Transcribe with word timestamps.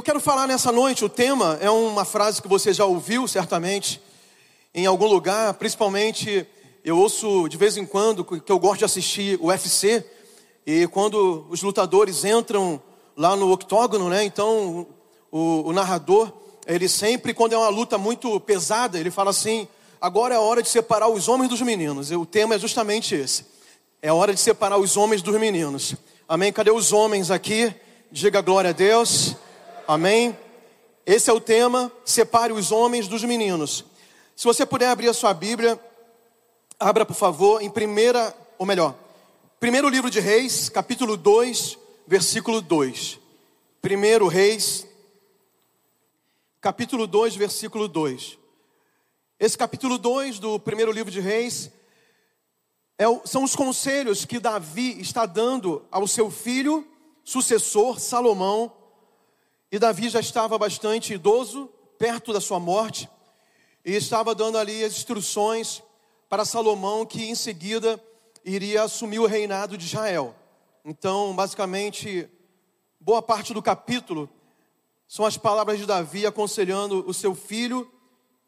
Eu 0.00 0.02
quero 0.02 0.18
falar 0.18 0.46
nessa 0.46 0.72
noite, 0.72 1.04
o 1.04 1.10
tema 1.10 1.58
é 1.60 1.68
uma 1.68 2.06
frase 2.06 2.40
que 2.40 2.48
você 2.48 2.72
já 2.72 2.86
ouviu 2.86 3.28
certamente 3.28 4.00
em 4.74 4.86
algum 4.86 5.06
lugar, 5.06 5.52
principalmente 5.52 6.46
eu 6.82 6.96
ouço 6.96 7.46
de 7.50 7.58
vez 7.58 7.76
em 7.76 7.84
quando 7.84 8.24
que 8.24 8.50
eu 8.50 8.58
gosto 8.58 8.78
de 8.78 8.86
assistir 8.86 9.38
o 9.42 9.48
UFC 9.48 10.02
e 10.64 10.86
quando 10.86 11.46
os 11.50 11.60
lutadores 11.60 12.24
entram 12.24 12.80
lá 13.14 13.36
no 13.36 13.52
octógono, 13.52 14.08
né? 14.08 14.24
Então 14.24 14.86
o, 15.30 15.68
o 15.68 15.72
narrador 15.74 16.32
ele 16.66 16.88
sempre 16.88 17.34
quando 17.34 17.52
é 17.52 17.58
uma 17.58 17.68
luta 17.68 17.98
muito 17.98 18.40
pesada 18.40 18.98
ele 18.98 19.10
fala 19.10 19.28
assim: 19.28 19.68
agora 20.00 20.34
é 20.34 20.38
a 20.38 20.40
hora 20.40 20.62
de 20.62 20.70
separar 20.70 21.10
os 21.10 21.28
homens 21.28 21.50
dos 21.50 21.60
meninos. 21.60 22.10
E 22.10 22.16
o 22.16 22.24
tema 22.24 22.54
é 22.54 22.58
justamente 22.58 23.14
esse. 23.14 23.44
É 24.00 24.10
hora 24.10 24.32
de 24.32 24.40
separar 24.40 24.78
os 24.78 24.96
homens 24.96 25.20
dos 25.20 25.38
meninos. 25.38 25.94
Amém? 26.26 26.50
Cadê 26.50 26.70
os 26.70 26.90
homens 26.90 27.30
aqui? 27.30 27.70
Diga 28.10 28.40
glória 28.40 28.70
a 28.70 28.72
Deus. 28.72 29.36
Amém? 29.92 30.38
Esse 31.04 31.30
é 31.30 31.32
o 31.32 31.40
tema, 31.40 31.90
separe 32.04 32.52
os 32.52 32.70
homens 32.70 33.08
dos 33.08 33.24
meninos. 33.24 33.84
Se 34.36 34.44
você 34.44 34.64
puder 34.64 34.86
abrir 34.86 35.08
a 35.08 35.12
sua 35.12 35.34
Bíblia, 35.34 35.80
abra 36.78 37.04
por 37.04 37.16
favor 37.16 37.60
em 37.60 37.68
primeira, 37.68 38.32
ou 38.56 38.64
melhor, 38.64 38.94
primeiro 39.58 39.88
livro 39.88 40.08
de 40.08 40.20
Reis, 40.20 40.68
capítulo 40.68 41.16
2, 41.16 41.76
versículo 42.06 42.60
2. 42.60 43.18
Primeiro 43.82 44.28
Reis, 44.28 44.86
capítulo 46.60 47.04
2, 47.04 47.34
versículo 47.34 47.88
2. 47.88 48.38
Esse 49.40 49.58
capítulo 49.58 49.98
2 49.98 50.38
do 50.38 50.60
primeiro 50.60 50.92
livro 50.92 51.10
de 51.10 51.18
Reis 51.18 51.68
é, 52.96 53.06
são 53.24 53.42
os 53.42 53.56
conselhos 53.56 54.24
que 54.24 54.38
Davi 54.38 55.00
está 55.00 55.26
dando 55.26 55.84
ao 55.90 56.06
seu 56.06 56.30
filho, 56.30 56.86
sucessor, 57.24 57.98
Salomão, 57.98 58.78
e 59.72 59.78
Davi 59.78 60.08
já 60.08 60.18
estava 60.18 60.58
bastante 60.58 61.14
idoso, 61.14 61.70
perto 61.96 62.32
da 62.32 62.40
sua 62.40 62.58
morte, 62.58 63.08
e 63.84 63.94
estava 63.94 64.34
dando 64.34 64.58
ali 64.58 64.82
as 64.82 64.94
instruções 64.94 65.82
para 66.28 66.44
Salomão, 66.44 67.06
que 67.06 67.24
em 67.28 67.34
seguida 67.34 68.02
iria 68.44 68.82
assumir 68.82 69.20
o 69.20 69.26
reinado 69.26 69.78
de 69.78 69.86
Israel. 69.86 70.34
Então, 70.84 71.34
basicamente, 71.34 72.28
boa 72.98 73.22
parte 73.22 73.54
do 73.54 73.62
capítulo 73.62 74.28
são 75.06 75.24
as 75.24 75.36
palavras 75.36 75.78
de 75.78 75.86
Davi 75.86 76.26
aconselhando 76.26 77.04
o 77.06 77.14
seu 77.14 77.34
filho 77.34 77.90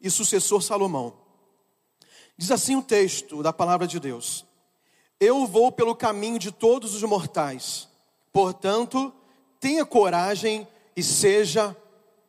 e 0.01 0.09
sucessor 0.09 0.61
Salomão. 0.61 1.13
Diz 2.37 2.51
assim 2.51 2.75
o 2.75 2.81
texto 2.81 3.41
da 3.41 3.53
palavra 3.53 3.87
de 3.87 3.99
Deus: 3.99 4.45
Eu 5.19 5.45
vou 5.45 5.71
pelo 5.71 5.95
caminho 5.95 6.39
de 6.39 6.51
todos 6.51 6.93
os 6.95 7.03
mortais, 7.03 7.87
portanto, 8.31 9.13
tenha 9.59 9.85
coragem 9.85 10.67
e 10.95 11.03
seja 11.03 11.75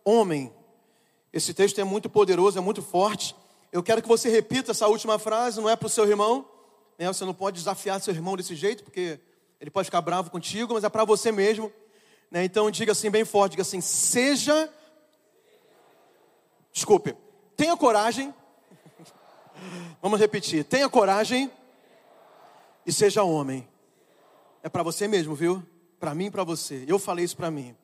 homem. 0.05 0.53
Esse 1.33 1.53
texto 1.53 1.81
é 1.81 1.85
muito 1.85 2.09
poderoso, 2.09 2.59
é 2.59 2.61
muito 2.61 2.83
forte. 2.83 3.35
Eu 3.73 3.83
quero 3.83 4.01
que 4.01 4.09
você 4.09 4.29
repita 4.29 4.71
essa 4.71 4.87
última 4.87 5.19
frase, 5.19 5.61
não 5.61 5.69
é 5.69 5.75
para 5.75 5.87
o 5.87 5.91
seu 5.91 6.07
irmão, 6.09 6.49
né? 6.99 7.09
você 7.09 7.25
não 7.25 7.35
pode 7.35 7.59
desafiar 7.59 8.01
seu 8.01 8.15
irmão 8.15 8.37
desse 8.37 8.55
jeito, 8.55 8.85
porque 8.85 9.19
ele 9.61 9.71
pode 9.71 9.87
ficar 9.87 10.01
bravo 10.01 10.31
contigo, 10.31 10.75
mas 10.75 10.85
é 10.85 10.89
para 10.89 11.05
você 11.05 11.33
mesmo. 11.33 11.73
Né? 12.31 12.45
Então 12.45 12.71
diga 12.71 12.93
assim 12.93 13.11
bem 13.11 13.25
forte, 13.25 13.53
diga 13.53 13.63
assim, 13.63 13.81
seja. 13.81 14.73
Desculpe, 16.73 17.17
tenha 17.57 17.77
coragem. 17.77 18.33
Vamos 20.01 20.21
repetir, 20.21 20.65
tenha 20.65 20.89
coragem 20.89 21.51
e 22.87 22.93
seja 22.93 23.25
homem. 23.25 23.67
É 24.63 24.69
para 24.69 24.83
você 24.83 25.09
mesmo, 25.09 25.35
viu? 25.35 25.63
Para 25.99 26.15
mim 26.15 26.27
e 26.27 26.31
para 26.31 26.45
você. 26.45 26.85
Eu 26.87 26.99
falei 26.99 27.25
isso 27.25 27.37
para 27.37 27.51
mim. 27.51 27.77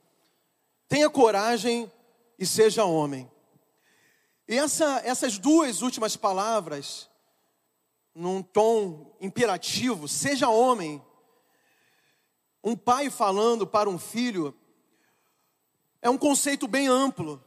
Tenha 0.91 1.09
coragem 1.09 1.89
e 2.37 2.45
seja 2.45 2.85
homem. 2.85 3.31
E 4.49 4.59
essa, 4.59 5.01
essas 5.05 5.39
duas 5.39 5.83
últimas 5.83 6.17
palavras, 6.17 7.09
num 8.13 8.43
tom 8.43 9.17
imperativo, 9.21 10.09
seja 10.09 10.49
homem, 10.49 11.01
um 12.65 12.75
pai 12.77 13.09
falando 13.09 13.69
para 13.69 13.89
um 13.89 14.01
filho, 14.01 14.53
é 16.03 16.11
um 16.11 16.19
conceito 16.19 16.67
bem 16.67 16.89
amplo 16.89 17.41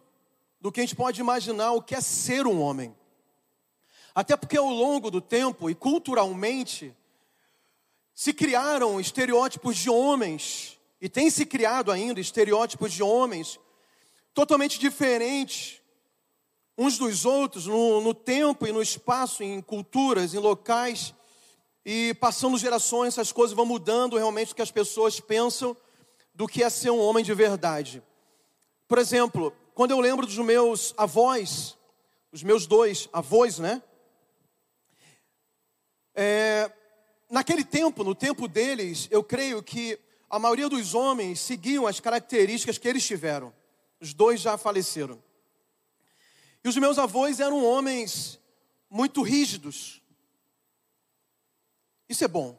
do 0.61 0.71
que 0.71 0.79
a 0.79 0.83
gente 0.83 0.95
pode 0.95 1.19
imaginar 1.19 1.73
o 1.73 1.81
que 1.81 1.95
é 1.95 1.99
ser 1.99 2.47
um 2.47 2.61
homem. 2.61 2.95
Até 4.15 4.37
porque 4.37 4.57
ao 4.57 4.69
longo 4.69 5.11
do 5.11 5.19
tempo 5.19 5.69
e 5.69 5.75
culturalmente 5.75 6.95
se 8.13 8.31
criaram 8.31 9.01
estereótipos 9.01 9.75
de 9.75 9.89
homens 9.89 10.72
e 11.03 11.09
tem 11.09 11.29
se 11.29 11.45
criado 11.45 11.91
ainda 11.91 12.21
estereótipos 12.21 12.93
de 12.93 13.03
homens 13.03 13.59
totalmente 14.33 14.79
diferentes 14.79 15.81
uns 16.77 16.97
dos 16.97 17.25
outros 17.25 17.65
no, 17.65 17.99
no 17.99 18.13
tempo 18.13 18.65
e 18.65 18.71
no 18.71 18.81
espaço, 18.81 19.43
em 19.43 19.61
culturas, 19.61 20.33
em 20.33 20.37
locais. 20.37 21.13
E 21.85 22.13
passando 22.21 22.57
gerações, 22.57 23.09
essas 23.09 23.33
coisas 23.33 23.53
vão 23.53 23.65
mudando 23.65 24.15
realmente 24.15 24.53
o 24.53 24.55
que 24.55 24.61
as 24.61 24.71
pessoas 24.71 25.19
pensam 25.19 25.75
do 26.33 26.47
que 26.47 26.63
é 26.63 26.69
ser 26.69 26.89
um 26.89 27.01
homem 27.01 27.21
de 27.21 27.33
verdade. 27.33 28.01
Por 28.87 28.97
exemplo, 28.97 29.53
quando 29.75 29.91
eu 29.91 29.99
lembro 29.99 30.25
dos 30.25 30.37
meus 30.37 30.93
avós, 30.95 31.77
os 32.31 32.43
meus 32.43 32.65
dois 32.65 33.09
avós, 33.11 33.59
né? 33.59 33.83
É, 36.15 36.71
naquele 37.29 37.65
tempo, 37.65 38.05
no 38.05 38.15
tempo 38.15 38.47
deles, 38.47 39.09
eu 39.11 39.21
creio 39.21 39.61
que 39.61 39.99
a 40.33 40.39
maioria 40.39 40.67
dos 40.67 40.95
homens 40.95 41.39
seguiam 41.39 41.85
as 41.85 41.99
características 41.99 42.79
que 42.79 42.87
eles 42.87 43.05
tiveram. 43.05 43.53
Os 43.99 44.15
dois 44.15 44.41
já 44.41 44.57
faleceram. 44.57 45.23
E 46.63 46.67
os 46.67 46.75
meus 46.75 46.97
avós 46.97 47.39
eram 47.39 47.63
homens 47.63 48.39
muito 48.89 49.21
rígidos. 49.21 50.01
Isso 52.09 52.23
é 52.23 52.27
bom, 52.27 52.57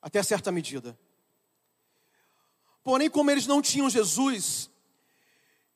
até 0.00 0.22
certa 0.22 0.52
medida. 0.52 0.96
Porém, 2.84 3.10
como 3.10 3.32
eles 3.32 3.48
não 3.48 3.60
tinham 3.60 3.90
Jesus, 3.90 4.70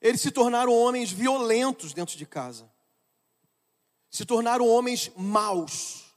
eles 0.01 0.21
se 0.21 0.31
tornaram 0.31 0.73
homens 0.73 1.11
violentos 1.11 1.93
dentro 1.93 2.17
de 2.17 2.25
casa. 2.25 2.71
Se 4.09 4.25
tornaram 4.25 4.65
homens 4.65 5.11
maus 5.17 6.15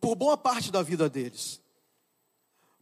por 0.00 0.14
boa 0.14 0.36
parte 0.36 0.70
da 0.70 0.84
vida 0.84 1.10
deles. 1.10 1.65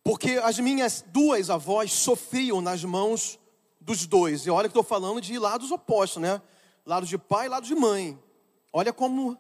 Porque 0.05 0.33
as 0.33 0.59
minhas 0.59 1.03
duas 1.09 1.49
avós 1.49 1.91
sofriam 1.91 2.61
nas 2.61 2.85
mãos 2.85 3.39
dos 3.81 4.07
dois. 4.07 4.47
E 4.47 4.51
olha 4.51 4.69
que 4.69 4.79
estou 4.79 4.83
falando 4.83 5.19
de 5.19 5.39
lados 5.39 5.71
opostos, 5.71 6.23
né? 6.23 6.43
Lado 6.85 7.07
de 7.07 7.17
pai 7.17 7.47
e 7.47 7.49
lado 7.49 7.67
de 7.67 7.75
mãe. 7.75 8.23
Olha 8.71 8.93
como 8.93 9.39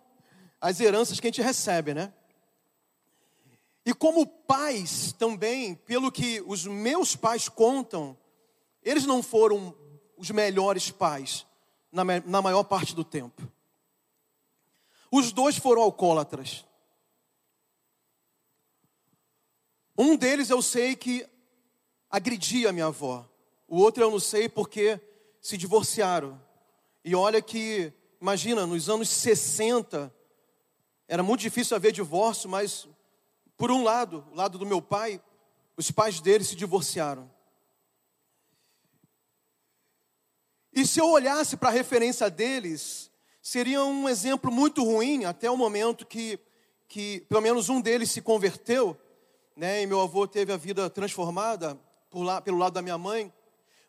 as 0.58 0.80
heranças 0.80 1.20
que 1.20 1.26
a 1.26 1.30
gente 1.30 1.42
recebe, 1.42 1.92
né? 1.92 2.10
E 3.84 3.92
como 3.92 4.26
pais 4.26 5.12
também, 5.12 5.75
pelo 5.75 6.10
que 6.10 6.42
os 6.47 6.66
meus 6.66 7.14
pais 7.14 7.46
contam, 7.50 8.16
eles 8.82 9.04
não 9.04 9.22
foram 9.22 9.75
os 10.16 10.31
melhores 10.31 10.91
pais 10.91 11.46
na, 11.92 12.02
na 12.25 12.41
maior 12.41 12.64
parte 12.64 12.94
do 12.94 13.05
tempo. 13.05 13.46
Os 15.10 15.31
dois 15.31 15.58
foram 15.58 15.82
alcoólatras. 15.82 16.64
Um 19.96 20.17
deles 20.17 20.50
eu 20.50 20.61
sei 20.61 20.96
que 20.96 21.26
agredia 22.11 22.70
a 22.70 22.73
minha 22.73 22.87
avó. 22.87 23.29
O 23.69 23.79
outro 23.79 24.02
eu 24.02 24.11
não 24.11 24.19
sei 24.19 24.49
porque 24.49 25.00
se 25.41 25.56
divorciaram. 25.56 26.41
E 27.05 27.14
olha 27.14 27.41
que, 27.41 27.93
imagina, 28.20 28.67
nos 28.67 28.88
anos 28.88 29.08
60, 29.08 30.12
era 31.06 31.23
muito 31.23 31.41
difícil 31.41 31.76
haver 31.76 31.93
divórcio, 31.93 32.49
mas, 32.49 32.88
por 33.56 33.70
um 33.70 33.85
lado, 33.85 34.26
o 34.32 34.35
lado 34.35 34.58
do 34.58 34.67
meu 34.67 34.82
pai, 34.82 35.23
os 35.76 35.91
pais 35.91 36.20
dele 36.20 36.43
se 36.43 36.56
divorciaram. 36.56 37.31
E 40.73 40.85
se 40.85 41.00
eu 41.00 41.08
olhasse 41.08 41.56
para 41.56 41.69
a 41.69 41.73
referência 41.73 42.29
deles, 42.29 43.12
seria 43.41 43.85
um 43.85 44.08
exemplo 44.08 44.50
muito 44.50 44.82
ruim, 44.82 45.25
até 45.25 45.49
o 45.49 45.56
momento 45.56 46.05
que, 46.05 46.41
que 46.88 47.20
pelo 47.29 47.41
menos 47.41 47.69
um 47.69 47.81
deles 47.81 48.11
se 48.11 48.20
converteu 48.20 48.99
né? 49.56 49.83
E 49.83 49.87
meu 49.87 50.01
avô 50.01 50.27
teve 50.27 50.53
a 50.53 50.56
vida 50.56 50.91
transformada 50.91 51.79
lá, 52.12 52.41
pelo 52.41 52.59
lado 52.59 52.75
da 52.75 52.83
minha 52.83 52.99
mãe. 52.99 53.33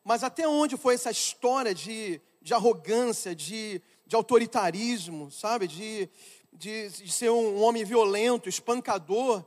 Mas 0.04 0.24
até 0.24 0.48
onde 0.48 0.78
foi 0.78 0.96
essa 0.96 1.12
história 1.12 1.74
de, 1.74 2.22
de 2.42 2.54
arrogância, 2.54 3.36
de, 3.36 3.82
de 4.06 4.16
autoritarismo, 4.16 5.32
sabe? 5.32 5.68
De, 5.68 6.10
de, 6.54 6.90
de 6.90 7.12
ser 7.12 7.30
um 7.32 7.62
homem 7.62 7.84
violento, 7.84 8.48
espancador. 8.48 9.44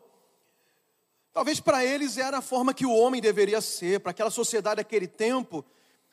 Talvez 1.32 1.61
para 1.61 1.85
eles 1.85 2.17
era 2.19 2.38
a 2.38 2.43
forma 2.43 2.75
que 2.75 2.85
o 2.85 2.93
homem 2.93 3.20
deveria 3.20 3.61
ser, 3.61 4.00
para 4.00 4.11
aquela 4.11 4.31
sociedade 4.31 4.76
daquele 4.76 5.06
tempo, 5.06 5.65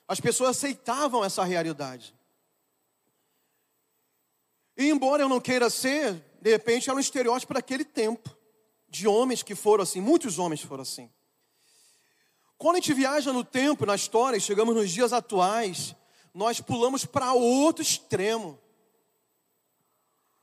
as 0.08 0.20
pessoas 0.20 0.52
aceitavam 0.52 1.26
essa 1.26 1.44
realidade. 1.44 2.14
E 4.78 4.90
embora 4.90 5.24
eu 5.24 5.30
não 5.30 5.40
queira 5.40 5.70
ser, 5.70 6.22
de 6.42 6.52
repente 6.52 6.90
era 6.90 6.98
um 6.98 7.00
estereótipo 7.00 7.54
daquele 7.54 7.86
tempo, 7.86 8.36
de 8.96 9.08
homens 9.08 9.44
que 9.44 9.56
foram 9.56 9.84
assim, 9.84 10.00
muitos 10.00 10.40
homens 10.40 10.62
foram 10.62 10.82
assim. 10.82 11.10
Quando 12.58 12.78
a 12.78 12.80
gente 12.80 12.94
viaja 12.94 13.34
no 13.34 13.44
tempo, 13.44 13.86
na 13.86 13.96
história, 13.96 14.38
e 14.38 14.42
chegamos 14.42 14.74
nos 14.74 14.90
dias 14.90 15.12
atuais, 15.12 15.96
nós 16.34 16.62
pulamos 16.62 17.06
para 17.06 17.34
outro 17.34 17.82
extremo. 17.82 18.58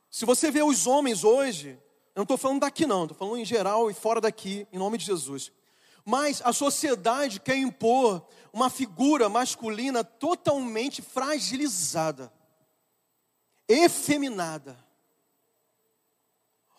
Se 0.09 0.25
você 0.25 0.51
vê 0.51 0.61
os 0.61 0.85
homens 0.85 1.23
hoje, 1.23 1.69
eu 2.15 2.19
não 2.19 2.23
estou 2.23 2.37
falando 2.37 2.61
daqui 2.61 2.85
não, 2.85 3.03
estou 3.03 3.17
falando 3.17 3.37
em 3.37 3.45
geral 3.45 3.89
e 3.89 3.93
fora 3.93 4.21
daqui, 4.21 4.67
em 4.71 4.77
nome 4.77 4.97
de 4.97 5.05
Jesus. 5.05 5.51
Mas 6.05 6.41
a 6.43 6.53
sociedade 6.53 7.39
quer 7.39 7.57
impor 7.57 8.23
uma 8.51 8.69
figura 8.69 9.27
masculina 9.29 10.03
totalmente 10.03 11.01
fragilizada, 11.01 12.31
efeminada. 13.67 14.77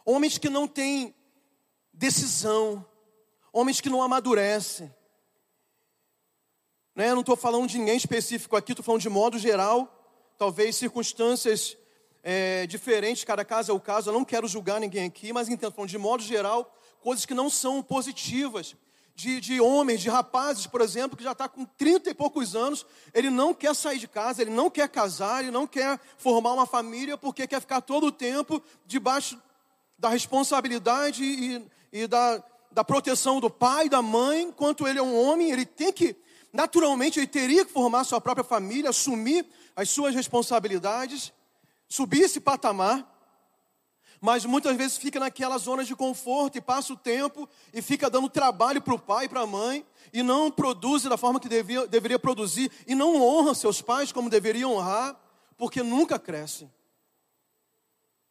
Homens 0.05 0.39
que 0.39 0.49
não 0.49 0.69
têm 0.69 1.15
decisão, 1.95 2.85
homens 3.53 3.81
que 3.81 3.89
não 3.89 4.03
amadurecem. 4.03 4.93
Né? 6.95 7.11
Eu 7.11 7.15
não 7.15 7.21
estou 7.21 7.37
falando 7.37 7.69
de 7.69 7.79
ninguém 7.79 7.97
específico 7.97 8.57
aqui, 8.57 8.73
estou 8.73 8.85
falando 8.85 9.01
de 9.01 9.09
modo 9.09 9.39
geral, 9.39 9.91
talvez 10.37 10.77
circunstâncias 10.77 11.77
é, 12.23 12.67
diferentes, 12.67 13.25
cada 13.25 13.45
caso 13.45 13.71
é 13.71 13.75
o 13.75 13.81
caso, 13.81 14.11
eu 14.11 14.15
não 14.15 14.25
quero 14.25 14.49
julgar 14.49 14.81
ninguém 14.81 15.07
aqui, 15.07 15.33
mas 15.33 15.49
entendo, 15.49 15.73
falando 15.73 15.91
de 15.91 15.99
modo 15.99 16.23
geral, 16.23 16.75
coisas 17.01 17.25
que 17.25 17.35
não 17.35 17.49
são 17.49 17.83
positivas. 17.83 18.77
De, 19.17 19.41
de 19.41 19.61
homens, 19.61 20.01
de 20.01 20.09
rapazes, 20.09 20.67
por 20.67 20.81
exemplo, 20.81 21.17
que 21.17 21.23
já 21.23 21.31
está 21.31 21.49
com 21.49 21.65
30 21.65 22.11
e 22.11 22.15
poucos 22.15 22.57
anos, 22.57 22.85
ele 23.13 23.31
não 23.31 23.55
quer 23.55 23.73
sair 23.73 24.01
de 24.01 24.09
casa, 24.09 24.43
ele 24.43 24.51
não 24.51 24.69
quer 24.69 24.89
casar, 24.89 25.41
ele 25.41 25.53
não 25.53 25.69
quer 25.69 26.01
formar 26.19 26.53
uma 26.53 26.67
família, 26.67 27.17
porque 27.17 27.47
quer 27.47 27.61
ficar 27.61 27.81
todo 27.81 28.09
o 28.09 28.13
tempo 28.13 28.61
debaixo 28.85 29.41
da 29.97 30.09
responsabilidade 30.09 31.23
e, 31.23 31.65
e 31.95 32.07
da, 32.07 32.45
da 32.71 32.85
proteção 32.85 33.41
do 33.41 33.49
pai, 33.49 33.89
da 33.89 34.03
mãe, 34.03 34.43
enquanto 34.43 34.87
ele 34.87 34.99
é 34.99 35.03
um 35.03 35.19
homem, 35.19 35.51
ele 35.51 35.65
tem 35.65 35.91
que, 35.91 36.15
naturalmente, 36.53 37.19
ele 37.19 37.27
teria 37.27 37.65
que 37.65 37.73
formar 37.73 38.05
sua 38.05 38.21
própria 38.21 38.45
família, 38.45 38.91
assumir 38.91 39.47
as 39.75 39.89
suas 39.89 40.15
responsabilidades 40.15 41.33
subir 41.95 42.23
esse 42.23 42.41
patamar, 42.41 43.09
mas 44.21 44.45
muitas 44.45 44.77
vezes 44.77 44.97
fica 44.97 45.21
naquela 45.21 45.59
zona 45.59 45.85
de 45.85 45.95
conforto 45.95 46.57
e 46.57 46.61
passa 46.61 46.93
o 46.93 46.97
tempo 46.97 47.49
e 47.73 47.83
fica 47.83 48.09
dando 48.09 48.29
trabalho 48.29 48.81
para 48.81 48.95
o 48.95 48.99
pai 48.99 49.27
e 49.27 49.29
para 49.29 49.43
a 49.43 49.47
mãe 49.47 49.87
e 50.13 50.23
não 50.23 50.51
produz 50.51 51.03
da 51.05 51.17
forma 51.17 51.39
que 51.39 51.49
devia, 51.49 51.87
deveria 51.87 52.19
produzir 52.19 52.71
e 52.87 52.95
não 52.95 53.21
honra 53.21 53.55
seus 53.55 53.83
pais 53.83 54.11
como 54.11 54.31
deveria 54.31 54.67
honrar, 54.67 55.17
porque 55.57 55.83
nunca 55.83 56.19
crescem. 56.19 56.73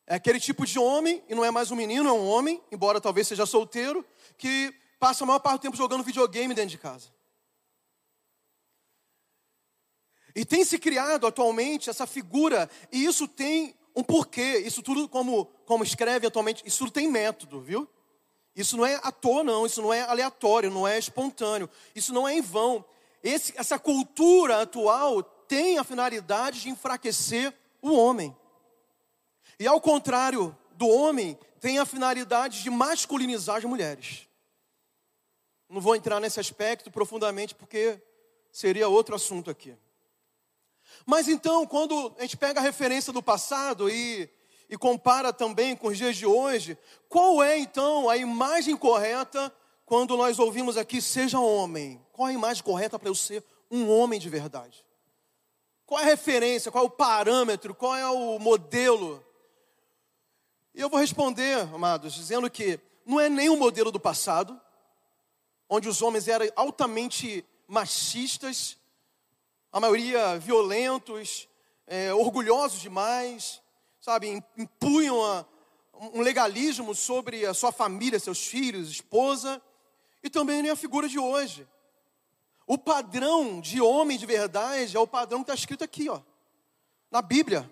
É 0.06 0.16
aquele 0.16 0.40
tipo 0.40 0.66
de 0.66 0.78
homem, 0.78 1.24
e 1.30 1.36
não 1.36 1.46
é 1.46 1.52
mais 1.52 1.72
um 1.72 1.76
menino, 1.76 2.10
é 2.10 2.12
um 2.12 2.28
homem, 2.28 2.62
embora 2.72 3.00
talvez 3.00 3.28
seja 3.28 3.46
solteiro, 3.46 4.06
que 4.38 4.74
passa 5.00 5.24
a 5.24 5.28
maior 5.28 5.40
parte 5.40 5.60
do 5.60 5.64
tempo 5.64 5.78
jogando 5.78 6.04
videogame 6.04 6.54
dentro 6.54 6.72
de 6.72 6.78
casa. 6.78 7.08
E 10.36 10.44
tem 10.44 10.66
se 10.66 10.80
criado 10.80 11.28
atualmente 11.28 11.90
essa 11.90 12.08
figura, 12.08 12.70
e 12.92 13.06
isso 13.06 13.28
tem 13.28 13.76
um 13.96 14.04
porquê. 14.04 14.58
Isso 14.66 14.82
tudo, 14.82 15.08
como, 15.08 15.46
como 15.66 15.84
escreve 15.84 16.28
atualmente, 16.28 16.64
isso 16.66 16.80
tudo 16.80 16.92
tem 16.92 17.08
método, 17.10 17.62
viu? 17.62 17.88
Isso 18.56 18.78
não 18.78 18.86
é 18.86 19.00
à 19.04 19.12
toa, 19.12 19.44
não. 19.44 19.66
Isso 19.66 19.82
não 19.82 19.94
é 19.94 20.02
aleatório, 20.02 20.72
não 20.72 20.88
é 20.88 20.98
espontâneo. 20.98 21.70
Isso 21.96 22.14
não 22.14 22.28
é 22.28 22.36
em 22.36 22.42
vão. 22.42 22.84
Esse, 23.24 23.54
essa 23.56 23.80
cultura 23.80 24.62
atual 24.62 25.24
tem 25.24 25.78
a 25.78 25.84
finalidade 25.84 26.62
de 26.62 26.70
enfraquecer 26.70 27.54
o 27.82 27.94
homem. 27.94 28.36
E 29.60 29.68
ao 29.68 29.80
contrário 29.80 30.56
do 30.74 30.88
homem, 30.88 31.38
tem 31.60 31.80
a 31.80 31.86
finalidade 31.86 32.62
de 32.62 32.70
masculinizar 32.70 33.58
as 33.58 33.64
mulheres. 33.64 34.28
Não 35.70 35.80
vou 35.80 35.96
entrar 35.96 36.20
nesse 36.20 36.40
aspecto 36.40 36.92
profundamente, 36.92 37.56
porque 37.56 38.02
seria 38.52 38.88
outro 38.88 39.16
assunto 39.16 39.50
aqui. 39.50 39.76
Mas 41.06 41.28
então, 41.28 41.66
quando 41.66 42.14
a 42.18 42.22
gente 42.22 42.38
pega 42.38 42.60
a 42.60 42.64
referência 42.64 43.12
do 43.12 43.24
passado 43.24 43.90
e, 43.90 44.30
e 44.70 44.78
compara 44.78 45.34
também 45.34 45.76
com 45.76 45.88
os 45.88 45.98
dias 45.98 46.16
de 46.16 46.26
hoje, 46.26 46.78
qual 47.10 47.42
é 47.42 47.58
então 47.58 48.10
a 48.10 48.18
imagem 48.18 48.76
correta 48.76 49.54
quando 49.86 50.16
nós 50.16 50.40
ouvimos 50.40 50.78
aqui, 50.78 51.02
seja 51.02 51.40
homem? 51.40 52.06
Qual 52.12 52.28
é 52.28 52.32
a 52.32 52.36
imagem 52.36 52.64
correta 52.64 53.00
para 53.00 53.10
eu 53.10 53.16
ser 53.16 53.44
um 53.72 53.90
homem 53.90 54.20
de 54.20 54.30
verdade? 54.30 54.86
Qual 55.86 56.00
é 56.00 56.04
a 56.04 56.08
referência, 56.08 56.72
qual 56.72 56.84
é 56.84 56.88
o 56.88 56.92
parâmetro, 56.92 57.74
qual 57.74 57.96
é 57.96 58.08
o 58.08 58.40
modelo? 58.40 59.24
E 60.76 60.82
eu 60.82 60.90
vou 60.90 61.00
responder, 61.00 61.60
amados, 61.74 62.14
dizendo 62.14 62.50
que 62.50 62.80
não 63.06 63.20
é 63.20 63.30
nem 63.30 63.48
o 63.48 63.56
modelo 63.56 63.92
do 63.92 64.00
passado, 64.00 64.60
onde 65.70 65.88
os 65.88 66.02
homens 66.02 66.28
eram 66.28 66.48
altamente 66.56 67.46
machistas, 67.68 68.78
a 69.72 69.80
maioria 69.80 70.40
violentos, 70.40 71.48
é, 71.86 72.12
orgulhosos 72.14 72.82
demais, 72.82 73.62
sabe, 74.00 74.44
impunham 74.58 75.24
a, 75.24 75.46
um 75.94 76.22
legalismo 76.22 76.96
sobre 76.96 77.46
a 77.46 77.54
sua 77.54 77.72
família, 77.72 78.20
seus 78.20 78.46
filhos, 78.46 78.90
esposa, 78.90 79.62
e 80.24 80.30
também 80.30 80.64
nem 80.64 80.72
a 80.72 80.76
figura 80.76 81.08
de 81.08 81.20
hoje. 81.20 81.68
O 82.66 82.80
padrão 82.80 83.62
de 83.62 83.80
homem 83.80 84.18
de 84.18 84.26
verdade 84.26 84.98
é 84.98 85.00
o 85.00 85.06
padrão 85.06 85.40
que 85.40 85.52
está 85.52 85.54
escrito 85.54 85.84
aqui, 85.84 86.10
ó, 86.10 86.20
na 87.12 87.22
Bíblia. 87.22 87.70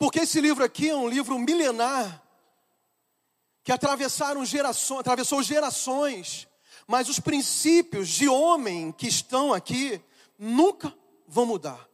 Porque 0.00 0.18
esse 0.18 0.40
livro 0.40 0.64
aqui 0.64 0.90
é 0.90 0.96
um 0.96 1.08
livro 1.08 1.38
milenar 1.38 2.20
que 3.62 3.70
atravessaram 3.70 4.44
gerações, 4.44 4.98
atravessou 4.98 5.40
gerações 5.44 6.50
mas 6.90 7.08
os 7.08 7.20
princípios 7.20 8.08
de 8.08 8.28
homem 8.28 8.90
que 8.90 9.06
estão 9.06 9.54
aqui 9.54 10.00
nunca 10.36 10.92
vão 11.24 11.46
mudar. 11.46 11.88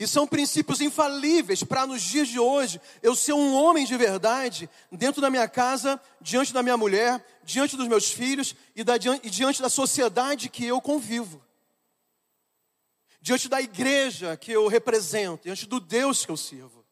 E 0.00 0.06
são 0.06 0.26
princípios 0.26 0.80
infalíveis 0.80 1.62
para 1.62 1.86
nos 1.86 2.00
dias 2.00 2.28
de 2.28 2.38
hoje 2.38 2.80
eu 3.02 3.14
ser 3.14 3.34
um 3.34 3.54
homem 3.54 3.84
de 3.84 3.94
verdade 3.94 4.70
dentro 4.90 5.20
da 5.20 5.28
minha 5.28 5.46
casa, 5.46 6.00
diante 6.18 6.50
da 6.50 6.62
minha 6.62 6.78
mulher, 6.78 7.22
diante 7.44 7.76
dos 7.76 7.86
meus 7.86 8.10
filhos 8.10 8.56
e, 8.74 8.82
da, 8.82 8.94
e 8.96 9.28
diante 9.28 9.60
da 9.60 9.68
sociedade 9.68 10.48
que 10.48 10.64
eu 10.64 10.80
convivo. 10.80 11.44
Diante 13.20 13.50
da 13.50 13.60
igreja 13.60 14.34
que 14.34 14.50
eu 14.50 14.66
represento, 14.66 15.44
diante 15.44 15.66
do 15.66 15.78
Deus 15.78 16.24
que 16.24 16.32
eu 16.32 16.38
sirvo. 16.38 16.83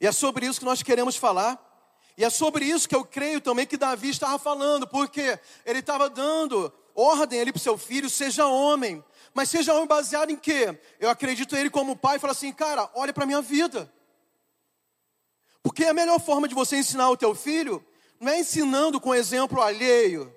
E 0.00 0.06
é 0.06 0.12
sobre 0.12 0.46
isso 0.46 0.58
que 0.58 0.64
nós 0.66 0.82
queremos 0.82 1.16
falar. 1.16 1.62
E 2.16 2.24
é 2.24 2.30
sobre 2.30 2.64
isso 2.64 2.88
que 2.88 2.96
eu 2.96 3.04
creio 3.04 3.40
também 3.40 3.66
que 3.66 3.76
Davi 3.76 4.08
estava 4.08 4.38
falando, 4.38 4.86
porque 4.86 5.38
ele 5.64 5.80
estava 5.80 6.08
dando 6.08 6.72
ordem 6.94 7.40
ali 7.40 7.52
para 7.52 7.58
o 7.58 7.62
seu 7.62 7.76
filho, 7.76 8.08
seja 8.08 8.46
homem. 8.46 9.04
Mas 9.34 9.50
seja 9.50 9.74
homem 9.74 9.86
baseado 9.86 10.30
em 10.30 10.36
quê? 10.36 10.78
Eu 10.98 11.10
acredito 11.10 11.54
ele 11.54 11.68
como 11.68 11.94
pai 11.94 12.18
falo 12.18 12.30
assim, 12.30 12.52
cara, 12.52 12.90
olha 12.94 13.12
para 13.12 13.24
a 13.24 13.26
minha 13.26 13.42
vida. 13.42 13.92
Porque 15.62 15.84
a 15.84 15.92
melhor 15.92 16.18
forma 16.20 16.48
de 16.48 16.54
você 16.54 16.76
ensinar 16.76 17.10
o 17.10 17.16
teu 17.16 17.34
filho 17.34 17.84
não 18.18 18.32
é 18.32 18.40
ensinando 18.40 18.98
com 18.98 19.14
exemplo 19.14 19.60
alheio, 19.60 20.34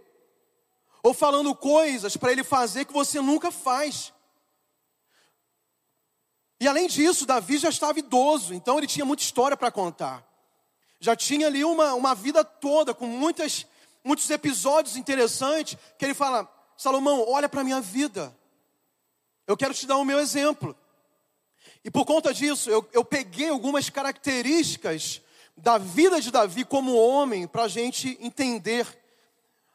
ou 1.02 1.14
falando 1.14 1.56
coisas 1.56 2.18
para 2.18 2.32
ele 2.32 2.44
fazer 2.44 2.84
que 2.84 2.92
você 2.92 3.22
nunca 3.22 3.52
faz. 3.52 4.14
E 6.60 6.68
além 6.68 6.88
disso, 6.88 7.26
Davi 7.26 7.58
já 7.58 7.70
estava 7.70 8.00
idoso, 8.00 8.54
então 8.54 8.78
ele 8.78 8.88
tinha 8.88 9.06
muita 9.06 9.24
história 9.24 9.56
para 9.56 9.72
contar. 9.72 10.26
Já 11.00 11.16
tinha 11.16 11.48
ali 11.48 11.64
uma, 11.64 11.94
uma 11.94 12.14
vida 12.14 12.44
toda, 12.44 12.94
com 12.94 13.08
muitas, 13.08 13.66
muitos 14.04 14.30
episódios 14.30 14.98
interessantes, 14.98 15.78
que 15.98 16.04
ele 16.04 16.14
fala: 16.14 16.48
Salomão, 16.76 17.26
olha 17.30 17.48
para 17.48 17.62
a 17.62 17.64
minha 17.64 17.80
vida, 17.80 18.36
eu 19.48 19.56
quero 19.56 19.74
te 19.74 19.88
dar 19.88 19.98
o 19.98 20.04
meu 20.04 20.20
exemplo. 20.20 20.76
E 21.84 21.90
por 21.90 22.06
conta 22.06 22.34
disso, 22.34 22.70
eu, 22.70 22.88
eu 22.92 23.06
peguei 23.06 23.48
algumas 23.48 23.90
características 23.90 25.22
da 25.56 25.78
vida 25.78 26.20
de 26.20 26.30
Davi 26.30 26.66
como 26.66 26.96
homem, 26.96 27.48
para 27.48 27.64
a 27.64 27.68
gente 27.68 28.18
entender. 28.20 28.86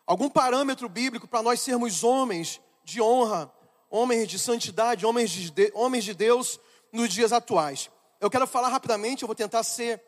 Algum 0.07 0.29
parâmetro 0.29 0.87
bíblico 0.87 1.27
para 1.27 1.43
nós 1.43 1.61
sermos 1.61 2.05
homens 2.05 2.61
de 2.85 3.01
honra, 3.01 3.51
homens 3.89 4.29
de 4.29 4.39
santidade, 4.39 5.07
homens 5.07 5.31
de, 5.31 5.73
homens 5.75 6.05
de 6.05 6.13
Deus 6.13 6.61
nos 6.95 7.13
dias 7.13 7.33
atuais. 7.33 7.91
Eu 8.21 8.31
quero 8.31 8.47
falar 8.47 8.69
rapidamente, 8.69 9.23
eu 9.23 9.27
vou 9.27 9.35
tentar 9.35 9.65
ser 9.65 10.01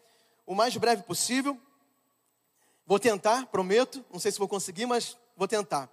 o 0.46 0.54
mais 0.54 0.76
breve 0.76 1.02
possível. 1.02 1.60
Vou 2.86 3.00
tentar, 3.00 3.46
prometo. 3.46 4.04
Não 4.10 4.20
sei 4.20 4.30
se 4.30 4.38
vou 4.38 4.46
conseguir, 4.46 4.86
mas 4.86 5.16
vou 5.36 5.48
tentar. 5.48 5.90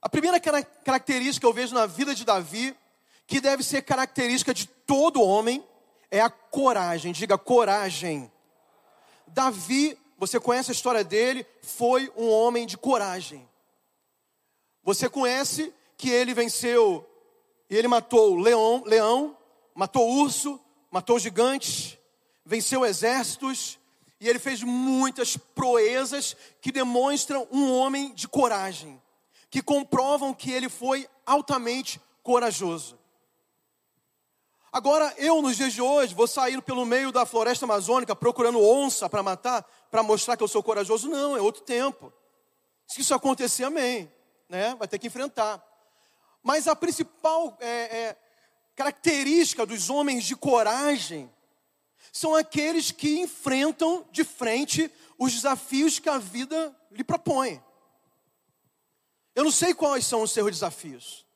A 0.00 0.08
primeira 0.08 0.40
característica 0.40 1.40
que 1.40 1.46
eu 1.46 1.52
vejo 1.52 1.74
na 1.74 1.84
vida 1.84 2.14
de 2.14 2.24
Davi, 2.24 2.74
que 3.26 3.40
deve 3.40 3.62
ser 3.62 3.82
característica 3.82 4.54
de 4.54 4.66
todo 4.66 5.22
homem 5.22 5.62
é 6.10 6.22
a 6.22 6.30
coragem. 6.30 7.12
Diga 7.12 7.36
coragem. 7.36 8.32
Davi, 9.26 9.98
você 10.16 10.40
conhece 10.40 10.70
a 10.70 10.74
história 10.74 11.04
dele, 11.04 11.46
foi 11.60 12.10
um 12.16 12.30
homem 12.30 12.66
de 12.66 12.78
coragem. 12.78 13.46
Você 14.82 15.10
conhece 15.10 15.72
que 15.98 16.08
ele 16.08 16.32
venceu 16.32 17.06
e 17.68 17.76
ele 17.76 17.86
matou 17.86 18.34
leão, 18.36 18.82
leão, 18.86 19.36
matou 19.74 20.08
urso, 20.08 20.60
matou 20.90 21.18
gigantes, 21.18 21.98
venceu 22.44 22.84
exércitos 22.84 23.78
e 24.20 24.28
ele 24.28 24.38
fez 24.38 24.62
muitas 24.62 25.36
proezas 25.36 26.36
que 26.60 26.70
demonstram 26.70 27.48
um 27.50 27.72
homem 27.72 28.12
de 28.12 28.28
coragem, 28.28 29.00
que 29.48 29.62
comprovam 29.62 30.34
que 30.34 30.50
ele 30.50 30.68
foi 30.68 31.08
altamente 31.24 32.00
corajoso. 32.22 32.98
Agora, 34.72 35.12
eu 35.16 35.42
nos 35.42 35.56
dias 35.56 35.72
de 35.72 35.82
hoje 35.82 36.14
vou 36.14 36.28
sair 36.28 36.62
pelo 36.62 36.86
meio 36.86 37.10
da 37.10 37.26
floresta 37.26 37.64
amazônica 37.64 38.14
procurando 38.14 38.60
onça 38.60 39.08
para 39.08 39.22
matar, 39.22 39.64
para 39.90 40.02
mostrar 40.02 40.36
que 40.36 40.44
eu 40.44 40.48
sou 40.48 40.62
corajoso? 40.62 41.08
Não, 41.08 41.36
é 41.36 41.40
outro 41.40 41.62
tempo. 41.62 42.12
Se 42.86 43.00
isso 43.00 43.12
acontecer, 43.12 43.64
amém. 43.64 44.12
Né? 44.48 44.76
Vai 44.76 44.86
ter 44.86 44.98
que 44.98 45.08
enfrentar. 45.08 45.64
Mas 46.42 46.68
a 46.68 46.76
principal 46.76 47.56
é, 47.60 47.68
é, 47.68 48.16
característica 48.80 49.66
dos 49.66 49.90
homens 49.90 50.24
de 50.24 50.34
coragem 50.34 51.30
são 52.10 52.34
aqueles 52.34 52.90
que 52.90 53.20
enfrentam 53.20 54.08
de 54.10 54.24
frente 54.24 54.90
os 55.18 55.34
desafios 55.34 55.98
que 55.98 56.08
a 56.08 56.16
vida 56.16 56.74
lhe 56.90 57.04
propõe. 57.04 57.62
Eu 59.34 59.44
não 59.44 59.50
sei 59.50 59.74
quais 59.74 60.06
são 60.06 60.22
os 60.22 60.32
seus 60.32 60.50
desafios. 60.50 61.26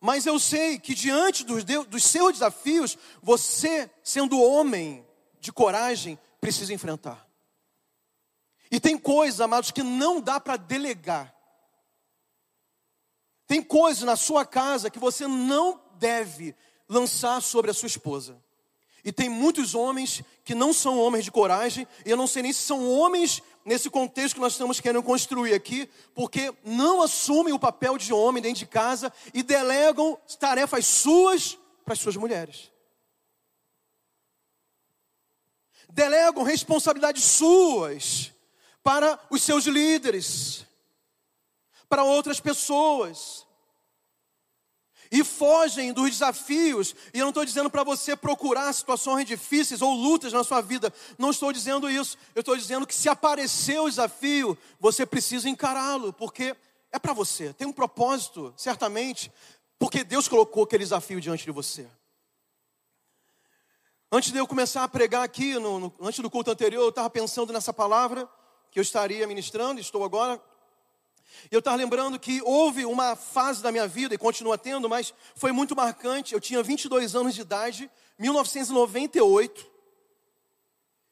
Mas 0.00 0.26
eu 0.26 0.38
sei 0.38 0.78
que 0.78 0.94
diante 0.94 1.42
dos, 1.42 1.64
dos 1.64 2.04
seus 2.04 2.34
desafios, 2.34 2.96
você, 3.20 3.90
sendo 4.04 4.40
homem 4.40 5.04
de 5.40 5.52
coragem, 5.52 6.16
precisa 6.40 6.72
enfrentar. 6.72 7.26
E 8.70 8.78
tem 8.78 8.96
coisas, 8.96 9.40
amados, 9.40 9.72
que 9.72 9.82
não 9.82 10.20
dá 10.20 10.38
para 10.38 10.56
delegar. 10.56 11.34
Tem 13.52 13.62
coisas 13.62 14.02
na 14.04 14.16
sua 14.16 14.46
casa 14.46 14.88
que 14.88 14.98
você 14.98 15.26
não 15.26 15.78
deve 15.98 16.56
lançar 16.88 17.42
sobre 17.42 17.70
a 17.70 17.74
sua 17.74 17.86
esposa. 17.86 18.42
E 19.04 19.12
tem 19.12 19.28
muitos 19.28 19.74
homens 19.74 20.22
que 20.42 20.54
não 20.54 20.72
são 20.72 20.98
homens 20.98 21.26
de 21.26 21.30
coragem, 21.30 21.86
e 22.06 22.08
eu 22.08 22.16
não 22.16 22.26
sei 22.26 22.44
nem 22.44 22.52
se 22.54 22.60
são 22.60 22.90
homens 22.90 23.42
nesse 23.62 23.90
contexto 23.90 24.36
que 24.36 24.40
nós 24.40 24.52
estamos 24.54 24.80
querendo 24.80 25.02
construir 25.02 25.52
aqui, 25.52 25.86
porque 26.14 26.50
não 26.64 27.02
assumem 27.02 27.52
o 27.52 27.58
papel 27.58 27.98
de 27.98 28.10
homem 28.10 28.42
dentro 28.42 28.60
de 28.60 28.66
casa 28.66 29.12
e 29.34 29.42
delegam 29.42 30.18
tarefas 30.40 30.86
suas 30.86 31.58
para 31.84 31.92
as 31.92 32.00
suas 32.00 32.16
mulheres. 32.16 32.72
Delegam 35.90 36.42
responsabilidades 36.42 37.22
suas 37.22 38.32
para 38.82 39.20
os 39.28 39.42
seus 39.42 39.66
líderes, 39.66 40.64
para 41.86 42.02
outras 42.02 42.40
pessoas 42.40 43.41
e 45.12 45.22
fogem 45.22 45.92
dos 45.92 46.10
desafios. 46.10 46.96
E 47.12 47.18
eu 47.18 47.24
não 47.24 47.28
estou 47.28 47.44
dizendo 47.44 47.68
para 47.68 47.84
você 47.84 48.16
procurar 48.16 48.72
situações 48.72 49.26
difíceis 49.26 49.82
ou 49.82 49.92
lutas 49.92 50.32
na 50.32 50.42
sua 50.42 50.62
vida. 50.62 50.92
Não 51.18 51.30
estou 51.30 51.52
dizendo 51.52 51.90
isso. 51.90 52.16
Eu 52.34 52.40
estou 52.40 52.56
dizendo 52.56 52.86
que 52.86 52.94
se 52.94 53.10
aparecer 53.10 53.78
o 53.78 53.90
desafio, 53.90 54.56
você 54.80 55.04
precisa 55.04 55.50
encará-lo, 55.50 56.14
porque 56.14 56.56
é 56.90 56.98
para 56.98 57.12
você. 57.12 57.52
Tem 57.52 57.68
um 57.68 57.72
propósito, 57.72 58.54
certamente, 58.56 59.30
porque 59.78 60.02
Deus 60.02 60.26
colocou 60.26 60.64
aquele 60.64 60.82
desafio 60.82 61.20
diante 61.20 61.44
de 61.44 61.50
você. 61.50 61.86
Antes 64.10 64.32
de 64.32 64.38
eu 64.38 64.46
começar 64.46 64.82
a 64.82 64.88
pregar 64.88 65.22
aqui, 65.22 65.58
no, 65.58 65.78
no, 65.78 65.94
antes 66.00 66.20
do 66.20 66.30
culto 66.30 66.50
anterior, 66.50 66.82
eu 66.82 66.88
estava 66.88 67.10
pensando 67.10 67.52
nessa 67.52 67.72
palavra 67.72 68.26
que 68.70 68.78
eu 68.78 68.82
estaria 68.82 69.26
ministrando, 69.26 69.78
estou 69.78 70.04
agora. 70.04 70.40
Eu 71.50 71.58
estava 71.58 71.76
lembrando 71.76 72.18
que 72.18 72.40
houve 72.42 72.84
uma 72.84 73.16
fase 73.16 73.62
da 73.62 73.72
minha 73.72 73.86
vida, 73.86 74.14
e 74.14 74.18
continua 74.18 74.56
tendo, 74.58 74.88
mas 74.88 75.12
foi 75.34 75.52
muito 75.52 75.74
marcante. 75.76 76.34
Eu 76.34 76.40
tinha 76.40 76.62
22 76.62 77.14
anos 77.14 77.34
de 77.34 77.40
idade, 77.40 77.90
1998. 78.18 79.72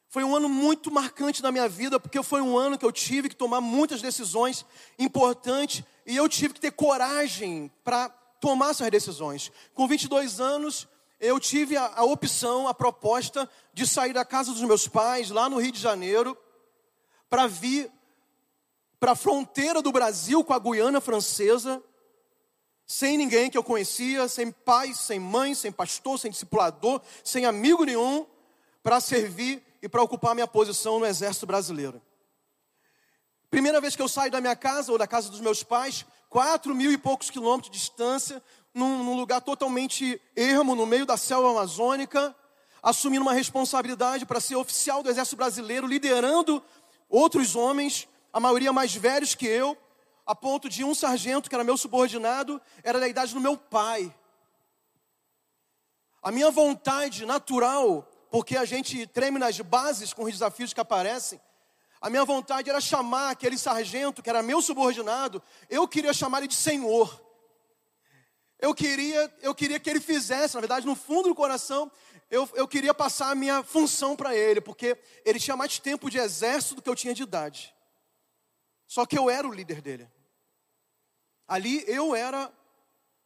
Foi 0.09 0.25
um 0.25 0.35
ano 0.35 0.49
muito 0.49 0.91
marcante 0.91 1.43
na 1.43 1.53
minha 1.53 1.69
vida, 1.69 2.01
porque 2.01 2.23
foi 2.23 2.41
um 2.41 2.59
ano 2.59 2.77
que 2.77 2.85
eu 2.85 2.91
tive 2.91 3.29
que 3.29 3.37
tomar 3.37 3.61
muitas 3.61 4.03
decisões 4.03 4.67
importantes 4.99 5.85
e 6.05 6.17
eu 6.17 6.29
tive 6.29 6.55
que 6.55 6.61
ter 6.61 6.73
coragem 6.73 7.71
para 7.85 8.09
tomar 8.41 8.71
essas 8.71 8.91
decisões. 8.91 9.53
Com 9.73 9.87
22 9.87 10.41
anos, 10.41 10.89
eu 11.21 11.39
tive 11.39 11.77
a, 11.77 11.93
a 11.95 12.03
opção, 12.03 12.67
a 12.67 12.75
proposta 12.75 13.49
de 13.73 13.87
sair 13.87 14.13
da 14.13 14.25
casa 14.25 14.51
dos 14.51 14.63
meus 14.63 14.89
pais, 14.89 15.31
lá 15.31 15.49
no 15.49 15.59
Rio 15.59 15.71
de 15.71 15.79
Janeiro, 15.79 16.37
para 17.29 17.47
vir 17.47 17.89
para 19.01 19.13
a 19.13 19.17
fronteira 19.17 19.81
do 19.81 19.91
Brasil 19.91 20.45
com 20.45 20.53
a 20.53 20.59
Guiana 20.59 21.01
Francesa, 21.01 21.83
sem 22.87 23.17
ninguém 23.17 23.49
que 23.49 23.57
eu 23.57 23.65
conhecia, 23.65 24.29
sem 24.29 24.53
pai, 24.53 24.93
sem 24.93 25.19
mãe, 25.19 25.55
sem 25.55 25.73
pastor, 25.73 26.19
sem 26.19 26.31
discipulador, 26.31 27.01
sem 27.25 27.47
amigo 27.47 27.85
nenhum, 27.85 28.27
para 28.83 29.01
servir 29.01 29.63
e 29.81 29.89
para 29.89 30.03
ocupar 30.03 30.35
minha 30.35 30.47
posição 30.47 30.99
no 30.99 31.07
Exército 31.07 31.47
Brasileiro. 31.47 32.03
Primeira 33.49 33.81
vez 33.81 33.97
que 33.97 34.03
eu 34.03 34.09
saio 34.09 34.31
da 34.31 34.41
minha 34.41 34.55
casa 34.55 34.93
ou 34.93 34.99
da 34.99 35.07
casa 35.07 35.31
dos 35.31 35.41
meus 35.41 35.63
pais, 35.63 36.05
quatro 36.29 36.75
mil 36.75 36.93
e 36.93 36.99
poucos 36.99 37.31
quilômetros 37.31 37.71
de 37.71 37.79
distância, 37.79 38.43
num, 38.75 39.03
num 39.03 39.17
lugar 39.17 39.41
totalmente 39.41 40.21
ermo, 40.37 40.75
no 40.75 40.85
meio 40.85 41.07
da 41.07 41.17
selva 41.17 41.51
amazônica, 41.51 42.37
assumindo 42.83 43.23
uma 43.23 43.33
responsabilidade 43.33 44.27
para 44.27 44.41
ser 44.41 44.57
oficial 44.57 45.03
do 45.03 45.09
Exército 45.09 45.37
Brasileiro, 45.37 45.87
liderando 45.87 46.63
outros 47.09 47.57
homens 47.57 48.07
a 48.33 48.41
maioria 48.41 48.73
mais 48.73 48.95
velhos 48.95 49.35
que 49.35 49.47
eu, 49.47 49.77
a 50.25 50.35
ponto 50.35 50.69
de 50.69 50.85
um 50.85 50.95
sargento, 50.95 51.49
que 51.49 51.55
era 51.55 51.65
meu 51.65 51.77
subordinado, 51.77 52.61
era 52.83 53.01
da 53.01 53.09
idade 53.09 53.35
do 53.35 53.41
meu 53.41 53.57
pai. 53.57 54.15
A 56.23 56.31
minha 56.31 56.51
vontade 56.51 57.27
natural, 57.27 58.09
porque 58.31 58.57
a 58.57 58.65
gente 58.65 59.07
treme 59.07 59.39
nas 59.39 59.59
bases 59.61 60.13
com 60.13 60.25
os 60.25 60.33
desafios 60.33 60.73
que 60.73 60.81
aparecem, 60.81 61.41
a 62.01 62.09
minha 62.09 62.25
vontade 62.25 62.71
era 62.71 62.81
chamar 62.81 63.31
aquele 63.31 63.59
sargento, 63.59 64.23
que 64.23 64.31
era 64.31 64.43
meu 64.43 64.63
subordinado, 64.63 65.43
eu 65.69 65.87
queria 65.87 66.13
chamar 66.13 66.39
ele 66.39 66.49
de 66.49 66.55
senhor. 66.55 67.21
Eu 68.59 68.75
queria, 68.75 69.35
eu 69.43 69.55
queria 69.55 69.81
que 69.81 69.89
ele 69.89 70.01
fizesse, 70.01 70.55
na 70.55 70.61
verdade, 70.61 70.87
no 70.87 70.95
fundo 70.95 71.29
do 71.31 71.35
coração, 71.35 71.91
eu, 72.31 72.49
eu 72.55 72.69
queria 72.69 72.95
passar 72.95 73.31
a 73.31 73.35
minha 73.35 73.63
função 73.63 74.15
para 74.15 74.35
ele, 74.35 74.61
porque 74.61 74.97
ele 75.25 75.41
tinha 75.41 75.57
mais 75.57 75.79
tempo 75.79 76.09
de 76.09 76.19
exército 76.19 76.77
do 76.77 76.83
que 76.83 76.89
eu 76.89 76.95
tinha 76.95 77.13
de 77.13 77.23
idade. 77.23 77.75
Só 78.91 79.07
que 79.07 79.17
eu 79.17 79.31
era 79.31 79.47
o 79.47 79.55
líder 79.55 79.81
dele. 79.81 80.11
Ali 81.47 81.85
eu 81.87 82.13
era, 82.13 82.53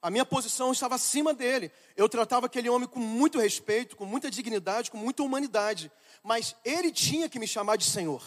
a 0.02 0.10
minha 0.10 0.26
posição 0.26 0.70
estava 0.70 0.96
acima 0.96 1.32
dele. 1.32 1.72
Eu 1.96 2.06
tratava 2.06 2.44
aquele 2.44 2.68
homem 2.68 2.86
com 2.86 3.00
muito 3.00 3.40
respeito, 3.40 3.96
com 3.96 4.04
muita 4.04 4.30
dignidade, 4.30 4.90
com 4.90 4.98
muita 4.98 5.22
humanidade. 5.22 5.90
Mas 6.22 6.54
ele 6.66 6.92
tinha 6.92 7.30
que 7.30 7.38
me 7.38 7.46
chamar 7.46 7.76
de 7.76 7.86
Senhor. 7.86 8.22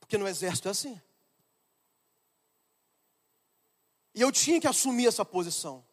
Porque 0.00 0.16
no 0.16 0.26
exército 0.26 0.68
é 0.68 0.70
assim. 0.70 0.98
E 4.14 4.22
eu 4.22 4.32
tinha 4.32 4.58
que 4.58 4.66
assumir 4.66 5.08
essa 5.08 5.26
posição. 5.26 5.86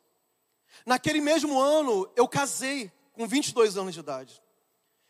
Naquele 0.85 1.19
mesmo 1.19 1.59
ano, 1.59 2.09
eu 2.15 2.25
casei 2.25 2.89
com 3.11 3.27
22 3.27 3.75
anos 3.75 3.93
de 3.93 3.99
idade. 3.99 4.41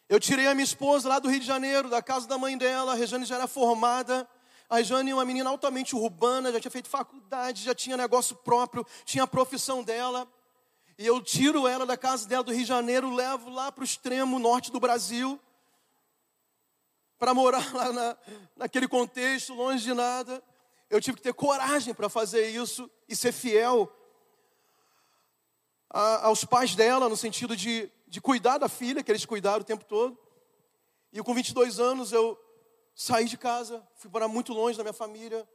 Eu 0.08 0.20
tirei 0.20 0.46
a 0.46 0.54
minha 0.54 0.64
esposa 0.64 1.10
lá 1.10 1.18
do 1.18 1.28
Rio 1.28 1.40
de 1.40 1.48
Janeiro, 1.48 1.90
da 1.90 2.00
casa 2.00 2.28
da 2.28 2.38
mãe 2.38 2.56
dela. 2.56 2.92
A 2.92 2.96
Rejane 2.96 3.26
já 3.26 3.36
era 3.36 3.48
formada. 3.48 4.30
A 4.70 4.78
Rejane 4.78 5.10
é 5.10 5.14
uma 5.16 5.26
menina 5.26 5.50
altamente 5.50 5.96
urbana, 5.96 6.52
já 6.52 6.60
tinha 6.60 6.72
feito 6.72 6.88
faculdade, 6.88 7.64
já 7.64 7.74
tinha 7.74 7.98
negócio 7.98 8.36
próprio, 8.36 8.86
tinha 9.04 9.24
a 9.24 9.28
profissão 9.28 9.84
dela. 9.84 10.28
E 10.98 11.06
eu 11.06 11.22
tiro 11.22 11.68
ela 11.68 11.86
da 11.88 11.98
casa 11.98 12.28
dela 12.28 12.44
do 12.44 12.52
Rio 12.52 12.62
de 12.62 12.68
Janeiro, 12.68 13.14
levo 13.14 13.50
lá 13.50 13.72
para 13.72 13.82
o 13.82 13.86
extremo 13.86 14.38
norte 14.38 14.72
do 14.72 14.80
Brasil, 14.80 15.40
para 17.18 17.34
morar 17.34 17.74
lá 17.74 17.92
na, 17.92 18.18
naquele 18.56 18.88
contexto, 18.88 19.56
longe 19.56 19.84
de 19.84 19.94
nada. 19.94 20.42
Eu 20.88 21.02
tive 21.02 21.18
que 21.18 21.24
ter 21.24 21.34
coragem 21.34 21.96
para 21.96 22.10
fazer 22.10 22.48
isso 22.50 22.90
e 23.10 23.16
ser 23.16 23.32
fiel 23.32 23.92
a, 25.90 26.28
aos 26.28 26.46
pais 26.46 26.76
dela, 26.76 27.10
no 27.10 27.18
sentido 27.18 27.56
de 27.56 27.92
de 28.08 28.22
cuidar 28.22 28.58
da 28.58 28.70
filha, 28.70 29.04
que 29.04 29.12
eles 29.12 29.26
cuidaram 29.26 29.62
o 29.62 29.66
tempo 29.66 29.86
todo. 29.86 30.18
E 31.12 31.22
com 31.22 31.34
22 31.34 31.80
anos 31.80 32.12
eu 32.12 32.38
saí 32.94 33.26
de 33.26 33.38
casa, 33.38 33.86
fui 33.96 34.10
para 34.10 34.28
muito 34.28 34.54
longe 34.54 34.78
da 34.78 34.84
minha 34.84 34.94
família. 34.94 35.48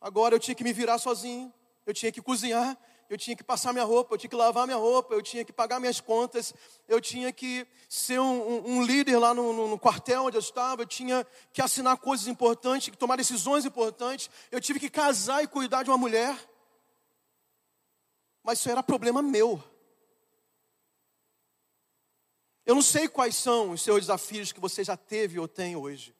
Agora 0.00 0.34
eu 0.34 0.38
tinha 0.38 0.54
que 0.54 0.64
me 0.64 0.72
virar 0.72 0.98
sozinho, 0.98 1.52
eu 1.86 1.94
tinha 1.94 2.12
que 2.12 2.22
cozinhar, 2.22 2.78
eu 3.08 3.16
tinha 3.16 3.34
que 3.34 3.42
passar 3.42 3.72
minha 3.72 3.84
roupa, 3.84 4.14
eu 4.14 4.18
tinha 4.18 4.28
que 4.28 4.36
lavar 4.36 4.66
minha 4.66 4.76
roupa, 4.76 5.14
eu 5.14 5.22
tinha 5.22 5.44
que 5.44 5.52
pagar 5.52 5.80
minhas 5.80 6.00
contas, 6.00 6.54
eu 6.86 7.00
tinha 7.00 7.32
que 7.32 7.66
ser 7.88 8.20
um, 8.20 8.48
um, 8.48 8.70
um 8.72 8.82
líder 8.82 9.18
lá 9.18 9.32
no, 9.32 9.52
no, 9.52 9.68
no, 9.68 9.78
quartel 9.78 10.24
onde 10.24 10.36
eu 10.36 10.40
estava, 10.40 10.82
eu 10.82 10.86
tinha 10.86 11.26
que 11.52 11.62
assinar 11.62 11.96
coisas 11.96 12.26
importantes, 12.26 12.90
que 12.90 12.96
tomar 12.96 13.16
decisões 13.16 13.64
importantes, 13.64 14.28
eu 14.52 14.60
tive 14.60 14.78
que 14.78 14.90
casar 14.90 15.42
e 15.42 15.46
cuidar 15.46 15.82
de 15.82 15.90
uma 15.90 15.98
mulher. 15.98 16.36
mas 18.44 18.58
isso 18.58 18.70
era 18.70 18.82
problema 18.82 19.22
meu. 19.22 19.62
Eu 22.68 22.74
não 22.74 22.82
sei 22.82 23.08
quais 23.08 23.34
são 23.34 23.70
os 23.70 23.80
seus 23.80 24.00
desafios 24.00 24.52
que 24.52 24.60
você 24.60 24.84
já 24.84 24.94
teve 24.94 25.38
ou 25.38 25.48
tem 25.48 25.74
hoje. 25.74 26.14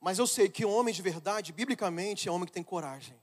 Mas 0.00 0.18
eu 0.18 0.26
sei 0.26 0.48
que 0.48 0.64
um 0.64 0.74
homem 0.74 0.94
de 0.94 1.02
verdade, 1.02 1.52
biblicamente, 1.52 2.26
é 2.26 2.32
homem 2.32 2.46
que 2.46 2.52
tem 2.52 2.62
coragem. 2.62 3.14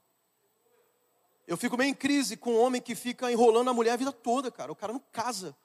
Eu 1.48 1.58
fico 1.58 1.76
meio 1.76 1.90
em 1.90 1.96
crise 1.96 2.38
com 2.38 2.52
um 2.52 2.60
homem 2.60 2.80
que 2.80 2.94
fica 2.94 3.32
enrolando 3.32 3.72
a 3.72 3.74
mulher 3.74 3.94
a 3.94 3.96
vida 3.96 4.12
toda, 4.12 4.52
cara. 4.52 4.72
O 4.72 4.76
cara 4.76 4.94
não 4.94 5.00
casa. 5.12 5.58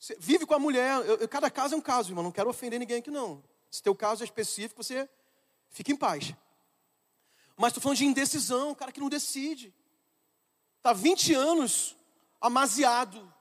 Você 0.00 0.16
vive 0.18 0.46
com 0.46 0.54
a 0.54 0.58
mulher. 0.58 1.04
Eu, 1.04 1.28
cada 1.28 1.50
caso 1.50 1.74
é 1.74 1.76
um 1.76 1.82
caso, 1.82 2.12
irmão. 2.12 2.24
Não 2.24 2.32
quero 2.32 2.48
ofender 2.48 2.80
ninguém 2.80 3.00
aqui, 3.00 3.10
não. 3.10 3.44
Se 3.70 3.82
teu 3.82 3.94
caso 3.94 4.22
é 4.22 4.24
específico, 4.24 4.82
você 4.82 5.06
fica 5.68 5.92
em 5.92 5.96
paz. 5.96 6.32
Mas 7.54 7.68
estou 7.68 7.82
falando 7.82 7.98
de 7.98 8.06
indecisão, 8.06 8.74
cara 8.74 8.90
que 8.90 9.00
não 9.00 9.10
decide. 9.10 9.74
Está 10.78 10.94
20 10.94 11.34
anos 11.34 11.94
amaziado. 12.40 13.35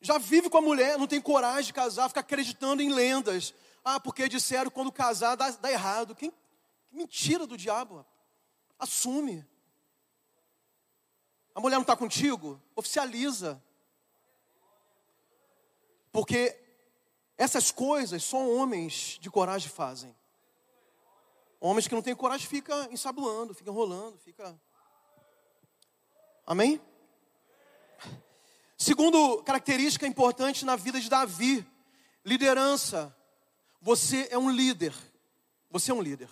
Já 0.00 0.18
vive 0.18 0.48
com 0.48 0.58
a 0.58 0.62
mulher, 0.62 0.98
não 0.98 1.06
tem 1.06 1.20
coragem 1.20 1.66
de 1.66 1.72
casar, 1.72 2.08
fica 2.08 2.20
acreditando 2.20 2.82
em 2.82 2.92
lendas. 2.92 3.54
Ah, 3.84 3.98
porque 3.98 4.28
disseram 4.28 4.70
quando 4.70 4.92
casar 4.92 5.36
dá, 5.36 5.50
dá 5.50 5.70
errado. 5.70 6.14
Quem, 6.14 6.30
que 6.30 6.36
mentira 6.96 7.46
do 7.46 7.56
diabo. 7.56 8.04
Assume. 8.78 9.46
A 11.54 11.60
mulher 11.60 11.76
não 11.76 11.82
está 11.82 11.96
contigo? 11.96 12.62
Oficializa. 12.76 13.62
Porque 16.12 16.56
essas 17.36 17.70
coisas 17.70 18.22
só 18.22 18.38
homens 18.38 19.18
de 19.20 19.30
coragem 19.30 19.68
fazem. 19.68 20.16
Homens 21.60 21.88
que 21.88 21.94
não 21.94 22.02
têm 22.02 22.14
coragem 22.14 22.46
ficam 22.46 22.90
ensaboando, 22.92 23.52
ficam 23.52 23.74
enrolando, 23.74 24.16
fica. 24.18 24.58
Amém? 26.46 26.80
Segundo 28.80 29.42
característica 29.42 30.06
importante 30.06 30.64
na 30.64 30.76
vida 30.76 31.00
de 31.00 31.10
Davi, 31.10 31.66
liderança. 32.24 33.12
Você 33.82 34.28
é 34.30 34.38
um 34.38 34.48
líder. 34.48 34.94
Você 35.68 35.90
é 35.90 35.94
um 35.94 36.00
líder. 36.00 36.30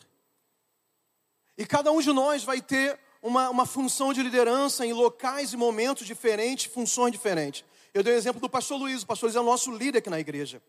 E 1.58 1.66
cada 1.66 1.90
um 1.90 2.00
de 2.00 2.12
nós 2.12 2.44
vai 2.44 2.60
ter 2.60 3.00
uma, 3.20 3.50
uma 3.50 3.66
função 3.66 4.12
de 4.12 4.22
liderança 4.22 4.86
em 4.86 4.92
locais 4.92 5.52
e 5.52 5.56
momentos 5.56 6.06
diferentes, 6.06 6.72
funções 6.72 7.10
diferentes. 7.10 7.64
Eu 7.92 8.04
dei 8.04 8.14
o 8.14 8.16
exemplo 8.16 8.40
do 8.40 8.48
pastor 8.48 8.78
Luiz. 8.78 9.02
O 9.02 9.06
pastor 9.06 9.26
Luiz 9.26 9.34
é 9.36 9.40
o 9.40 9.44
nosso 9.44 9.72
líder 9.72 9.98
aqui 9.98 10.10
na 10.10 10.20
igreja. 10.20 10.62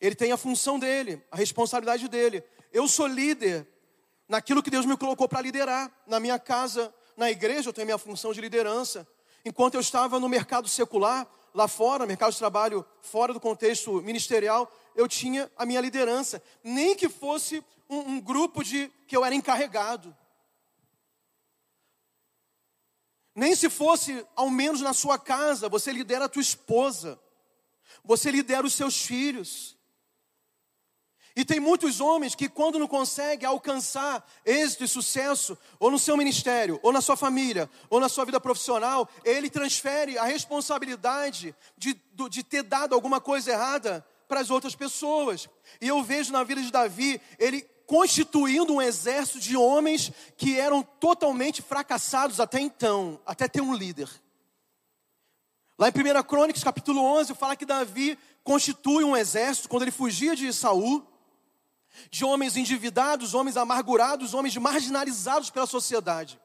Ele 0.00 0.14
tem 0.14 0.32
a 0.32 0.38
função 0.38 0.78
dele, 0.78 1.22
a 1.30 1.36
responsabilidade 1.36 2.08
dele. 2.08 2.42
Eu 2.72 2.88
sou 2.88 3.06
líder 3.06 3.68
naquilo 4.26 4.62
que 4.62 4.70
Deus 4.70 4.86
me 4.86 4.96
colocou 4.96 5.28
para 5.28 5.42
liderar. 5.42 5.92
Na 6.06 6.18
minha 6.18 6.38
casa, 6.38 6.92
na 7.18 7.30
igreja, 7.30 7.68
eu 7.68 7.72
tenho 7.74 7.84
minha 7.84 7.98
função 7.98 8.32
de 8.32 8.40
liderança. 8.40 9.06
Enquanto 9.44 9.74
eu 9.74 9.80
estava 9.80 10.20
no 10.20 10.28
mercado 10.28 10.68
secular, 10.68 11.26
lá 11.54 11.66
fora, 11.66 12.06
mercado 12.06 12.32
de 12.32 12.38
trabalho 12.38 12.86
fora 13.00 13.32
do 13.32 13.40
contexto 13.40 14.00
ministerial, 14.02 14.70
eu 14.94 15.08
tinha 15.08 15.50
a 15.56 15.66
minha 15.66 15.80
liderança. 15.80 16.42
Nem 16.62 16.94
que 16.94 17.08
fosse 17.08 17.64
um, 17.88 17.98
um 17.98 18.20
grupo 18.20 18.62
de 18.62 18.88
que 19.06 19.16
eu 19.16 19.24
era 19.24 19.34
encarregado. 19.34 20.16
Nem 23.34 23.56
se 23.56 23.70
fosse, 23.70 24.26
ao 24.36 24.50
menos 24.50 24.80
na 24.80 24.92
sua 24.92 25.18
casa, 25.18 25.68
você 25.68 25.90
lidera 25.90 26.26
a 26.26 26.28
tua 26.28 26.42
esposa, 26.42 27.18
você 28.04 28.30
lidera 28.30 28.66
os 28.66 28.74
seus 28.74 29.04
filhos. 29.04 29.76
E 31.34 31.44
tem 31.44 31.58
muitos 31.58 32.00
homens 32.00 32.34
que, 32.34 32.48
quando 32.48 32.78
não 32.78 32.86
conseguem 32.86 33.48
alcançar 33.48 34.26
êxito 34.44 34.84
e 34.84 34.88
sucesso, 34.88 35.56
ou 35.80 35.90
no 35.90 35.98
seu 35.98 36.16
ministério, 36.16 36.78
ou 36.82 36.92
na 36.92 37.00
sua 37.00 37.16
família, 37.16 37.70
ou 37.88 37.98
na 37.98 38.08
sua 38.08 38.24
vida 38.24 38.38
profissional, 38.38 39.08
ele 39.24 39.48
transfere 39.48 40.18
a 40.18 40.24
responsabilidade 40.24 41.54
de, 41.76 41.98
de 42.28 42.42
ter 42.42 42.62
dado 42.62 42.94
alguma 42.94 43.20
coisa 43.20 43.50
errada 43.50 44.04
para 44.28 44.40
as 44.40 44.50
outras 44.50 44.74
pessoas. 44.74 45.48
E 45.80 45.88
eu 45.88 46.02
vejo 46.02 46.32
na 46.32 46.44
vida 46.44 46.60
de 46.60 46.70
Davi, 46.70 47.20
ele 47.38 47.62
constituindo 47.86 48.74
um 48.74 48.82
exército 48.82 49.40
de 49.40 49.56
homens 49.56 50.12
que 50.36 50.58
eram 50.58 50.82
totalmente 50.82 51.62
fracassados 51.62 52.40
até 52.40 52.60
então, 52.60 53.20
até 53.24 53.48
ter 53.48 53.60
um 53.60 53.74
líder. 53.74 54.08
Lá 55.78 55.88
em 55.88 55.90
1 55.90 56.22
Crônicas, 56.22 56.62
capítulo 56.62 57.02
11, 57.02 57.34
fala 57.34 57.56
que 57.56 57.66
Davi 57.66 58.18
constitui 58.44 59.04
um 59.04 59.16
exército 59.16 59.68
quando 59.68 59.82
ele 59.82 59.90
fugia 59.90 60.36
de 60.36 60.52
Saul 60.52 61.06
de 62.10 62.24
homens 62.24 62.56
endividados, 62.56 63.34
homens 63.34 63.56
amargurados, 63.56 64.34
homens 64.34 64.56
marginalizados 64.56 65.50
pela 65.50 65.66
sociedade. 65.66 66.40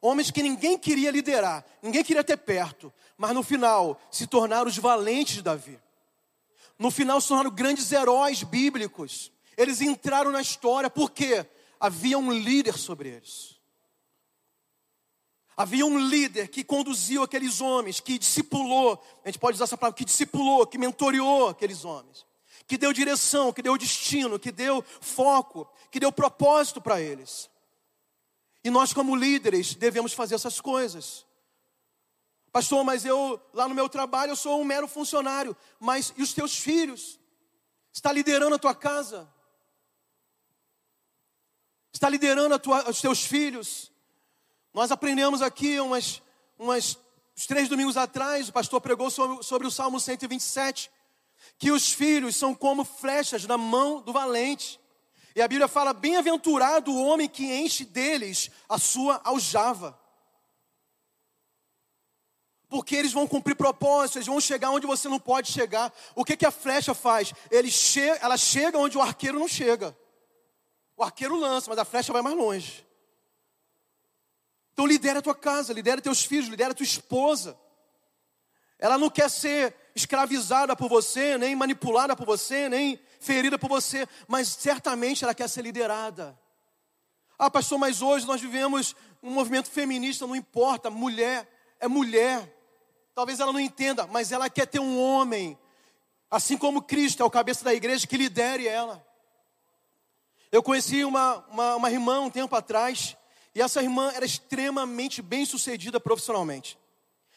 Homens 0.00 0.30
que 0.30 0.42
ninguém 0.42 0.78
queria 0.78 1.10
liderar, 1.10 1.64
ninguém 1.82 2.04
queria 2.04 2.22
ter 2.22 2.36
perto, 2.36 2.92
mas 3.16 3.34
no 3.34 3.42
final 3.42 3.98
se 4.10 4.26
tornaram 4.26 4.68
os 4.68 4.76
valentes 4.76 5.36
de 5.36 5.42
Davi. 5.42 5.80
No 6.78 6.90
final 6.90 7.20
se 7.20 7.28
tornaram 7.28 7.50
grandes 7.50 7.90
heróis 7.90 8.42
bíblicos. 8.42 9.32
Eles 9.56 9.80
entraram 9.80 10.30
na 10.30 10.42
história 10.42 10.90
porque 10.90 11.46
havia 11.80 12.18
um 12.18 12.30
líder 12.30 12.76
sobre 12.76 13.08
eles. 13.08 13.56
Havia 15.56 15.86
um 15.86 15.98
líder 15.98 16.48
que 16.48 16.62
conduziu 16.62 17.22
aqueles 17.22 17.62
homens, 17.62 17.98
que 17.98 18.18
discipulou, 18.18 19.02
a 19.24 19.28
gente 19.28 19.38
pode 19.38 19.54
usar 19.54 19.64
essa 19.64 19.78
palavra, 19.78 19.96
que 19.96 20.04
discipulou, 20.04 20.66
que 20.66 20.76
mentoreou 20.76 21.48
aqueles 21.48 21.82
homens 21.82 22.25
que 22.66 22.76
deu 22.76 22.92
direção, 22.92 23.52
que 23.52 23.62
deu 23.62 23.76
destino, 23.78 24.38
que 24.38 24.50
deu 24.50 24.82
foco, 25.00 25.70
que 25.90 26.00
deu 26.00 26.10
propósito 26.10 26.80
para 26.80 27.00
eles. 27.00 27.48
E 28.64 28.70
nós, 28.70 28.92
como 28.92 29.14
líderes, 29.14 29.74
devemos 29.74 30.12
fazer 30.12 30.34
essas 30.34 30.60
coisas. 30.60 31.24
Pastor, 32.50 32.82
mas 32.84 33.04
eu, 33.04 33.40
lá 33.52 33.68
no 33.68 33.74
meu 33.74 33.88
trabalho, 33.88 34.32
eu 34.32 34.36
sou 34.36 34.60
um 34.60 34.64
mero 34.64 34.88
funcionário. 34.88 35.56
Mas 35.78 36.12
e 36.16 36.22
os 36.22 36.34
teus 36.34 36.58
filhos? 36.58 37.20
Está 37.92 38.10
liderando 38.12 38.56
a 38.56 38.58
tua 38.58 38.74
casa? 38.74 39.28
Está 41.92 42.08
liderando 42.08 42.58
tua, 42.58 42.90
os 42.90 43.00
teus 43.00 43.24
filhos? 43.24 43.92
Nós 44.74 44.90
aprendemos 44.90 45.40
aqui 45.40 45.78
umas, 45.78 46.20
umas 46.58 46.98
uns 47.36 47.46
três 47.46 47.68
domingos 47.68 47.96
atrás, 47.96 48.48
o 48.48 48.52
pastor 48.52 48.80
pregou 48.80 49.10
sobre, 49.10 49.42
sobre 49.44 49.66
o 49.66 49.70
Salmo 49.70 50.00
127 50.00 50.90
que 51.58 51.70
os 51.70 51.92
filhos 51.92 52.36
são 52.36 52.54
como 52.54 52.84
flechas 52.84 53.44
na 53.44 53.56
mão 53.56 54.00
do 54.00 54.12
valente. 54.12 54.80
E 55.34 55.42
a 55.42 55.48
Bíblia 55.48 55.68
fala: 55.68 55.92
bem-aventurado 55.92 56.92
o 56.92 57.02
homem 57.04 57.28
que 57.28 57.44
enche 57.44 57.84
deles 57.84 58.50
a 58.68 58.78
sua 58.78 59.20
aljava. 59.24 59.98
Porque 62.68 62.96
eles 62.96 63.12
vão 63.12 63.26
cumprir 63.26 63.54
propósitos, 63.54 64.16
eles 64.16 64.26
vão 64.26 64.40
chegar 64.40 64.70
onde 64.70 64.86
você 64.86 65.08
não 65.08 65.20
pode 65.20 65.52
chegar. 65.52 65.92
O 66.14 66.24
que, 66.24 66.36
que 66.36 66.46
a 66.46 66.50
flecha 66.50 66.94
faz? 66.94 67.32
Ele 67.50 67.70
che 67.70 68.00
ela 68.20 68.36
chega 68.36 68.78
onde 68.78 68.98
o 68.98 69.02
arqueiro 69.02 69.38
não 69.38 69.46
chega. 69.46 69.96
O 70.96 71.04
arqueiro 71.04 71.36
lança, 71.36 71.70
mas 71.70 71.78
a 71.78 71.84
flecha 71.84 72.12
vai 72.12 72.22
mais 72.22 72.36
longe. 72.36 72.86
Então 74.72 74.86
lidera 74.86 75.20
a 75.20 75.22
tua 75.22 75.34
casa, 75.34 75.72
lidera 75.72 76.02
teus 76.02 76.24
filhos, 76.24 76.48
lidera 76.48 76.74
tua 76.74 76.84
esposa. 76.84 77.58
Ela 78.78 78.98
não 78.98 79.08
quer 79.08 79.30
ser 79.30 79.74
escravizada 79.96 80.76
por 80.76 80.88
você, 80.90 81.38
nem 81.38 81.56
manipulada 81.56 82.14
por 82.14 82.26
você, 82.26 82.68
nem 82.68 83.00
ferida 83.18 83.58
por 83.58 83.68
você, 83.68 84.06
mas 84.28 84.48
certamente 84.48 85.24
ela 85.24 85.34
quer 85.34 85.48
ser 85.48 85.62
liderada. 85.62 86.38
Ah, 87.38 87.50
pastor, 87.50 87.78
mas 87.78 88.02
hoje 88.02 88.26
nós 88.26 88.40
vivemos 88.40 88.94
um 89.22 89.30
movimento 89.30 89.70
feminista, 89.70 90.26
não 90.26 90.36
importa, 90.36 90.90
mulher 90.90 91.48
é 91.80 91.88
mulher. 91.88 92.54
Talvez 93.14 93.40
ela 93.40 93.52
não 93.52 93.60
entenda, 93.60 94.06
mas 94.06 94.32
ela 94.32 94.50
quer 94.50 94.66
ter 94.66 94.80
um 94.80 95.00
homem, 95.00 95.58
assim 96.30 96.58
como 96.58 96.82
Cristo 96.82 97.22
é 97.22 97.26
o 97.26 97.30
cabeça 97.30 97.64
da 97.64 97.74
igreja, 97.74 98.06
que 98.06 98.18
lidere 98.18 98.68
ela. 98.68 99.04
Eu 100.52 100.62
conheci 100.62 101.04
uma, 101.04 101.38
uma, 101.50 101.76
uma 101.76 101.90
irmã 101.90 102.20
um 102.20 102.30
tempo 102.30 102.54
atrás, 102.54 103.16
e 103.54 103.62
essa 103.62 103.82
irmã 103.82 104.12
era 104.14 104.26
extremamente 104.26 105.22
bem 105.22 105.46
sucedida 105.46 105.98
profissionalmente. 105.98 106.78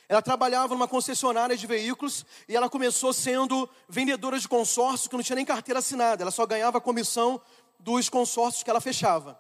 Ela 0.09 0.23
trabalhava 0.23 0.73
numa 0.73 0.87
concessionária 0.87 1.55
de 1.55 1.67
veículos 1.67 2.25
e 2.47 2.55
ela 2.55 2.67
começou 2.67 3.13
sendo 3.13 3.69
vendedora 3.87 4.39
de 4.39 4.47
consórcio 4.47 5.07
que 5.07 5.15
não 5.15 5.21
tinha 5.21 5.35
nem 5.35 5.45
carteira 5.45 5.77
assinada, 5.77 6.23
ela 6.23 6.31
só 6.31 6.47
ganhava 6.47 6.81
comissão 6.81 7.39
dos 7.79 8.09
consórcios 8.09 8.63
que 8.63 8.71
ela 8.71 8.81
fechava. 8.81 9.39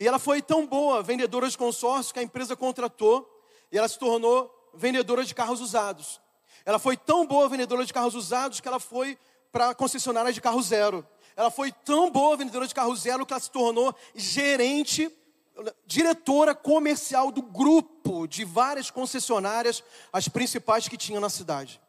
E 0.00 0.06
ela 0.06 0.18
foi 0.18 0.42
tão 0.42 0.66
boa 0.66 1.04
vendedora 1.04 1.48
de 1.48 1.56
consórcio 1.56 2.12
que 2.12 2.18
a 2.18 2.22
empresa 2.22 2.56
contratou 2.56 3.32
e 3.70 3.78
ela 3.78 3.86
se 3.86 3.96
tornou 3.96 4.52
vendedora 4.74 5.24
de 5.24 5.32
carros 5.32 5.60
usados. 5.60 6.20
Ela 6.64 6.80
foi 6.80 6.96
tão 6.96 7.24
boa 7.24 7.48
vendedora 7.48 7.86
de 7.86 7.92
carros 7.92 8.16
usados 8.16 8.58
que 8.58 8.66
ela 8.66 8.80
foi 8.80 9.16
para 9.52 9.70
a 9.70 9.74
concessionária 9.74 10.32
de 10.32 10.40
carro 10.40 10.60
zero. 10.62 11.06
Ela 11.36 11.50
foi 11.50 11.70
tão 11.70 12.10
boa 12.10 12.36
vendedora 12.36 12.66
de 12.66 12.74
carro 12.74 12.94
zero 12.96 13.24
que 13.24 13.32
ela 13.32 13.40
se 13.40 13.52
tornou 13.52 13.94
gerente 14.16 15.16
diretora 15.86 16.54
comercial 16.54 17.30
do 17.30 17.42
grupo 17.42 18.26
de 18.26 18.44
várias 18.44 18.90
concessionárias, 18.90 19.82
as 20.12 20.28
principais 20.28 20.88
que 20.88 20.96
tinha 20.96 21.20
na 21.20 21.30
cidade. 21.30 21.80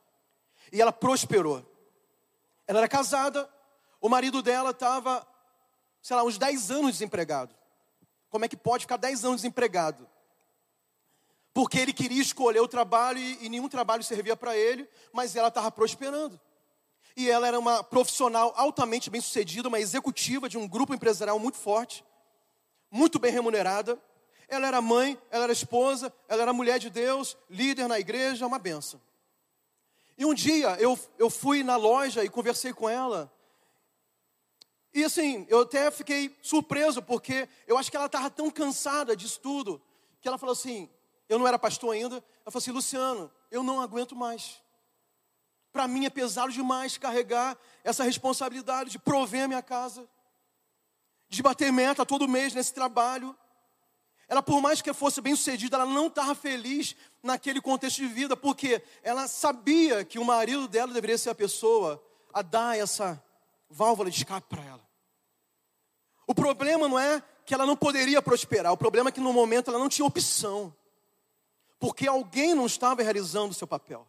E 0.71 0.81
ela 0.81 0.91
prosperou. 0.91 1.65
Ela 2.65 2.79
era 2.79 2.87
casada, 2.87 3.49
o 4.01 4.09
marido 4.09 4.41
dela 4.41 4.71
estava, 4.71 5.25
sei 6.01 6.15
lá, 6.15 6.23
uns 6.23 6.37
10 6.37 6.71
anos 6.71 6.91
desempregado. 6.93 7.55
Como 8.29 8.43
é 8.45 8.47
que 8.47 8.57
pode 8.57 8.83
ficar 8.83 8.97
10 8.97 9.25
anos 9.25 9.41
desempregado? 9.41 10.07
porque 11.57 11.79
ele 11.79 11.91
queria 11.91 12.21
escolher 12.21 12.59
o 12.59 12.67
trabalho 12.67 13.17
e, 13.17 13.43
e 13.43 13.49
nenhum 13.49 13.67
trabalho 13.67 14.03
servia 14.03 14.37
para 14.37 14.55
ele, 14.55 14.87
mas 15.11 15.35
ela 15.35 15.47
estava 15.47 15.71
prosperando. 15.71 16.39
E 17.15 17.31
ela 17.31 17.47
era 17.47 17.57
uma 17.57 17.83
profissional 17.83 18.53
altamente 18.55 19.09
bem 19.09 19.19
sucedida, 19.19 19.67
uma 19.67 19.79
executiva 19.79 20.47
de 20.47 20.55
um 20.55 20.67
grupo 20.67 20.93
empresarial 20.93 21.39
muito 21.39 21.57
forte, 21.57 22.05
muito 22.91 23.19
bem 23.19 23.31
remunerada. 23.31 24.01
Ela 24.47 24.67
era 24.67 24.81
mãe, 24.81 25.19
ela 25.29 25.43
era 25.45 25.53
esposa, 25.53 26.13
ela 26.27 26.41
era 26.41 26.53
mulher 26.53 26.79
de 26.79 26.89
Deus, 26.89 27.37
líder 27.49 27.87
na 27.87 27.99
igreja, 27.99 28.47
uma 28.47 28.59
benção. 28.59 29.01
E 30.17 30.25
um 30.25 30.33
dia 30.33 30.75
eu, 30.79 30.97
eu 31.17 31.29
fui 31.29 31.63
na 31.63 31.75
loja 31.75 32.23
e 32.23 32.29
conversei 32.29 32.73
com 32.73 32.89
ela. 32.89 33.31
E 34.93 35.03
assim, 35.03 35.45
eu 35.49 35.61
até 35.61 35.91
fiquei 35.91 36.35
surpreso, 36.41 37.01
porque 37.01 37.47
eu 37.67 37.77
acho 37.77 37.91
que 37.91 37.97
ela 37.97 38.07
estava 38.07 38.29
tão 38.29 38.49
cansada 38.49 39.15
disso 39.15 39.39
tudo, 39.39 39.81
que 40.19 40.27
ela 40.27 40.37
falou 40.37 40.53
assim: 40.53 40.89
eu 41.29 41.37
não 41.37 41.47
era 41.47 41.59
pastor 41.59 41.93
ainda. 41.93 42.15
Ela 42.15 42.51
falou 42.51 42.59
assim: 42.59 42.71
Luciano, 42.71 43.31
eu 43.51 43.61
não 43.63 43.81
aguento 43.81 44.15
mais. 44.15 44.61
Para 45.71 45.87
mim 45.87 46.05
é 46.05 46.09
pesado 46.09 46.51
demais 46.51 46.97
carregar 46.97 47.57
essa 47.83 48.03
responsabilidade 48.03 48.89
de 48.89 48.99
prover 48.99 49.43
a 49.43 49.47
minha 49.47 49.61
casa, 49.61 50.07
de 51.29 51.41
bater 51.41 51.71
meta 51.71 52.05
todo 52.05 52.27
mês 52.27 52.53
nesse 52.53 52.73
trabalho. 52.73 53.35
Ela, 54.27 54.41
por 54.41 54.61
mais 54.61 54.81
que 54.81 54.93
fosse 54.93 55.21
bem 55.21 55.35
sucedida, 55.35 55.77
ela 55.77 55.85
não 55.85 56.07
estava 56.07 56.35
feliz 56.35 56.95
naquele 57.23 57.61
contexto 57.61 57.97
de 57.97 58.07
vida, 58.07 58.35
porque 58.35 58.83
ela 59.01 59.27
sabia 59.27 60.03
que 60.03 60.19
o 60.19 60.25
marido 60.25 60.67
dela 60.67 60.93
deveria 60.93 61.17
ser 61.17 61.29
a 61.29 61.35
pessoa 61.35 62.03
a 62.33 62.41
dar 62.41 62.77
essa 62.77 63.23
válvula 63.69 64.09
de 64.09 64.17
escape 64.17 64.47
para 64.49 64.63
ela. 64.63 64.87
O 66.25 66.35
problema 66.35 66.87
não 66.87 66.99
é 66.99 67.23
que 67.45 67.53
ela 67.53 67.65
não 67.65 67.77
poderia 67.77 68.21
prosperar, 68.21 68.73
o 68.73 68.77
problema 68.77 69.09
é 69.09 69.11
que 69.11 69.21
no 69.21 69.31
momento 69.31 69.69
ela 69.69 69.79
não 69.79 69.87
tinha 69.87 70.05
opção 70.05 70.75
porque 71.79 72.07
alguém 72.07 72.55
não 72.55 72.65
estava 72.65 73.03
realizando 73.03 73.51
o 73.51 73.53
seu 73.53 73.67
papel. 73.67 74.07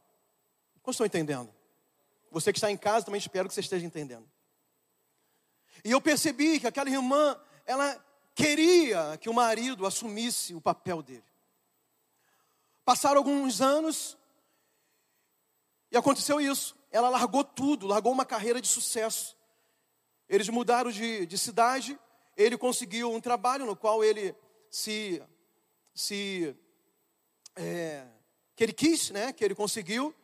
Como 0.83 0.93
estão 0.93 1.07
entendendo? 1.07 1.53
Você 2.31 2.53
que 2.53 2.59
está 2.59 2.71
em 2.71 2.77
casa 2.77 3.05
também 3.05 3.19
espero 3.19 3.49
que 3.49 3.55
você 3.55 3.61
esteja 3.61 3.85
entendendo. 3.85 4.29
E 5.85 5.91
eu 5.91 6.01
percebi 6.01 6.61
que 6.61 6.67
aquela 6.67 6.91
irmã, 6.91 7.39
ela 7.65 8.05
queria 8.35 9.19
que 9.21 9.29
o 9.29 9.35
marido 9.35 9.87
assumisse 9.87 10.55
o 10.55 10.61
papel 10.61 11.03
dele. 11.03 11.25
Passaram 12.85 13.19
alguns 13.19 13.61
anos 13.61 14.17
e 15.91 15.97
aconteceu 15.97 16.41
isso. 16.41 16.77
Ela 16.91 17.09
largou 17.09 17.45
tudo, 17.45 17.87
largou 17.87 18.13
uma 18.13 18.25
carreira 18.25 18.61
de 18.61 18.69
sucesso. 18.69 19.37
Eles 20.29 20.49
mudaram 20.49 20.91
de, 20.91 21.27
de 21.27 21.39
cidade, 21.39 21.99
ele 22.37 22.57
conseguiu 22.57 23.13
um 23.13 23.21
trabalho 23.21 23.67
no 23.67 23.75
qual 23.75 24.05
ele 24.05 24.35
se, 24.71 25.23
se 25.95 26.55
é, 27.57 28.07
que 28.55 28.63
ele 28.63 28.73
quis, 28.73 29.11
né, 29.11 29.33
que 29.33 29.45
ele 29.45 29.55
conseguiu, 29.55 30.15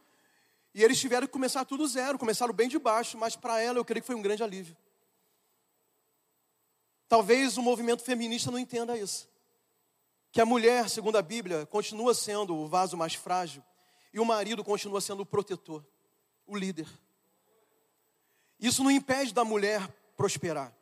e 0.74 0.82
eles 0.82 0.98
tiveram 0.98 1.26
que 1.26 1.32
começar 1.32 1.64
tudo 1.64 1.86
zero, 1.86 2.18
começaram 2.18 2.52
bem 2.52 2.68
de 2.68 2.78
baixo, 2.78 3.16
mas 3.16 3.36
para 3.36 3.60
ela 3.60 3.78
eu 3.78 3.84
creio 3.84 4.02
que 4.02 4.06
foi 4.06 4.16
um 4.16 4.22
grande 4.22 4.42
alívio. 4.42 4.76
Talvez 7.14 7.56
o 7.56 7.62
movimento 7.62 8.02
feminista 8.02 8.50
não 8.50 8.58
entenda 8.58 8.98
isso. 8.98 9.30
Que 10.32 10.40
a 10.40 10.44
mulher, 10.44 10.90
segundo 10.90 11.16
a 11.16 11.22
Bíblia, 11.22 11.64
continua 11.64 12.12
sendo 12.12 12.56
o 12.56 12.66
vaso 12.66 12.96
mais 12.96 13.14
frágil 13.14 13.62
e 14.12 14.18
o 14.18 14.24
marido 14.24 14.64
continua 14.64 15.00
sendo 15.00 15.20
o 15.20 15.26
protetor, 15.26 15.86
o 16.44 16.56
líder. 16.56 16.88
Isso 18.58 18.82
não 18.82 18.90
impede 18.90 19.32
da 19.32 19.44
mulher 19.44 19.88
prosperar. 20.16 20.76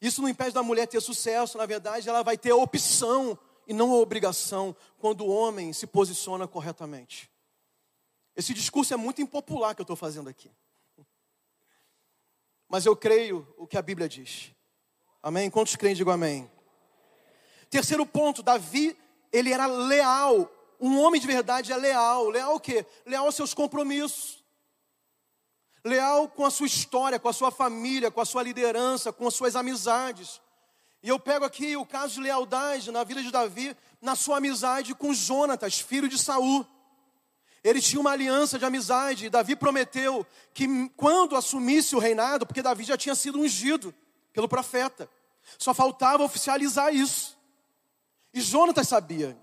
Isso 0.00 0.20
não 0.20 0.28
impede 0.28 0.50
da 0.50 0.64
mulher 0.64 0.88
ter 0.88 1.00
sucesso, 1.00 1.56
na 1.56 1.64
verdade, 1.64 2.08
ela 2.08 2.24
vai 2.24 2.36
ter 2.36 2.50
a 2.50 2.56
opção 2.56 3.38
e 3.68 3.72
não 3.72 3.92
a 3.92 3.98
obrigação 3.98 4.74
quando 4.98 5.20
o 5.20 5.30
homem 5.30 5.72
se 5.72 5.86
posiciona 5.86 6.48
corretamente. 6.48 7.30
Esse 8.34 8.52
discurso 8.52 8.92
é 8.94 8.96
muito 8.96 9.22
impopular 9.22 9.76
que 9.76 9.80
eu 9.80 9.84
estou 9.84 9.94
fazendo 9.94 10.28
aqui. 10.28 10.50
Mas 12.68 12.84
eu 12.84 12.96
creio 12.96 13.46
o 13.56 13.64
que 13.64 13.78
a 13.78 13.82
Bíblia 13.82 14.08
diz. 14.08 14.55
Amém? 15.22 15.50
Quantos 15.50 15.76
creem, 15.76 15.94
digo 15.94 16.10
amém. 16.10 16.50
Terceiro 17.70 18.06
ponto, 18.06 18.42
Davi, 18.42 18.96
ele 19.32 19.52
era 19.52 19.66
leal. 19.66 20.50
Um 20.80 21.00
homem 21.00 21.20
de 21.20 21.26
verdade 21.26 21.72
é 21.72 21.76
leal. 21.76 22.28
Leal 22.28 22.54
o 22.54 22.60
quê? 22.60 22.86
Leal 23.04 23.26
aos 23.26 23.34
seus 23.34 23.52
compromissos. 23.52 24.44
Leal 25.84 26.28
com 26.28 26.44
a 26.44 26.50
sua 26.50 26.66
história, 26.66 27.18
com 27.18 27.28
a 27.28 27.32
sua 27.32 27.50
família, 27.50 28.10
com 28.10 28.20
a 28.20 28.24
sua 28.24 28.42
liderança, 28.42 29.12
com 29.12 29.26
as 29.26 29.34
suas 29.34 29.56
amizades. 29.56 30.40
E 31.02 31.08
eu 31.08 31.18
pego 31.18 31.44
aqui 31.44 31.76
o 31.76 31.86
caso 31.86 32.14
de 32.14 32.20
lealdade 32.20 32.90
na 32.90 33.04
vida 33.04 33.22
de 33.22 33.30
Davi, 33.30 33.76
na 34.00 34.16
sua 34.16 34.38
amizade 34.38 34.94
com 34.94 35.14
Jonatas, 35.14 35.78
filho 35.78 36.08
de 36.08 36.18
Saul. 36.18 36.66
Ele 37.62 37.80
tinha 37.80 38.00
uma 38.00 38.12
aliança 38.12 38.58
de 38.58 38.64
amizade, 38.64 39.26
e 39.26 39.30
Davi 39.30 39.56
prometeu 39.56 40.26
que 40.54 40.88
quando 40.96 41.36
assumisse 41.36 41.94
o 41.94 41.98
reinado, 41.98 42.46
porque 42.46 42.62
Davi 42.62 42.84
já 42.84 42.96
tinha 42.96 43.14
sido 43.14 43.38
ungido 43.38 43.94
pelo 44.36 44.46
profeta, 44.46 45.08
só 45.58 45.72
faltava 45.72 46.22
oficializar 46.22 46.94
isso. 46.94 47.38
E 48.34 48.40
Jonatas 48.42 48.86
sabia. 48.86 49.34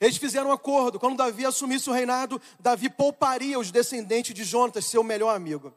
Eles 0.00 0.16
fizeram 0.16 0.48
um 0.48 0.52
acordo, 0.52 0.98
quando 0.98 1.18
Davi 1.18 1.44
assumisse 1.44 1.90
o 1.90 1.92
reinado, 1.92 2.40
Davi 2.58 2.88
pouparia 2.88 3.58
os 3.58 3.70
descendentes 3.70 4.32
de 4.32 4.42
Jonatas, 4.42 4.86
seu 4.86 5.04
melhor 5.04 5.36
amigo. 5.36 5.74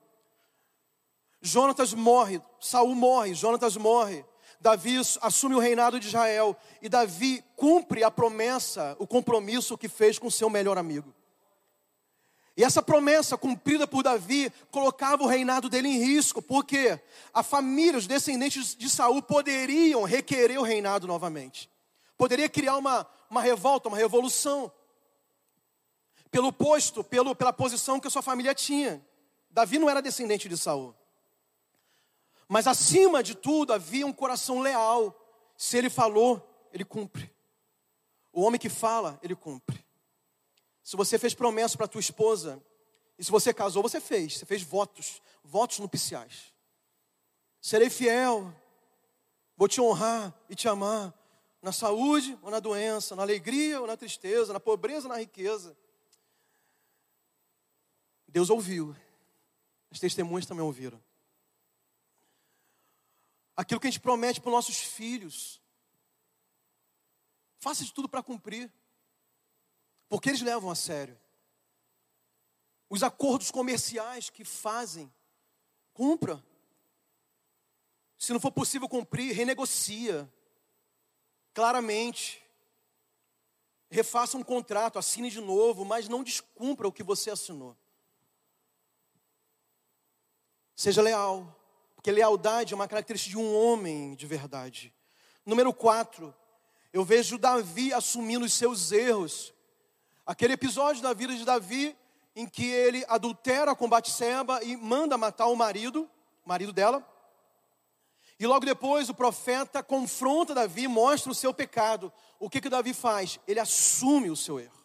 Jonatas 1.41 1.93
morre, 1.93 2.41
Saul 2.61 2.95
morre, 2.95 3.33
Jonatas 3.33 3.75
morre. 3.75 4.23
Davi 4.57 4.95
assume 5.21 5.55
o 5.55 5.59
reinado 5.59 5.99
de 5.99 6.07
Israel 6.07 6.55
e 6.81 6.87
Davi 6.87 7.43
cumpre 7.57 8.05
a 8.05 8.09
promessa, 8.09 8.95
o 8.99 9.05
compromisso 9.05 9.77
que 9.77 9.89
fez 9.89 10.17
com 10.17 10.31
seu 10.31 10.49
melhor 10.49 10.77
amigo. 10.77 11.13
E 12.55 12.63
essa 12.63 12.83
promessa 12.83 13.35
cumprida 13.35 13.87
por 13.87 14.03
Davi 14.03 14.51
colocava 14.69 15.23
o 15.23 15.27
reinado 15.27 15.69
dele 15.69 15.87
em 15.87 15.97
risco, 15.97 16.41
porque 16.41 16.99
a 17.33 17.41
família, 17.41 17.97
os 17.97 18.05
descendentes 18.05 18.75
de 18.75 18.89
Saul 18.89 19.23
poderiam 19.23 20.03
requerer 20.03 20.59
o 20.59 20.63
reinado 20.63 21.07
novamente. 21.07 21.69
Poderia 22.15 22.47
criar 22.47 22.77
uma, 22.77 23.07
uma 23.29 23.41
revolta, 23.41 23.89
uma 23.89 23.97
revolução. 23.97 24.71
Pelo 26.29 26.53
posto, 26.53 27.03
pelo, 27.03 27.35
pela 27.35 27.51
posição 27.51 27.99
que 27.99 28.07
a 28.07 28.11
sua 28.11 28.21
família 28.21 28.53
tinha. 28.53 29.03
Davi 29.49 29.79
não 29.79 29.89
era 29.89 30.01
descendente 30.01 30.47
de 30.47 30.57
Saul. 30.57 30.95
Mas 32.47 32.67
acima 32.67 33.23
de 33.23 33.35
tudo 33.35 33.73
havia 33.73 34.05
um 34.05 34.13
coração 34.13 34.59
leal. 34.59 35.19
Se 35.57 35.75
ele 35.77 35.89
falou, 35.89 36.67
ele 36.71 36.85
cumpre. 36.85 37.33
O 38.31 38.41
homem 38.41 38.59
que 38.59 38.69
fala, 38.69 39.19
ele 39.23 39.35
cumpre. 39.35 39.82
Se 40.83 40.95
você 40.95 41.17
fez 41.17 41.33
promessa 41.33 41.77
para 41.77 41.87
tua 41.87 42.01
esposa, 42.01 42.61
e 43.17 43.23
se 43.23 43.31
você 43.31 43.53
casou, 43.53 43.81
você 43.81 44.01
fez. 44.01 44.37
Você 44.37 44.45
fez 44.45 44.61
votos, 44.61 45.21
votos 45.43 45.79
nupciais. 45.79 46.53
Serei 47.61 47.89
fiel, 47.89 48.53
vou 49.55 49.67
te 49.67 49.79
honrar 49.79 50.33
e 50.49 50.55
te 50.55 50.67
amar, 50.67 51.13
na 51.61 51.71
saúde 51.71 52.37
ou 52.41 52.51
na 52.51 52.59
doença, 52.59 53.15
na 53.15 53.21
alegria 53.21 53.79
ou 53.79 53.87
na 53.87 53.95
tristeza, 53.95 54.51
na 54.51 54.59
pobreza 54.59 55.07
ou 55.07 55.13
na 55.13 55.19
riqueza. 55.19 55.77
Deus 58.27 58.49
ouviu, 58.49 58.95
as 59.89 59.99
testemunhas 59.99 60.45
também 60.45 60.65
ouviram 60.65 61.01
aquilo 63.55 63.79
que 63.79 63.87
a 63.87 63.89
gente 63.89 63.99
promete 63.99 64.41
para 64.41 64.49
os 64.49 64.53
nossos 64.53 64.77
filhos. 64.77 65.61
Faça 67.59 67.83
de 67.83 67.93
tudo 67.93 68.09
para 68.09 68.23
cumprir, 68.23 68.71
porque 70.13 70.29
eles 70.29 70.43
levam 70.43 70.69
a 70.69 70.75
sério. 70.75 71.19
Os 72.87 73.01
acordos 73.01 73.49
comerciais 73.49 74.29
que 74.29 74.45
fazem, 74.45 75.11
cumpra. 75.91 76.39
Se 78.15 78.31
não 78.31 78.39
for 78.39 78.51
possível 78.51 78.87
cumprir, 78.87 79.33
renegocia 79.33 80.31
claramente. 81.51 82.43
Refaça 83.89 84.37
um 84.37 84.43
contrato, 84.43 84.99
assine 84.99 85.31
de 85.31 85.41
novo, 85.41 85.83
mas 85.83 86.07
não 86.07 86.23
descumpra 86.23 86.87
o 86.87 86.93
que 86.93 87.01
você 87.01 87.31
assinou. 87.31 87.75
Seja 90.75 91.01
leal. 91.01 91.59
Porque 91.95 92.11
lealdade 92.11 92.71
é 92.71 92.75
uma 92.75 92.87
característica 92.87 93.31
de 93.31 93.37
um 93.43 93.55
homem 93.55 94.13
de 94.13 94.27
verdade. 94.27 94.93
Número 95.43 95.73
quatro, 95.73 96.35
eu 96.93 97.03
vejo 97.03 97.39
Davi 97.39 97.91
assumindo 97.91 98.45
os 98.45 98.53
seus 98.53 98.91
erros. 98.91 99.51
Aquele 100.25 100.53
episódio 100.53 101.01
da 101.01 101.13
vida 101.13 101.35
de 101.35 101.43
Davi 101.43 101.95
em 102.35 102.47
que 102.47 102.65
ele 102.65 103.05
adultera 103.07 103.75
com 103.75 103.89
Batseba 103.89 104.63
e 104.63 104.75
manda 104.75 105.17
matar 105.17 105.47
o 105.47 105.55
marido, 105.55 106.09
marido 106.45 106.71
dela. 106.71 107.07
E 108.39 108.47
logo 108.47 108.65
depois 108.65 109.09
o 109.09 109.13
profeta 109.13 109.83
confronta 109.83 110.55
Davi, 110.55 110.87
mostra 110.87 111.31
o 111.31 111.35
seu 111.35 111.53
pecado. 111.53 112.11
O 112.39 112.49
que 112.49 112.59
que 112.59 112.69
Davi 112.69 112.93
faz? 112.93 113.39
Ele 113.47 113.59
assume 113.59 114.29
o 114.29 114.35
seu 114.35 114.59
erro. 114.59 114.83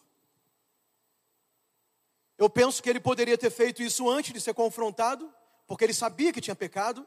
Eu 2.37 2.49
penso 2.49 2.83
que 2.83 2.89
ele 2.89 3.01
poderia 3.01 3.37
ter 3.37 3.51
feito 3.51 3.83
isso 3.83 4.09
antes 4.09 4.33
de 4.33 4.41
ser 4.41 4.55
confrontado, 4.55 5.33
porque 5.67 5.85
ele 5.85 5.95
sabia 5.95 6.33
que 6.33 6.41
tinha 6.41 6.55
pecado. 6.55 7.07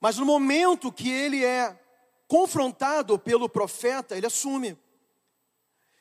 Mas 0.00 0.16
no 0.16 0.24
momento 0.24 0.92
que 0.92 1.10
ele 1.10 1.44
é 1.44 1.78
confrontado 2.26 3.18
pelo 3.18 3.48
profeta, 3.48 4.16
ele 4.16 4.26
assume. 4.26 4.78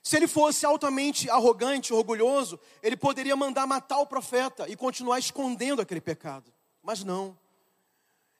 Se 0.10 0.17
ele 0.17 0.28
fosse 0.28 0.65
altamente 0.65 1.30
arrogante, 1.30 1.93
orgulhoso, 1.93 2.60
ele 2.82 2.98
poderia 2.98 3.36
mandar 3.36 3.67
matar 3.67 4.00
o 4.00 4.08
profeta 4.08 4.67
e 4.67 4.76
continuar 4.76 5.19
escondendo 5.19 5.84
aquele 5.84 6.02
pecado. 6.02 6.52
Mas 6.82 7.04
não. 7.04 7.38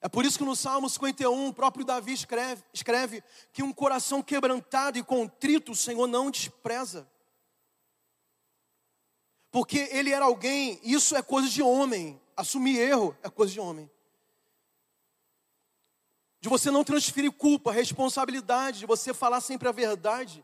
É 0.02 0.10
por 0.10 0.26
isso 0.26 0.40
que 0.40 0.44
no 0.44 0.56
Salmo 0.56 0.90
51, 0.90 1.50
o 1.50 1.54
próprio 1.54 1.86
Davi 1.86 2.12
escreve, 2.12 2.64
escreve 2.74 3.24
que 3.54 3.62
um 3.62 3.72
coração 3.72 4.24
quebrantado 4.24 4.98
e 4.98 5.04
contrito 5.04 5.74
o 5.74 5.76
Senhor 5.76 6.08
não 6.08 6.32
despreza. 6.32 7.08
Porque 9.52 9.90
ele 9.92 10.12
era 10.12 10.26
alguém, 10.26 10.80
isso 10.82 11.16
é 11.16 11.22
coisa 11.22 11.48
de 11.48 11.62
homem. 11.62 12.20
Assumir 12.36 12.80
erro 12.80 13.16
é 13.22 13.30
coisa 13.30 13.54
de 13.54 13.60
homem. 13.60 13.88
De 16.42 16.50
você 16.50 16.72
não 16.72 16.84
transferir 16.84 17.32
culpa, 17.32 17.72
responsabilidade, 17.72 18.80
de 18.80 18.86
você 18.88 19.14
falar 19.14 19.40
sempre 19.40 19.68
a 19.68 19.72
verdade. 19.72 20.44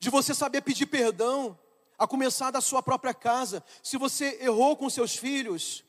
De 0.00 0.10
você 0.10 0.34
saber 0.34 0.62
pedir 0.62 0.86
perdão, 0.86 1.56
a 1.96 2.06
começar 2.06 2.50
da 2.50 2.60
sua 2.60 2.82
própria 2.82 3.14
casa. 3.14 3.62
Se 3.82 3.96
você 3.96 4.38
errou 4.40 4.76
com 4.76 4.90
seus 4.90 5.14
filhos, 5.14 5.84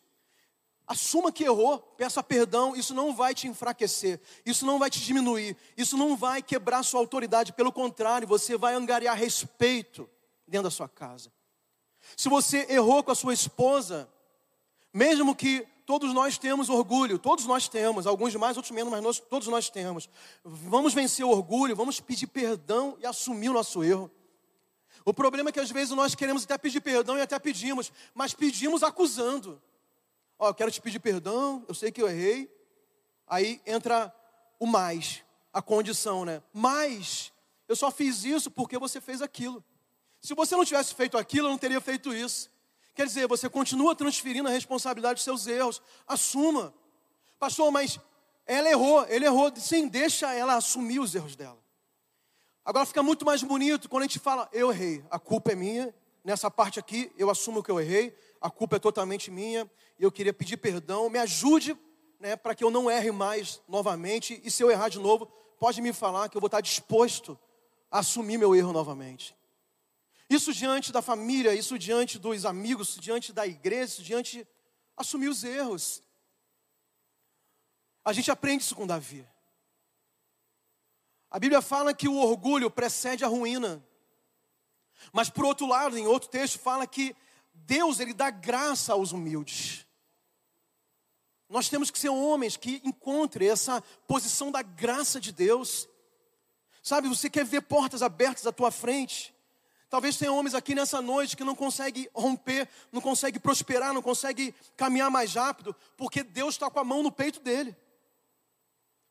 Assuma 0.92 1.32
que 1.32 1.46
errou, 1.46 1.80
peça 1.80 2.22
perdão, 2.22 2.76
isso 2.76 2.94
não 2.94 3.16
vai 3.16 3.34
te 3.34 3.48
enfraquecer, 3.48 4.20
isso 4.46 4.66
não 4.66 4.78
vai 4.78 4.90
te 4.90 5.00
diminuir, 5.00 5.56
isso 5.78 5.96
não 5.96 6.18
vai 6.18 6.42
quebrar 6.42 6.84
sua 6.84 7.00
autoridade, 7.00 7.54
pelo 7.54 7.72
contrário, 7.72 8.28
você 8.28 8.58
vai 8.58 8.74
angariar 8.74 9.16
respeito 9.16 10.10
dentro 10.46 10.66
da 10.66 10.70
sua 10.70 10.90
casa. 10.90 11.32
Se 12.18 12.28
você 12.28 12.66
errou 12.70 13.02
com 13.06 13.12
a 13.12 13.16
sua 13.16 13.34
esposa, 13.34 14.10
mesmo 14.94 15.34
que 15.34 15.66
todos 15.86 16.14
nós 16.14 16.38
temos 16.38 16.70
orgulho, 16.70 17.20
todos 17.20 17.46
nós 17.46 17.68
temos, 17.68 18.08
alguns 18.08 18.36
mais, 18.36 18.58
outros 18.58 18.72
menos, 18.72 18.92
mas 18.92 19.02
nós, 19.02 19.20
todos 19.20 19.48
nós 19.48 19.70
temos. 19.70 20.10
Vamos 20.44 20.94
vencer 20.94 21.26
o 21.26 21.30
orgulho, 21.30 21.76
vamos 21.76 22.00
pedir 22.00 22.28
perdão 22.28 22.98
e 23.00 23.06
assumir 23.06 23.50
o 23.50 23.54
nosso 23.54 23.84
erro. 23.84 24.10
O 25.04 25.14
problema 25.14 25.50
é 25.50 25.52
que 25.52 25.60
às 25.60 25.72
vezes 25.72 25.96
nós 25.96 26.14
queremos 26.14 26.44
até 26.44 26.58
pedir 26.58 26.82
perdão 26.82 27.18
e 27.18 27.22
até 27.22 27.38
pedimos, 27.40 27.92
mas 28.14 28.34
pedimos 28.34 28.84
acusando. 28.84 29.62
Ó, 30.38 30.50
eu 30.50 30.54
quero 30.54 30.72
te 30.72 30.82
pedir 30.82 31.00
perdão, 31.00 31.66
eu 31.68 31.74
sei 31.74 31.92
que 31.92 32.02
eu 32.02 32.08
errei. 32.08 32.52
Aí 33.28 33.62
entra 33.66 34.14
o 34.60 34.66
mais, 34.66 35.24
a 35.52 35.62
condição, 35.62 36.26
né? 36.26 36.42
Mas 36.54 37.32
eu 37.68 37.76
só 37.76 37.90
fiz 37.90 38.24
isso 38.24 38.52
porque 38.52 38.78
você 38.78 39.02
fez 39.02 39.22
aquilo. 39.22 39.64
Se 40.20 40.36
você 40.36 40.56
não 40.56 40.66
tivesse 40.66 40.94
feito 40.94 41.18
aquilo, 41.18 41.48
eu 41.48 41.52
não 41.52 41.58
teria 41.58 41.82
feito 41.82 42.14
isso. 42.14 42.52
Quer 43.02 43.08
dizer, 43.08 43.28
você 43.28 43.50
continua 43.50 43.96
transferindo 43.96 44.48
a 44.48 44.52
responsabilidade 44.52 45.16
dos 45.16 45.24
seus 45.24 45.48
erros. 45.48 45.82
Assuma. 46.08 46.72
Pastor, 47.40 47.72
mas 47.72 48.00
ela 48.46 48.70
errou, 48.70 49.04
ele 49.10 49.26
errou. 49.26 49.52
Sim, 49.56 49.88
deixa 49.88 50.32
ela 50.36 50.54
assumir 50.54 51.00
os 51.00 51.16
erros 51.16 51.36
dela. 51.36 51.58
Agora 52.64 52.86
fica 52.86 53.02
muito 53.02 53.26
mais 53.26 53.42
bonito 53.42 53.90
quando 53.90 54.04
a 54.04 54.06
gente 54.06 54.20
fala, 54.20 54.48
eu 54.54 54.72
errei, 54.72 55.04
a 55.10 55.18
culpa 55.18 55.52
é 55.52 55.56
minha, 55.56 55.92
nessa 56.24 56.52
parte 56.52 56.78
aqui 56.78 57.12
eu 57.18 57.32
assumo 57.32 57.64
que 57.64 57.72
eu 57.72 57.80
errei, 57.80 58.16
a 58.40 58.52
culpa 58.52 58.76
é 58.76 58.80
totalmente 58.80 59.32
minha, 59.32 59.68
e 59.98 60.04
eu 60.04 60.12
queria 60.12 60.32
pedir 60.32 60.58
perdão, 60.58 61.10
me 61.10 61.18
ajude 61.18 61.76
né, 62.20 62.36
para 62.36 62.54
que 62.54 62.64
eu 62.64 62.70
não 62.70 62.88
erre 62.88 63.12
mais 63.12 63.64
novamente, 63.68 64.40
e 64.44 64.52
se 64.52 64.62
eu 64.62 64.70
errar 64.70 64.90
de 64.90 65.00
novo, 65.00 65.26
pode 65.60 65.82
me 65.82 65.92
falar 65.92 66.30
que 66.30 66.38
eu 66.38 66.42
vou 66.42 66.50
estar 66.50 66.62
disposto 66.62 67.36
a 67.90 67.98
assumir 67.98 68.38
meu 68.38 68.56
erro 68.56 68.72
novamente. 68.72 69.36
Isso 70.32 70.54
diante 70.54 70.94
da 70.94 71.02
família, 71.02 71.54
isso 71.54 71.78
diante 71.78 72.18
dos 72.18 72.46
amigos, 72.46 72.96
diante 72.96 73.34
da 73.34 73.46
igreja, 73.46 73.92
isso 73.92 74.02
diante 74.02 74.48
assumir 74.96 75.28
os 75.28 75.44
erros. 75.44 76.02
A 78.06 78.14
gente 78.14 78.32
aprende 78.32 78.64
isso 78.64 78.74
com 78.74 78.88
Davi. 78.88 79.28
A 81.30 81.38
Bíblia 81.38 81.62
fala 81.62 81.94
que 81.94 82.08
o 82.08 82.16
orgulho 82.16 82.72
precede 82.72 83.26
a 83.26 83.28
ruína. 83.28 83.86
Mas 85.12 85.30
por 85.30 85.44
outro 85.44 85.68
lado, 85.68 85.98
em 85.98 86.08
outro 86.08 86.30
texto 86.30 86.58
fala 86.58 86.88
que 86.88 87.14
Deus 87.54 88.00
ele 88.00 88.14
dá 88.14 88.30
graça 88.30 88.94
aos 88.94 89.12
humildes. 89.12 89.86
Nós 91.50 91.68
temos 91.68 91.92
que 91.92 92.00
ser 92.00 92.08
homens 92.08 92.56
que 92.56 92.82
encontrem 92.86 93.50
essa 93.50 93.82
posição 94.08 94.50
da 94.50 94.62
graça 94.62 95.20
de 95.20 95.34
Deus. 95.34 95.90
Sabe, 96.82 97.10
você 97.10 97.30
quer 97.30 97.44
ver 97.44 97.64
portas 97.64 98.02
abertas 98.02 98.48
à 98.48 98.54
tua 98.54 98.72
frente? 98.72 99.36
Talvez 99.92 100.16
tenha 100.16 100.32
homens 100.32 100.56
aqui 100.56 100.74
nessa 100.74 101.02
noite 101.02 101.36
que 101.36 101.44
não 101.44 101.54
conseguem 101.54 102.08
romper, 102.16 102.66
não 102.94 103.02
conseguem 103.02 103.42
prosperar, 103.42 103.94
não 103.94 104.02
conseguem 104.02 104.56
caminhar 104.78 105.12
mais 105.12 105.36
rápido, 105.36 105.76
porque 105.98 106.24
Deus 106.24 106.56
está 106.56 106.70
com 106.70 106.80
a 106.80 106.84
mão 106.86 107.04
no 107.04 107.12
peito 107.12 107.42
dele. 107.42 107.76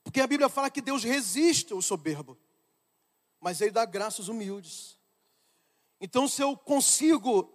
Porque 0.02 0.22
a 0.22 0.26
Bíblia 0.26 0.48
fala 0.48 0.70
que 0.70 0.80
Deus 0.80 1.04
resiste 1.04 1.74
o 1.74 1.82
soberbo, 1.82 2.34
mas 3.38 3.60
Ele 3.60 3.72
dá 3.72 3.84
graça 3.84 4.22
aos 4.22 4.28
humildes. 4.28 4.96
Então, 6.00 6.26
se 6.26 6.40
eu 6.40 6.56
consigo 6.56 7.52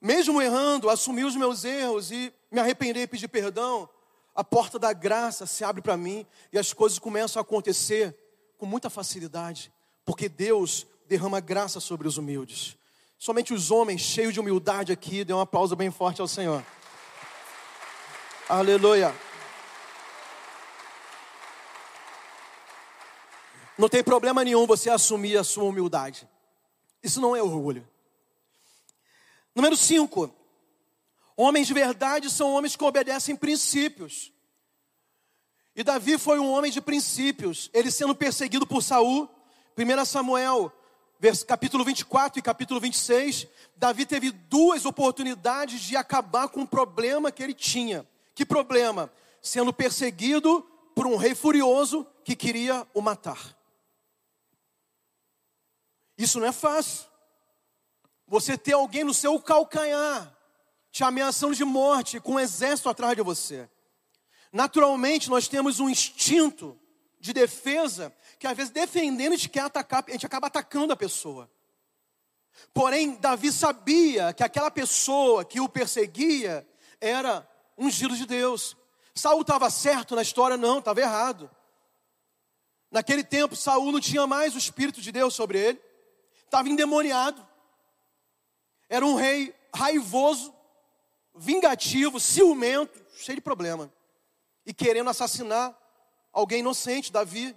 mesmo 0.00 0.40
errando, 0.40 0.88
assumir 0.88 1.24
os 1.24 1.36
meus 1.36 1.64
erros 1.64 2.10
e 2.10 2.32
me 2.50 2.60
arrepender 2.60 3.02
e 3.02 3.06
pedir 3.06 3.28
perdão, 3.28 3.86
a 4.34 4.42
porta 4.42 4.78
da 4.78 4.94
graça 4.94 5.44
se 5.44 5.64
abre 5.64 5.82
para 5.82 5.98
mim 5.98 6.26
e 6.50 6.58
as 6.58 6.72
coisas 6.72 6.98
começam 6.98 7.40
a 7.40 7.42
acontecer 7.42 8.16
com 8.56 8.64
muita 8.64 8.88
facilidade, 8.88 9.70
porque 10.02 10.30
Deus 10.30 10.86
derrama 11.08 11.40
graça 11.40 11.80
sobre 11.80 12.06
os 12.06 12.18
humildes. 12.18 12.76
Somente 13.18 13.54
os 13.54 13.70
homens 13.70 14.00
cheios 14.02 14.34
de 14.34 14.38
humildade 14.38 14.92
aqui, 14.92 15.24
dê 15.24 15.32
um 15.32 15.40
aplauso 15.40 15.74
bem 15.74 15.90
forte 15.90 16.20
ao 16.20 16.28
Senhor. 16.28 16.64
Aleluia. 18.48 19.14
Não 23.76 23.88
tem 23.88 24.04
problema 24.04 24.44
nenhum 24.44 24.66
você 24.66 24.90
assumir 24.90 25.36
a 25.36 25.44
sua 25.44 25.64
humildade. 25.64 26.28
Isso 27.02 27.20
não 27.20 27.34
é 27.34 27.42
orgulho. 27.42 27.88
Número 29.54 29.76
5. 29.76 30.34
Homens 31.36 31.66
de 31.66 31.74
verdade 31.74 32.28
são 32.28 32.52
homens 32.52 32.76
que 32.76 32.84
obedecem 32.84 33.34
princípios. 33.34 34.32
E 35.74 35.82
Davi 35.82 36.18
foi 36.18 36.38
um 36.38 36.50
homem 36.50 36.70
de 36.70 36.80
princípios. 36.80 37.70
Ele 37.72 37.90
sendo 37.90 38.14
perseguido 38.14 38.66
por 38.66 38.82
Saul, 38.82 39.28
1 39.76 40.04
Samuel, 40.04 40.72
capítulo 41.46 41.84
24 41.84 42.38
e 42.38 42.42
capítulo 42.42 42.80
26, 42.80 43.46
Davi 43.76 44.06
teve 44.06 44.30
duas 44.30 44.84
oportunidades 44.84 45.80
de 45.80 45.96
acabar 45.96 46.48
com 46.48 46.62
o 46.62 46.68
problema 46.68 47.32
que 47.32 47.42
ele 47.42 47.54
tinha. 47.54 48.06
Que 48.34 48.46
problema? 48.46 49.12
Sendo 49.42 49.72
perseguido 49.72 50.62
por 50.94 51.06
um 51.06 51.16
rei 51.16 51.34
furioso 51.34 52.06
que 52.24 52.36
queria 52.36 52.86
o 52.94 53.00
matar. 53.00 53.56
Isso 56.16 56.38
não 56.38 56.46
é 56.46 56.52
fácil. 56.52 57.06
Você 58.26 58.56
ter 58.58 58.74
alguém 58.74 59.04
no 59.04 59.14
seu 59.14 59.40
calcanhar, 59.40 60.36
te 60.90 61.02
ameaçando 61.02 61.54
de 61.54 61.64
morte, 61.64 62.20
com 62.20 62.32
um 62.32 62.40
exército 62.40 62.88
atrás 62.88 63.16
de 63.16 63.22
você. 63.22 63.68
Naturalmente, 64.52 65.30
nós 65.30 65.48
temos 65.48 65.80
um 65.80 65.88
instinto 65.88 66.78
de 67.20 67.32
defesa 67.32 68.14
que 68.38 68.46
às 68.46 68.56
vezes 68.56 68.72
defendendo 68.72 69.32
a 69.32 69.36
gente 69.36 69.48
quer 69.48 69.60
atacar, 69.60 70.04
a 70.06 70.10
gente 70.10 70.26
acaba 70.26 70.46
atacando 70.46 70.92
a 70.92 70.96
pessoa. 70.96 71.50
Porém, 72.72 73.16
Davi 73.16 73.52
sabia 73.52 74.32
que 74.32 74.42
aquela 74.42 74.70
pessoa 74.70 75.44
que 75.44 75.60
o 75.60 75.68
perseguia 75.68 76.66
era 77.00 77.48
ungido 77.76 78.16
de 78.16 78.26
Deus. 78.26 78.76
Saul 79.14 79.42
estava 79.42 79.70
certo 79.70 80.14
na 80.14 80.22
história? 80.22 80.56
Não, 80.56 80.78
estava 80.78 81.00
errado. 81.00 81.50
Naquele 82.90 83.22
tempo, 83.22 83.54
Saul 83.54 83.92
não 83.92 84.00
tinha 84.00 84.26
mais 84.26 84.54
o 84.54 84.58
Espírito 84.58 85.00
de 85.00 85.12
Deus 85.12 85.34
sobre 85.34 85.58
ele, 85.58 85.80
estava 86.44 86.68
endemoniado. 86.68 87.46
Era 88.88 89.04
um 89.04 89.14
rei 89.14 89.54
raivoso, 89.74 90.54
vingativo, 91.34 92.18
ciumento, 92.18 93.04
cheio 93.16 93.36
de 93.36 93.42
problema. 93.42 93.92
E 94.64 94.72
querendo 94.72 95.10
assassinar 95.10 95.76
alguém 96.38 96.60
inocente, 96.60 97.12
Davi. 97.12 97.54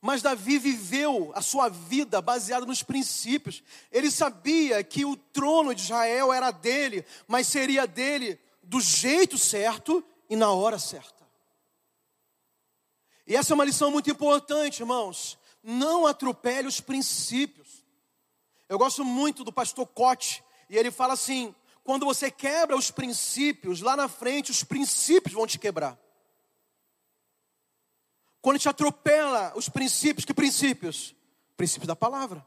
Mas 0.00 0.20
Davi 0.20 0.58
viveu 0.58 1.30
a 1.34 1.40
sua 1.40 1.68
vida 1.68 2.20
baseada 2.20 2.66
nos 2.66 2.82
princípios. 2.82 3.62
Ele 3.90 4.10
sabia 4.10 4.82
que 4.82 5.04
o 5.04 5.16
trono 5.16 5.72
de 5.74 5.82
Israel 5.82 6.32
era 6.32 6.50
dele, 6.50 7.04
mas 7.28 7.46
seria 7.46 7.86
dele 7.86 8.38
do 8.62 8.80
jeito 8.80 9.38
certo 9.38 10.04
e 10.28 10.34
na 10.34 10.50
hora 10.50 10.78
certa. 10.78 11.22
E 13.26 13.36
essa 13.36 13.52
é 13.52 13.54
uma 13.54 13.64
lição 13.64 13.92
muito 13.92 14.10
importante, 14.10 14.80
irmãos. 14.80 15.38
Não 15.62 16.04
atropele 16.04 16.66
os 16.66 16.80
princípios. 16.80 17.84
Eu 18.68 18.78
gosto 18.78 19.04
muito 19.04 19.44
do 19.44 19.52
pastor 19.52 19.86
Cote, 19.86 20.42
e 20.68 20.76
ele 20.76 20.90
fala 20.90 21.14
assim: 21.14 21.54
quando 21.84 22.04
você 22.04 22.28
quebra 22.28 22.76
os 22.76 22.90
princípios, 22.90 23.80
lá 23.80 23.94
na 23.94 24.08
frente 24.08 24.50
os 24.50 24.64
princípios 24.64 25.32
vão 25.32 25.46
te 25.46 25.60
quebrar. 25.60 26.01
Quando 28.42 28.58
te 28.58 28.68
atropela 28.68 29.52
os 29.56 29.68
princípios, 29.68 30.24
que 30.24 30.34
princípios? 30.34 31.14
Princípios 31.56 31.86
da 31.86 31.94
palavra. 31.94 32.44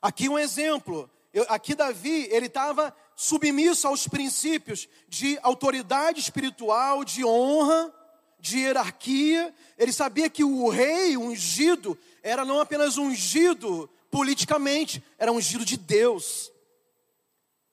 Aqui 0.00 0.28
um 0.28 0.38
exemplo. 0.38 1.10
Eu, 1.32 1.46
aqui 1.48 1.74
Davi, 1.74 2.28
ele 2.30 2.46
estava 2.46 2.94
submisso 3.16 3.88
aos 3.88 4.06
princípios 4.06 4.86
de 5.08 5.38
autoridade 5.42 6.20
espiritual, 6.20 7.04
de 7.04 7.24
honra, 7.24 7.92
de 8.38 8.58
hierarquia, 8.58 9.52
ele 9.76 9.92
sabia 9.92 10.30
que 10.30 10.44
o 10.44 10.68
rei 10.68 11.16
ungido 11.16 11.98
era 12.22 12.44
não 12.44 12.60
apenas 12.60 12.96
ungido 12.96 13.90
politicamente, 14.10 15.02
era 15.18 15.32
ungido 15.32 15.64
de 15.64 15.76
Deus. 15.76 16.52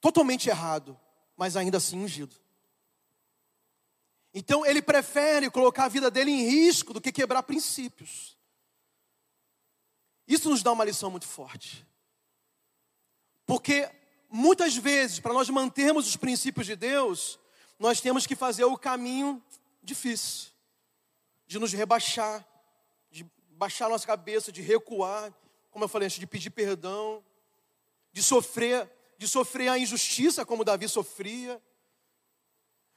Totalmente 0.02 0.50
errado, 0.50 1.00
mas 1.38 1.56
ainda 1.56 1.78
assim 1.78 2.00
ungido. 2.00 2.36
Então 4.38 4.66
ele 4.66 4.82
prefere 4.82 5.50
colocar 5.50 5.86
a 5.86 5.88
vida 5.88 6.12
dele 6.12 6.30
em 6.30 6.44
risco 6.46 6.94
do 6.94 7.00
que 7.00 7.10
quebrar 7.10 7.42
princípios. 7.44 8.38
Isso 10.28 10.50
nos 10.50 10.62
dá 10.62 10.74
uma 10.74 10.84
lição 10.84 11.10
muito 11.10 11.26
forte. 11.26 11.88
Porque 13.46 13.90
muitas 14.30 14.76
vezes, 14.76 15.22
para 15.22 15.34
nós 15.34 15.50
mantermos 15.50 16.06
os 16.06 16.18
princípios 16.18 16.66
de 16.66 16.76
Deus, 16.76 17.40
nós 17.80 18.02
temos 18.02 18.28
que 18.28 18.36
fazer 18.36 18.66
o 18.66 18.78
caminho 18.78 19.42
difícil 19.82 20.50
de 21.48 21.58
nos 21.58 21.72
rebaixar, 21.72 22.46
de 23.10 23.26
baixar 23.52 23.88
nossa 23.88 24.06
cabeça, 24.06 24.52
de 24.52 24.62
recuar, 24.62 25.34
como 25.72 25.86
eu 25.86 25.90
falei 25.90 26.08
antes, 26.08 26.20
de 26.20 26.28
pedir 26.28 26.50
perdão, 26.50 27.24
de 28.12 28.22
sofrer, 28.22 28.92
de 29.18 29.30
sofrer 29.30 29.70
a 29.70 29.80
injustiça 29.80 30.46
como 30.46 30.66
Davi 30.66 30.90
sofria, 30.90 31.62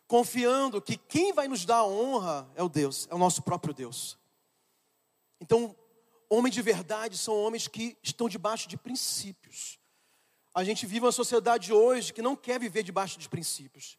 confiando 0.08 0.80
que 0.80 0.96
quem 0.96 1.34
vai 1.34 1.46
nos 1.46 1.66
dar 1.66 1.76
a 1.76 1.86
honra 1.86 2.50
é 2.56 2.62
o 2.62 2.68
Deus, 2.68 3.06
é 3.10 3.14
o 3.14 3.18
nosso 3.18 3.42
próprio 3.42 3.74
Deus. 3.74 4.18
Então, 5.38 5.76
homens 6.30 6.54
de 6.54 6.62
verdade 6.62 7.16
são 7.16 7.36
homens 7.36 7.68
que 7.68 7.96
estão 8.02 8.26
debaixo 8.26 8.66
de 8.66 8.76
princípios. 8.76 9.78
A 10.54 10.64
gente 10.64 10.86
vive 10.86 11.04
uma 11.04 11.12
sociedade 11.12 11.72
hoje 11.72 12.12
que 12.12 12.22
não 12.22 12.34
quer 12.34 12.58
viver 12.58 12.82
debaixo 12.82 13.18
de 13.18 13.28
princípios. 13.28 13.98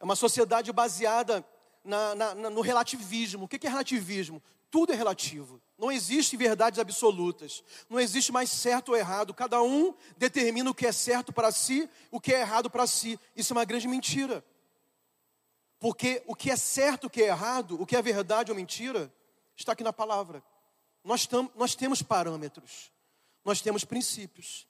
É 0.00 0.04
uma 0.04 0.16
sociedade 0.16 0.72
baseada 0.72 1.46
na, 1.84 2.14
na, 2.16 2.34
no 2.34 2.60
relativismo. 2.60 3.44
O 3.44 3.48
que 3.48 3.64
é 3.64 3.70
relativismo? 3.70 4.42
Tudo 4.68 4.92
é 4.92 4.96
relativo. 4.96 5.62
Não 5.78 5.92
existe 5.92 6.36
verdades 6.36 6.80
absolutas. 6.80 7.62
Não 7.88 8.00
existe 8.00 8.32
mais 8.32 8.50
certo 8.50 8.90
ou 8.90 8.96
errado. 8.96 9.32
Cada 9.32 9.62
um 9.62 9.94
determina 10.16 10.70
o 10.70 10.74
que 10.74 10.86
é 10.86 10.92
certo 10.92 11.32
para 11.32 11.52
si, 11.52 11.88
o 12.10 12.20
que 12.20 12.34
é 12.34 12.40
errado 12.40 12.68
para 12.68 12.86
si. 12.86 13.18
Isso 13.36 13.52
é 13.52 13.56
uma 13.56 13.64
grande 13.64 13.86
mentira. 13.86 14.44
Porque 15.82 16.22
o 16.28 16.36
que 16.36 16.48
é 16.48 16.54
certo, 16.54 17.08
o 17.08 17.10
que 17.10 17.20
é 17.20 17.26
errado, 17.26 17.74
o 17.82 17.84
que 17.84 17.96
é 17.96 18.00
verdade 18.00 18.52
ou 18.52 18.56
mentira, 18.56 19.12
está 19.56 19.72
aqui 19.72 19.82
na 19.82 19.92
palavra. 19.92 20.40
Nós, 21.02 21.26
tam, 21.26 21.50
nós 21.56 21.74
temos 21.74 22.00
parâmetros, 22.00 22.92
nós 23.44 23.60
temos 23.60 23.84
princípios. 23.84 24.64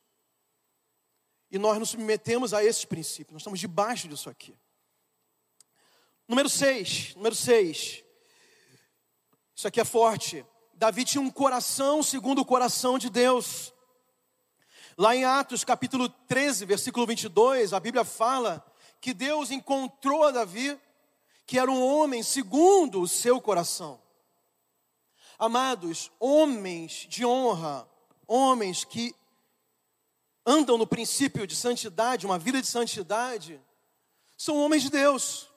E 1.50 1.58
nós 1.58 1.78
nos 1.78 1.90
submetemos 1.90 2.54
a 2.54 2.64
esses 2.64 2.86
princípios, 2.86 3.34
nós 3.34 3.42
estamos 3.42 3.60
debaixo 3.60 4.08
disso 4.08 4.30
aqui. 4.30 4.56
Número 6.26 6.48
6, 6.48 7.14
número 7.16 7.34
6. 7.34 8.02
Isso 9.54 9.68
aqui 9.68 9.82
é 9.82 9.84
forte. 9.84 10.46
Davi 10.72 11.04
tinha 11.04 11.20
um 11.20 11.30
coração 11.30 12.02
segundo 12.02 12.40
o 12.40 12.46
coração 12.46 12.98
de 12.98 13.10
Deus. 13.10 13.74
Lá 14.96 15.14
em 15.14 15.26
Atos 15.26 15.62
capítulo 15.62 16.08
13, 16.08 16.64
versículo 16.64 17.06
22, 17.06 17.74
a 17.74 17.80
Bíblia 17.80 18.02
fala 18.02 18.64
que 18.98 19.12
Deus 19.12 19.50
encontrou 19.50 20.24
a 20.24 20.30
Davi, 20.30 20.80
que 21.46 21.58
era 21.58 21.70
um 21.70 21.84
homem 21.84 22.22
segundo 22.22 23.00
o 23.00 23.08
seu 23.08 23.40
coração. 23.40 24.00
Amados, 25.38 26.10
homens 26.20 27.06
de 27.08 27.24
honra, 27.26 27.88
homens 28.26 28.84
que 28.84 29.14
andam 30.46 30.78
no 30.78 30.86
princípio 30.86 31.46
de 31.46 31.56
santidade, 31.56 32.26
uma 32.26 32.38
vida 32.38 32.60
de 32.60 32.66
santidade, 32.66 33.60
são 34.36 34.56
homens 34.56 34.82
de 34.82 34.90
Deus. 34.90 35.48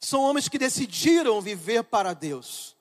São 0.00 0.20
homens 0.22 0.48
que 0.48 0.58
decidiram 0.58 1.40
viver 1.40 1.82
para 1.82 2.12
Deus. 2.12 2.76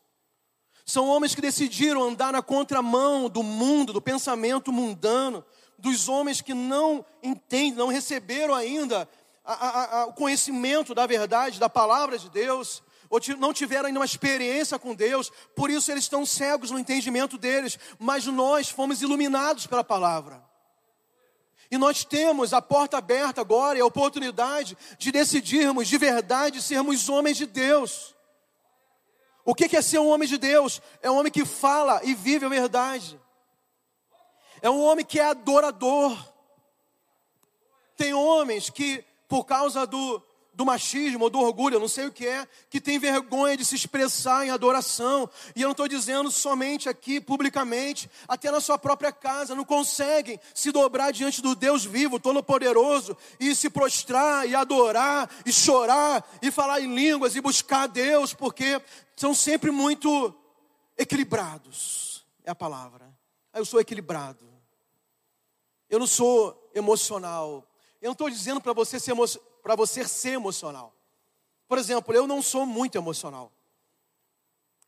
São 0.86 1.08
homens 1.08 1.34
que 1.34 1.42
decidiram 1.42 2.04
andar 2.04 2.34
na 2.34 2.42
contramão 2.42 3.30
do 3.30 3.42
mundo, 3.42 3.94
do 3.94 4.02
pensamento 4.02 4.72
mundano, 4.72 5.44
dos 5.78 6.10
homens 6.10 6.42
que 6.42 6.54
não 6.54 7.06
entendem, 7.22 7.78
não 7.78 7.88
receberam 7.88 8.54
ainda 8.54 9.08
a, 9.44 10.00
a, 10.00 10.06
o 10.06 10.14
conhecimento 10.14 10.96
da 10.96 11.06
verdade, 11.06 11.60
da 11.60 11.70
palavra 11.70 12.18
de 12.18 12.30
Deus, 12.30 12.82
ou 13.10 13.20
não 13.38 13.54
tiveram 13.54 13.88
ainda 13.88 14.00
uma 14.00 14.06
experiência 14.06 14.80
com 14.80 14.96
Deus, 14.96 15.32
por 15.56 15.70
isso 15.70 15.92
eles 15.92 16.06
estão 16.06 16.26
cegos 16.26 16.72
no 16.72 16.80
entendimento 16.80 17.38
deles, 17.38 17.78
mas 18.00 18.26
nós 18.26 18.70
fomos 18.70 19.02
iluminados 19.02 19.68
pela 19.68 19.84
palavra. 19.84 20.44
E 21.70 21.78
nós 21.78 22.04
temos 22.04 22.54
a 22.54 22.62
porta 22.62 22.98
aberta 22.98 23.42
agora 23.42 23.78
e 23.78 23.82
a 23.82 23.86
oportunidade 23.86 24.78
de 24.98 25.12
decidirmos 25.12 25.88
de 25.88 25.98
verdade 25.98 26.62
sermos 26.62 27.10
homens 27.10 27.38
de 27.38 27.46
Deus. 27.46 28.16
O 29.46 29.54
que 29.54 29.76
é 29.76 29.82
ser 29.82 30.00
um 30.00 30.08
homem 30.08 30.28
de 30.28 30.38
Deus? 30.38 30.82
É 31.02 31.12
um 31.12 31.18
homem 31.18 31.32
que 31.32 31.46
fala 31.46 32.00
e 32.04 32.14
vive 32.14 32.46
a 32.46 32.50
verdade. 32.50 33.20
É 34.62 34.70
um 34.70 34.82
homem 34.82 35.04
que 35.04 35.20
é 35.20 35.26
adorador. 35.26 36.18
Tem 37.98 38.14
homens 38.14 38.70
que, 38.70 39.04
por 39.28 39.46
causa 39.46 39.86
do, 39.88 40.22
do 40.54 40.66
machismo 40.66 41.24
ou 41.24 41.30
do 41.30 41.40
orgulho, 41.40 41.76
eu 41.76 41.80
não 41.80 41.88
sei 41.88 42.06
o 42.06 42.12
que 42.12 42.28
é, 42.28 42.48
que 42.70 42.80
tem 42.80 43.00
vergonha 43.00 43.58
de 43.58 43.66
se 43.66 43.76
expressar 43.76 44.46
em 44.46 44.52
adoração. 44.52 45.30
E 45.56 45.62
eu 45.62 45.68
não 45.68 45.72
estou 45.72 45.88
dizendo 45.88 46.30
somente 46.30 46.88
aqui 46.88 47.20
publicamente, 47.20 48.10
até 48.28 48.52
na 48.52 48.62
sua 48.62 48.78
própria 48.78 49.12
casa, 49.12 49.56
não 49.56 49.66
conseguem 49.66 50.40
se 50.54 50.72
dobrar 50.72 51.12
diante 51.12 51.42
do 51.42 51.56
Deus 51.56 51.84
vivo, 51.84 52.20
todo-poderoso, 52.20 53.18
e 53.40 53.56
se 53.56 53.70
prostrar, 53.70 54.48
e 54.48 54.54
adorar, 54.54 55.30
e 55.46 55.52
chorar, 55.52 56.24
e 56.42 56.52
falar 56.52 56.82
em 56.82 56.94
línguas, 56.94 57.36
e 57.36 57.42
buscar 57.42 57.88
Deus, 57.88 58.34
porque 58.34 58.80
são 59.16 59.34
sempre 59.34 59.72
muito 59.72 60.34
equilibrados, 60.98 62.26
é 62.44 62.52
a 62.52 62.56
palavra. 62.56 63.12
Ah, 63.52 63.60
eu 63.60 63.66
sou 63.66 63.80
equilibrado. 63.80 64.52
Eu 65.90 66.00
não 66.00 66.08
sou 66.08 66.72
emocional. 66.74 67.68
Eu 68.04 68.08
não 68.08 68.12
estou 68.12 68.30
dizendo 68.30 68.60
para 68.60 68.74
você 68.74 69.00
ser 69.00 69.14
para 69.62 69.78
você 69.78 70.06
ser 70.06 70.32
emocional. 70.32 70.94
Por 71.70 71.78
exemplo, 71.78 72.14
eu 72.14 72.28
não 72.28 72.42
sou 72.42 72.66
muito 72.66 72.98
emocional. 72.98 73.50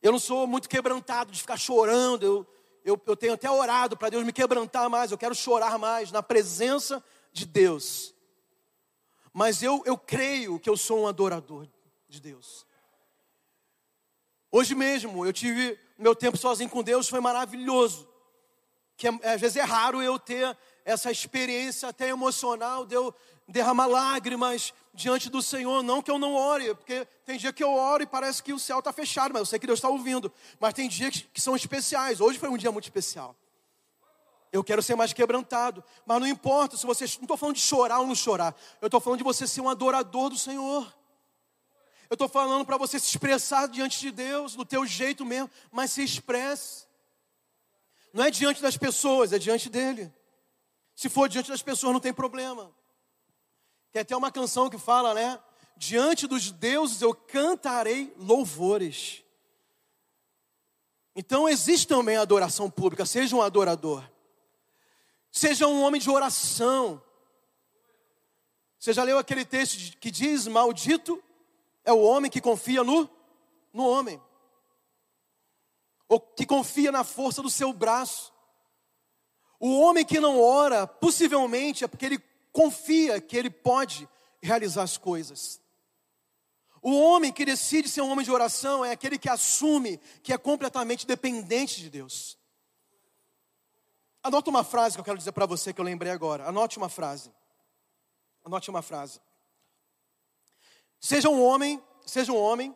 Eu 0.02 0.12
não 0.12 0.18
sou 0.18 0.46
muito 0.46 0.68
quebrantado 0.68 1.32
de 1.32 1.40
ficar 1.40 1.56
chorando. 1.56 2.22
Eu, 2.26 2.46
eu, 2.84 3.02
eu 3.06 3.16
tenho 3.16 3.32
até 3.32 3.50
orado 3.50 3.96
para 3.96 4.10
Deus 4.10 4.22
me 4.22 4.34
quebrantar 4.34 4.90
mais. 4.90 5.10
Eu 5.10 5.16
quero 5.16 5.34
chorar 5.34 5.78
mais 5.78 6.12
na 6.12 6.22
presença 6.22 7.02
de 7.32 7.46
Deus. 7.46 8.14
Mas 9.32 9.62
eu, 9.62 9.82
eu 9.86 9.96
creio 9.96 10.60
que 10.60 10.68
eu 10.68 10.76
sou 10.76 11.04
um 11.04 11.08
adorador 11.08 11.66
de 12.10 12.20
Deus. 12.20 12.66
Hoje 14.52 14.74
mesmo 14.74 15.24
eu 15.24 15.32
tive 15.32 15.80
meu 15.96 16.14
tempo 16.14 16.36
sozinho 16.36 16.68
com 16.68 16.82
Deus, 16.82 17.08
foi 17.08 17.20
maravilhoso. 17.20 18.06
Que 18.94 19.08
é, 19.08 19.32
às 19.32 19.40
vezes 19.40 19.56
é 19.56 19.62
raro 19.62 20.02
eu 20.02 20.18
ter 20.18 20.54
essa 20.86 21.10
experiência 21.10 21.88
até 21.88 22.08
emocional 22.08 22.86
de 22.86 22.94
eu 22.94 23.12
derramar 23.48 23.88
lágrimas 23.88 24.72
diante 24.94 25.28
do 25.28 25.42
Senhor. 25.42 25.82
Não 25.82 26.00
que 26.00 26.10
eu 26.10 26.16
não 26.16 26.32
ore, 26.32 26.72
porque 26.76 27.04
tem 27.24 27.36
dia 27.36 27.52
que 27.52 27.62
eu 27.62 27.74
oro 27.74 28.04
e 28.04 28.06
parece 28.06 28.40
que 28.40 28.52
o 28.52 28.58
céu 28.58 28.78
está 28.78 28.92
fechado, 28.92 29.32
mas 29.32 29.40
eu 29.40 29.46
sei 29.46 29.58
que 29.58 29.66
Deus 29.66 29.80
está 29.80 29.88
ouvindo. 29.88 30.32
Mas 30.60 30.74
tem 30.74 30.88
dias 30.88 31.26
que 31.32 31.40
são 31.40 31.56
especiais. 31.56 32.20
Hoje 32.20 32.38
foi 32.38 32.48
um 32.48 32.56
dia 32.56 32.70
muito 32.70 32.84
especial. 32.84 33.34
Eu 34.52 34.62
quero 34.62 34.80
ser 34.80 34.94
mais 34.94 35.12
quebrantado. 35.12 35.82
Mas 36.06 36.20
não 36.20 36.26
importa 36.26 36.76
se 36.76 36.86
você. 36.86 37.04
Não 37.16 37.22
estou 37.22 37.36
falando 37.36 37.56
de 37.56 37.62
chorar 37.62 37.98
ou 37.98 38.06
não 38.06 38.14
chorar. 38.14 38.54
Eu 38.80 38.86
estou 38.86 39.00
falando 39.00 39.18
de 39.18 39.24
você 39.24 39.44
ser 39.44 39.60
um 39.60 39.68
adorador 39.68 40.30
do 40.30 40.38
Senhor. 40.38 40.86
Eu 42.08 42.14
estou 42.14 42.28
falando 42.28 42.64
para 42.64 42.76
você 42.76 43.00
se 43.00 43.08
expressar 43.08 43.66
diante 43.66 43.98
de 43.98 44.12
Deus, 44.12 44.54
do 44.54 44.64
teu 44.64 44.86
jeito 44.86 45.24
mesmo, 45.24 45.50
mas 45.72 45.90
se 45.90 46.04
expresse. 46.04 46.86
Não 48.12 48.22
é 48.22 48.30
diante 48.30 48.62
das 48.62 48.76
pessoas, 48.76 49.32
é 49.32 49.38
diante 49.40 49.68
dele. 49.68 50.14
Se 50.96 51.10
for 51.10 51.28
diante 51.28 51.50
das 51.50 51.62
pessoas, 51.62 51.92
não 51.92 52.00
tem 52.00 52.12
problema. 52.12 52.74
Tem 53.92 54.00
até 54.00 54.16
uma 54.16 54.32
canção 54.32 54.70
que 54.70 54.78
fala, 54.78 55.12
né? 55.12 55.38
Diante 55.76 56.26
dos 56.26 56.50
deuses 56.50 57.02
eu 57.02 57.14
cantarei 57.14 58.14
louvores. 58.16 59.22
Então 61.14 61.46
existe 61.46 61.86
também 61.86 62.16
a 62.16 62.22
adoração 62.22 62.70
pública, 62.70 63.04
seja 63.04 63.36
um 63.36 63.42
adorador. 63.42 64.02
Seja 65.30 65.66
um 65.66 65.82
homem 65.82 66.00
de 66.00 66.08
oração. 66.08 67.02
Você 68.78 68.94
já 68.94 69.02
leu 69.02 69.18
aquele 69.18 69.44
texto 69.44 69.98
que 69.98 70.10
diz: 70.10 70.46
Maldito 70.46 71.22
é 71.84 71.92
o 71.92 72.00
homem 72.00 72.30
que 72.30 72.40
confia 72.40 72.82
no, 72.82 73.08
no 73.70 73.86
homem, 73.86 74.20
ou 76.08 76.18
que 76.18 76.46
confia 76.46 76.90
na 76.90 77.04
força 77.04 77.42
do 77.42 77.50
seu 77.50 77.70
braço. 77.72 78.35
O 79.66 79.80
homem 79.80 80.04
que 80.04 80.20
não 80.20 80.40
ora, 80.40 80.86
possivelmente 80.86 81.82
é 81.82 81.88
porque 81.88 82.06
ele 82.06 82.22
confia 82.52 83.20
que 83.20 83.36
ele 83.36 83.50
pode 83.50 84.08
realizar 84.40 84.84
as 84.84 84.96
coisas. 84.96 85.60
O 86.80 86.96
homem 86.96 87.32
que 87.32 87.44
decide 87.44 87.88
ser 87.88 88.00
um 88.00 88.10
homem 88.10 88.24
de 88.24 88.30
oração 88.30 88.84
é 88.84 88.92
aquele 88.92 89.18
que 89.18 89.28
assume 89.28 89.98
que 90.22 90.32
é 90.32 90.38
completamente 90.38 91.04
dependente 91.04 91.80
de 91.80 91.90
Deus. 91.90 92.38
Anote 94.22 94.48
uma 94.48 94.62
frase 94.62 94.94
que 94.94 95.00
eu 95.00 95.04
quero 95.04 95.18
dizer 95.18 95.32
para 95.32 95.46
você 95.46 95.72
que 95.72 95.80
eu 95.80 95.84
lembrei 95.84 96.12
agora. 96.12 96.46
Anote 96.46 96.78
uma 96.78 96.88
frase. 96.88 97.32
Anote 98.44 98.70
uma 98.70 98.82
frase. 98.82 99.20
Seja 101.00 101.28
um 101.28 101.42
homem, 101.42 101.82
seja 102.06 102.30
um 102.30 102.38
homem 102.38 102.72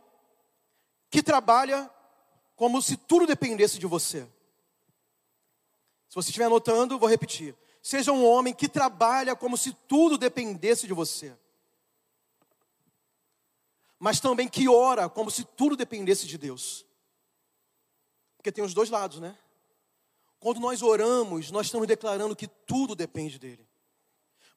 que 1.09 1.23
trabalha 1.23 1.89
como 2.57 2.83
se 2.83 2.97
tudo 2.97 3.29
dependesse 3.29 3.79
de 3.79 3.87
você. 3.87 4.27
Se 6.11 6.17
você 6.17 6.31
estiver 6.31 6.47
anotando, 6.47 6.99
vou 6.99 7.09
repetir. 7.09 7.55
Seja 7.81 8.11
um 8.11 8.27
homem 8.27 8.53
que 8.53 8.69
trabalha 8.69 9.37
como 9.37 9.57
se 9.57 9.73
tudo 9.73 10.19
dependesse 10.19 10.89
de 10.89 10.93
você. 10.93 11.33
Mas 13.97 14.19
também 14.19 14.49
que 14.49 14.69
ora 14.69 15.09
como 15.09 15.31
se 15.31 15.45
tudo 15.45 15.77
dependesse 15.77 16.27
de 16.27 16.37
Deus. 16.37 16.85
Porque 18.37 18.51
tem 18.51 18.65
os 18.65 18.75
dois 18.75 18.91
lados, 18.91 19.21
né? 19.21 19.39
Quando 20.41 20.59
nós 20.59 20.83
oramos, 20.83 21.53
nós 21.53 21.67
estamos 21.67 21.87
declarando 21.87 22.35
que 22.35 22.49
tudo 22.49 22.97
depende 22.97 23.39
dele. 23.39 23.65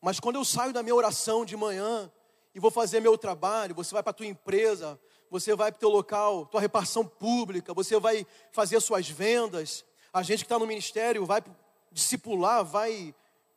Mas 0.01 0.19
quando 0.19 0.37
eu 0.37 0.43
saio 0.43 0.73
da 0.73 0.81
minha 0.81 0.95
oração 0.95 1.45
de 1.45 1.55
manhã 1.55 2.11
e 2.55 2.59
vou 2.59 2.71
fazer 2.71 2.99
meu 2.99 3.15
trabalho, 3.15 3.75
você 3.75 3.93
vai 3.93 4.01
para 4.01 4.09
a 4.09 4.15
tua 4.15 4.25
empresa, 4.25 4.99
você 5.29 5.55
vai 5.55 5.71
para 5.71 5.77
o 5.77 5.79
teu 5.81 5.89
local, 5.89 6.47
tua 6.47 6.61
repartição 6.61 7.05
pública, 7.05 7.75
você 7.75 7.99
vai 7.99 8.25
fazer 8.51 8.81
suas 8.81 9.07
vendas, 9.07 9.85
a 10.13 10.21
gente 10.23 10.39
que 10.39 10.45
está 10.45 10.59
no 10.59 10.67
ministério 10.67 11.25
vai 11.25 11.43
discipular, 11.91 12.63
vai 12.63 13.13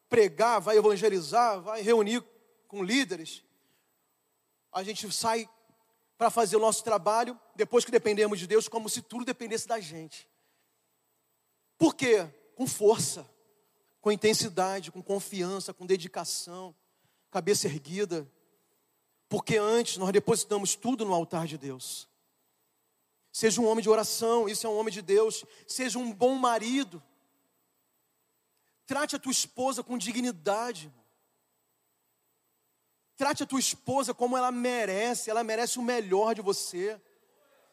pregar, 0.08 0.60
vai 0.60 0.76
evangelizar, 0.76 1.60
vai 1.60 1.82
reunir 1.82 2.24
com 2.66 2.82
líderes. 2.82 3.44
A 4.72 4.82
gente 4.82 5.10
sai 5.12 5.48
para 6.18 6.30
fazer 6.30 6.56
o 6.56 6.60
nosso 6.60 6.82
trabalho, 6.82 7.38
depois 7.54 7.84
que 7.84 7.90
dependemos 7.90 8.38
de 8.38 8.46
Deus, 8.46 8.66
como 8.66 8.88
se 8.88 9.02
tudo 9.02 9.24
dependesse 9.24 9.68
da 9.68 9.78
gente. 9.78 10.26
Por 11.78 11.94
quê? 11.94 12.26
Com 12.54 12.66
força 12.66 13.28
com 14.06 14.12
intensidade, 14.12 14.92
com 14.92 15.02
confiança, 15.02 15.74
com 15.74 15.84
dedicação, 15.84 16.72
cabeça 17.28 17.66
erguida, 17.66 18.24
porque 19.28 19.56
antes 19.56 19.96
nós 19.96 20.12
depositamos 20.12 20.76
tudo 20.76 21.04
no 21.04 21.12
altar 21.12 21.44
de 21.44 21.58
Deus. 21.58 22.08
Seja 23.36 23.60
um 23.60 23.66
homem 23.66 23.82
de 23.82 23.90
oração, 23.90 24.48
isso 24.48 24.66
é 24.66 24.70
um 24.70 24.78
homem 24.78 24.90
de 24.90 25.02
Deus. 25.02 25.44
Seja 25.66 25.98
um 25.98 26.10
bom 26.10 26.36
marido. 26.36 27.02
Trate 28.86 29.14
a 29.14 29.18
tua 29.18 29.30
esposa 29.30 29.82
com 29.82 29.98
dignidade. 29.98 30.90
Trate 33.14 33.42
a 33.42 33.46
tua 33.46 33.60
esposa 33.60 34.14
como 34.14 34.38
ela 34.38 34.50
merece, 34.50 35.28
ela 35.28 35.44
merece 35.44 35.78
o 35.78 35.82
melhor 35.82 36.34
de 36.34 36.40
você. 36.40 36.98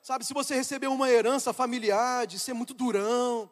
Sabe, 0.01 0.25
se 0.25 0.33
você 0.33 0.53
receber 0.53 0.87
uma 0.87 1.09
herança 1.09 1.53
familiar 1.53 2.27
de 2.27 2.37
ser 2.39 2.51
muito 2.51 2.73
durão, 2.73 3.49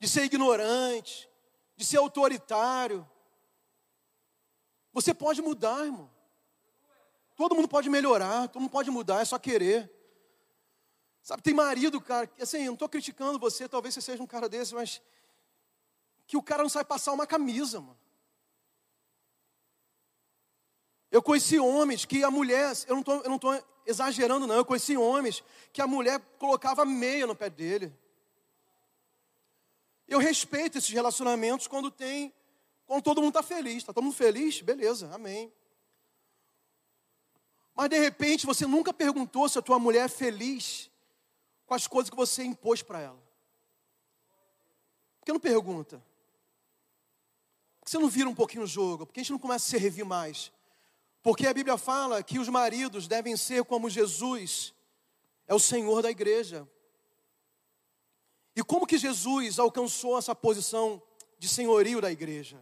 de 0.00 0.08
ser 0.08 0.24
ignorante, 0.24 1.30
de 1.76 1.84
ser 1.84 1.98
autoritário. 1.98 3.08
Você 4.92 5.14
pode 5.14 5.40
mudar, 5.40 5.84
irmão. 5.84 6.10
Todo 7.36 7.54
mundo 7.54 7.68
pode 7.68 7.88
melhorar, 7.88 8.48
todo 8.48 8.62
mundo 8.62 8.72
pode 8.72 8.90
mudar, 8.90 9.20
é 9.20 9.24
só 9.24 9.38
querer. 9.38 9.97
Sabe, 11.22 11.42
tem 11.42 11.54
marido, 11.54 12.00
cara, 12.00 12.30
assim, 12.40 12.58
eu 12.58 12.66
não 12.66 12.72
estou 12.74 12.88
criticando 12.88 13.38
você, 13.38 13.68
talvez 13.68 13.94
você 13.94 14.00
seja 14.00 14.22
um 14.22 14.26
cara 14.26 14.48
desse, 14.48 14.74
mas 14.74 15.02
que 16.26 16.36
o 16.36 16.42
cara 16.42 16.62
não 16.62 16.70
sabe 16.70 16.88
passar 16.88 17.12
uma 17.12 17.26
camisa, 17.26 17.80
mano. 17.80 17.98
Eu 21.10 21.22
conheci 21.22 21.58
homens 21.58 22.04
que 22.04 22.22
a 22.22 22.30
mulher, 22.30 22.72
eu 22.86 22.96
não 22.96 23.36
estou 23.36 23.64
exagerando, 23.86 24.46
não, 24.46 24.56
eu 24.56 24.64
conheci 24.64 24.96
homens 24.96 25.42
que 25.72 25.80
a 25.80 25.86
mulher 25.86 26.20
colocava 26.38 26.84
meia 26.84 27.26
no 27.26 27.34
pé 27.34 27.48
dele. 27.48 27.92
Eu 30.06 30.18
respeito 30.18 30.76
esses 30.76 30.90
relacionamentos 30.90 31.66
quando 31.66 31.90
tem, 31.90 32.32
quando 32.86 33.02
todo 33.02 33.22
mundo 33.22 33.38
está 33.38 33.42
feliz. 33.42 33.78
Está 33.78 33.92
todo 33.92 34.04
mundo 34.04 34.16
feliz? 34.16 34.60
Beleza, 34.60 35.10
amém. 35.14 35.52
Mas 37.74 37.90
de 37.90 37.98
repente 37.98 38.44
você 38.44 38.66
nunca 38.66 38.92
perguntou 38.92 39.48
se 39.48 39.58
a 39.58 39.62
tua 39.62 39.78
mulher 39.78 40.06
é 40.06 40.08
feliz 40.08 40.90
com 41.68 41.74
as 41.74 41.86
coisas 41.86 42.08
que 42.08 42.16
você 42.16 42.42
impôs 42.42 42.82
para 42.82 42.98
ela. 42.98 43.22
Por 45.20 45.26
que 45.26 45.32
não 45.34 45.38
pergunta? 45.38 46.02
Por 47.78 47.84
que 47.84 47.90
você 47.90 47.98
não 47.98 48.08
vira 48.08 48.28
um 48.28 48.34
pouquinho 48.34 48.64
o 48.64 48.66
jogo? 48.66 49.04
Por 49.04 49.12
que 49.12 49.20
a 49.20 49.22
gente 49.22 49.32
não 49.32 49.38
começa 49.38 49.66
a 49.66 49.78
servir 49.78 50.02
mais? 50.02 50.50
Porque 51.22 51.46
a 51.46 51.52
Bíblia 51.52 51.76
fala 51.76 52.22
que 52.22 52.38
os 52.38 52.48
maridos 52.48 53.06
devem 53.06 53.36
ser 53.36 53.64
como 53.64 53.90
Jesus, 53.90 54.72
é 55.46 55.54
o 55.54 55.58
Senhor 55.58 56.00
da 56.00 56.10
igreja. 56.10 56.66
E 58.56 58.64
como 58.64 58.86
que 58.86 58.96
Jesus 58.96 59.58
alcançou 59.58 60.16
essa 60.16 60.34
posição 60.34 61.02
de 61.38 61.46
senhorio 61.48 62.00
da 62.00 62.10
igreja? 62.10 62.58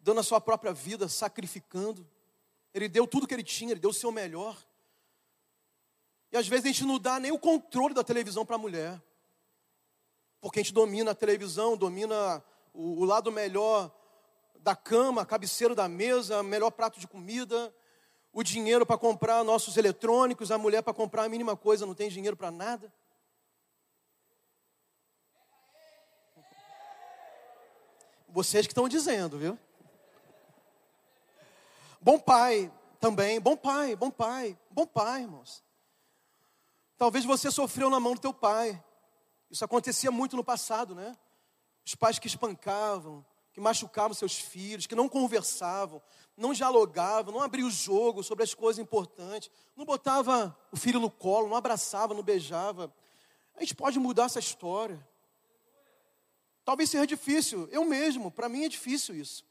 Dando 0.00 0.20
a 0.20 0.24
sua 0.24 0.40
própria 0.40 0.72
vida, 0.72 1.06
sacrificando. 1.06 2.08
Ele 2.72 2.88
deu 2.88 3.06
tudo 3.06 3.26
que 3.26 3.34
ele 3.34 3.44
tinha, 3.44 3.72
ele 3.72 3.80
deu 3.80 3.90
o 3.90 3.94
seu 3.94 4.10
melhor. 4.10 4.56
E 6.32 6.36
às 6.36 6.48
vezes 6.48 6.64
a 6.64 6.68
gente 6.68 6.84
não 6.84 6.98
dá 6.98 7.20
nem 7.20 7.32
o 7.32 7.38
controle 7.38 7.94
da 7.94 8.04
televisão 8.04 8.44
para 8.44 8.56
a 8.56 8.58
mulher. 8.58 9.00
Porque 10.40 10.60
a 10.60 10.62
gente 10.62 10.72
domina 10.72 11.12
a 11.12 11.14
televisão, 11.14 11.76
domina 11.76 12.42
o, 12.72 13.00
o 13.00 13.04
lado 13.04 13.32
melhor 13.32 13.90
da 14.60 14.74
cama, 14.74 15.22
a 15.22 15.26
cabeceira 15.26 15.74
da 15.74 15.88
mesa, 15.88 16.42
melhor 16.42 16.70
prato 16.70 16.98
de 16.98 17.06
comida, 17.06 17.74
o 18.32 18.42
dinheiro 18.42 18.84
para 18.84 18.98
comprar 18.98 19.42
nossos 19.44 19.76
eletrônicos, 19.76 20.50
a 20.50 20.58
mulher 20.58 20.82
para 20.82 20.92
comprar 20.92 21.24
a 21.24 21.28
mínima 21.28 21.56
coisa, 21.56 21.86
não 21.86 21.94
tem 21.94 22.08
dinheiro 22.08 22.36
para 22.36 22.50
nada. 22.50 22.92
Vocês 28.28 28.66
que 28.66 28.72
estão 28.72 28.88
dizendo, 28.88 29.38
viu? 29.38 29.58
Bom 32.00 32.18
pai 32.18 32.70
também, 33.00 33.40
bom 33.40 33.56
pai, 33.56 33.96
bom 33.96 34.10
pai, 34.10 34.56
bom 34.70 34.86
pai, 34.86 35.22
irmãos. 35.22 35.65
Talvez 36.96 37.24
você 37.24 37.50
sofreu 37.50 37.90
na 37.90 38.00
mão 38.00 38.14
do 38.14 38.20
teu 38.20 38.32
pai. 38.32 38.82
Isso 39.50 39.64
acontecia 39.64 40.10
muito 40.10 40.36
no 40.36 40.42
passado, 40.42 40.94
né? 40.94 41.16
Os 41.84 41.94
pais 41.94 42.18
que 42.18 42.26
espancavam, 42.26 43.24
que 43.52 43.60
machucavam 43.60 44.14
seus 44.14 44.36
filhos, 44.38 44.86
que 44.86 44.94
não 44.94 45.08
conversavam, 45.08 46.02
não 46.36 46.52
dialogavam, 46.52 47.32
não 47.32 47.40
abriam 47.40 47.68
o 47.68 47.70
jogo 47.70 48.22
sobre 48.22 48.44
as 48.44 48.52
coisas 48.52 48.78
importantes, 48.78 49.50
não 49.76 49.84
botava 49.84 50.56
o 50.72 50.76
filho 50.76 51.00
no 51.00 51.10
colo, 51.10 51.48
não 51.48 51.56
abraçava, 51.56 52.12
não 52.12 52.22
beijava. 52.22 52.92
A 53.54 53.60
gente 53.60 53.74
pode 53.74 53.98
mudar 53.98 54.24
essa 54.24 54.38
história. 54.38 55.06
Talvez 56.64 56.90
seja 56.90 57.06
difícil, 57.06 57.68
eu 57.70 57.84
mesmo, 57.84 58.30
para 58.30 58.48
mim 58.48 58.64
é 58.64 58.68
difícil 58.68 59.14
isso. 59.14 59.44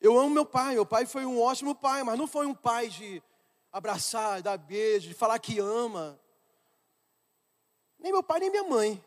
Eu 0.00 0.18
amo 0.18 0.30
meu 0.30 0.46
pai, 0.46 0.74
meu 0.74 0.86
pai 0.86 1.04
foi 1.04 1.26
um 1.26 1.40
ótimo 1.40 1.74
pai, 1.74 2.02
mas 2.02 2.18
não 2.18 2.26
foi 2.26 2.46
um 2.46 2.54
pai 2.54 2.88
de 2.88 3.22
abraçar, 3.72 4.42
dar 4.42 4.56
beijo, 4.56 5.08
de 5.08 5.14
falar 5.14 5.38
que 5.38 5.58
ama. 5.58 6.18
Nem 7.98 8.12
meu 8.12 8.22
pai, 8.22 8.40
nem 8.40 8.50
minha 8.50 8.64
mãe. 8.64 9.02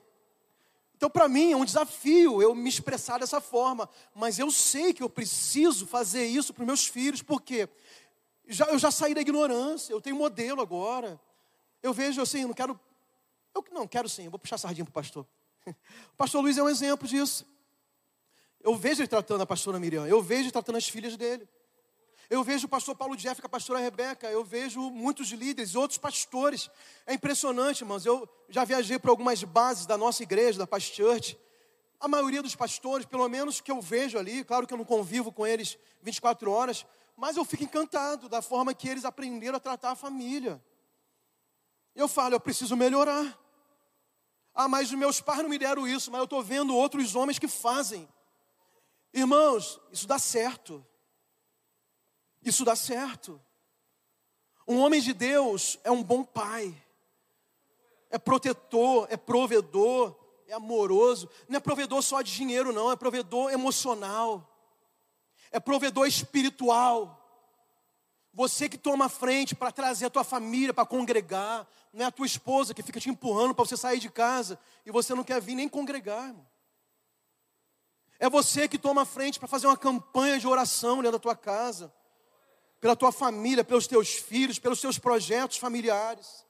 Então, 0.95 1.09
para 1.09 1.27
mim, 1.27 1.51
é 1.51 1.57
um 1.57 1.65
desafio 1.65 2.41
eu 2.41 2.55
me 2.55 2.69
expressar 2.69 3.19
dessa 3.19 3.41
forma, 3.41 3.89
mas 4.15 4.39
eu 4.39 4.49
sei 4.49 4.93
que 4.93 5.03
eu 5.03 5.09
preciso 5.09 5.85
fazer 5.85 6.25
isso 6.25 6.53
para 6.53 6.65
meus 6.65 6.87
filhos, 6.87 7.21
porque 7.21 7.67
já, 8.47 8.65
eu 8.67 8.79
já 8.79 8.89
saí 8.89 9.13
da 9.13 9.21
ignorância, 9.21 9.91
eu 9.91 9.99
tenho 9.99 10.15
modelo 10.15 10.61
agora. 10.61 11.19
Eu 11.81 11.93
vejo 11.93 12.21
assim, 12.21 12.45
não 12.45 12.53
quero. 12.53 12.79
Eu 13.53 13.65
não 13.71 13.87
quero 13.87 14.07
sim, 14.07 14.25
eu 14.25 14.31
vou 14.31 14.39
puxar 14.39 14.57
sardinha 14.57 14.85
para 14.85 14.91
o 14.91 14.93
pastor. 14.93 15.27
O 16.13 16.15
pastor 16.15 16.41
Luiz 16.41 16.57
é 16.57 16.63
um 16.63 16.69
exemplo 16.69 17.07
disso. 17.07 17.45
Eu 18.61 18.75
vejo 18.75 19.01
ele 19.01 19.07
tratando 19.07 19.41
a 19.41 19.45
pastora 19.45 19.79
Miriam, 19.79 20.07
eu 20.07 20.21
vejo 20.21 20.43
ele 20.43 20.51
tratando 20.51 20.77
as 20.77 20.87
filhas 20.87 21.17
dele. 21.17 21.47
Eu 22.29 22.43
vejo 22.43 22.65
o 22.65 22.69
pastor 22.69 22.95
Paulo 22.95 23.15
Jeff 23.15 23.41
a 23.43 23.49
pastora 23.49 23.79
Rebeca, 23.79 24.29
eu 24.29 24.43
vejo 24.43 24.79
muitos 24.89 25.29
líderes, 25.29 25.75
outros 25.75 25.97
pastores. 25.97 26.69
É 27.05 27.13
impressionante, 27.13 27.81
irmãos. 27.81 28.05
Eu 28.05 28.27
já 28.49 28.63
viajei 28.63 28.97
para 28.97 29.11
algumas 29.11 29.43
bases 29.43 29.85
da 29.85 29.97
nossa 29.97 30.23
igreja, 30.23 30.57
da 30.57 30.67
Past 30.67 30.95
Church. 30.95 31.37
A 31.99 32.07
maioria 32.07 32.41
dos 32.41 32.55
pastores, 32.55 33.05
pelo 33.05 33.27
menos 33.27 33.61
que 33.61 33.71
eu 33.71 33.81
vejo 33.81 34.17
ali, 34.17 34.43
claro 34.43 34.65
que 34.65 34.73
eu 34.73 34.77
não 34.77 34.85
convivo 34.85 35.31
com 35.31 35.45
eles 35.45 35.77
24 36.01 36.51
horas, 36.51 36.85
mas 37.15 37.37
eu 37.37 37.45
fico 37.45 37.63
encantado 37.63 38.27
da 38.27 38.41
forma 38.41 38.73
que 38.73 38.89
eles 38.89 39.05
aprenderam 39.05 39.57
a 39.57 39.59
tratar 39.59 39.91
a 39.91 39.95
família. 39.95 40.61
Eu 41.95 42.07
falo, 42.07 42.35
eu 42.35 42.39
preciso 42.39 42.75
melhorar. 42.75 43.39
Ah, 44.53 44.67
mas 44.67 44.89
os 44.89 44.97
meus 44.97 45.21
pais 45.21 45.41
não 45.41 45.49
me 45.49 45.57
deram 45.57 45.87
isso, 45.87 46.11
mas 46.11 46.19
eu 46.19 46.25
estou 46.25 46.43
vendo 46.43 46.75
outros 46.75 47.15
homens 47.15 47.39
que 47.39 47.47
fazem. 47.47 48.07
Irmãos, 49.13 49.79
isso 49.91 50.07
dá 50.07 50.17
certo. 50.17 50.85
Isso 52.43 52.65
dá 52.65 52.75
certo. 52.75 53.41
Um 54.67 54.79
homem 54.79 55.01
de 55.01 55.13
Deus 55.13 55.77
é 55.83 55.91
um 55.91 56.03
bom 56.03 56.23
pai, 56.23 56.73
é 58.09 58.17
protetor, 58.17 59.07
é 59.09 59.17
provedor, 59.17 60.15
é 60.47 60.53
amoroso. 60.53 61.29
Não 61.49 61.57
é 61.57 61.59
provedor 61.59 62.01
só 62.01 62.21
de 62.21 62.33
dinheiro, 62.33 62.71
não, 62.71 62.91
é 62.91 62.95
provedor 62.95 63.51
emocional, 63.51 64.49
é 65.51 65.59
provedor 65.59 66.07
espiritual. 66.07 67.19
Você 68.33 68.67
que 68.67 68.77
toma 68.77 69.09
frente 69.09 69.53
para 69.53 69.71
trazer 69.71 70.05
a 70.05 70.09
tua 70.09 70.23
família 70.23 70.73
para 70.73 70.85
congregar, 70.85 71.67
não 71.91 72.05
é 72.05 72.07
a 72.07 72.11
tua 72.11 72.25
esposa 72.25 72.73
que 72.73 72.81
fica 72.81 72.99
te 72.99 73.09
empurrando 73.09 73.53
para 73.53 73.65
você 73.65 73.77
sair 73.77 73.99
de 73.99 74.09
casa 74.09 74.57
e 74.85 74.91
você 74.91 75.13
não 75.13 75.23
quer 75.23 75.39
vir 75.39 75.55
nem 75.55 75.69
congregar, 75.69 76.29
irmão. 76.29 76.47
É 78.19 78.29
você 78.29 78.67
que 78.67 78.77
toma 78.77 79.05
frente 79.05 79.37
para 79.37 79.47
fazer 79.47 79.67
uma 79.67 79.77
campanha 79.77 80.39
de 80.39 80.47
oração 80.47 80.97
dentro 80.97 81.11
da 81.11 81.19
tua 81.19 81.35
casa, 81.35 81.93
pela 82.83 82.97
tua 82.97 83.13
família, 83.13 83.63
pelos 83.63 83.87
teus 83.87 84.13
filhos, 84.13 84.59
pelos 84.59 84.81
teus 84.81 84.99
projetos 84.99 85.55
familiares. 85.57 86.45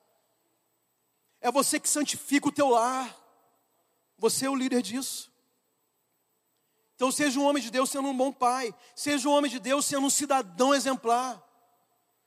É 1.39 1.51
você 1.51 1.79
que 1.79 1.87
santifica 1.87 2.47
o 2.47 2.51
teu 2.51 2.69
lar. 2.69 3.15
Você 4.17 4.47
é 4.47 4.49
o 4.49 4.55
líder 4.55 4.81
disso. 4.81 5.31
Então 6.95 7.11
seja 7.11 7.39
um 7.39 7.43
homem 7.43 7.61
de 7.61 7.69
Deus 7.69 7.91
sendo 7.91 8.07
um 8.07 8.17
bom 8.17 8.31
pai. 8.31 8.73
Seja 8.95 9.29
um 9.29 9.31
homem 9.31 9.51
de 9.51 9.59
Deus 9.59 9.85
sendo 9.85 10.07
um 10.07 10.09
cidadão 10.09 10.73
exemplar. 10.73 11.39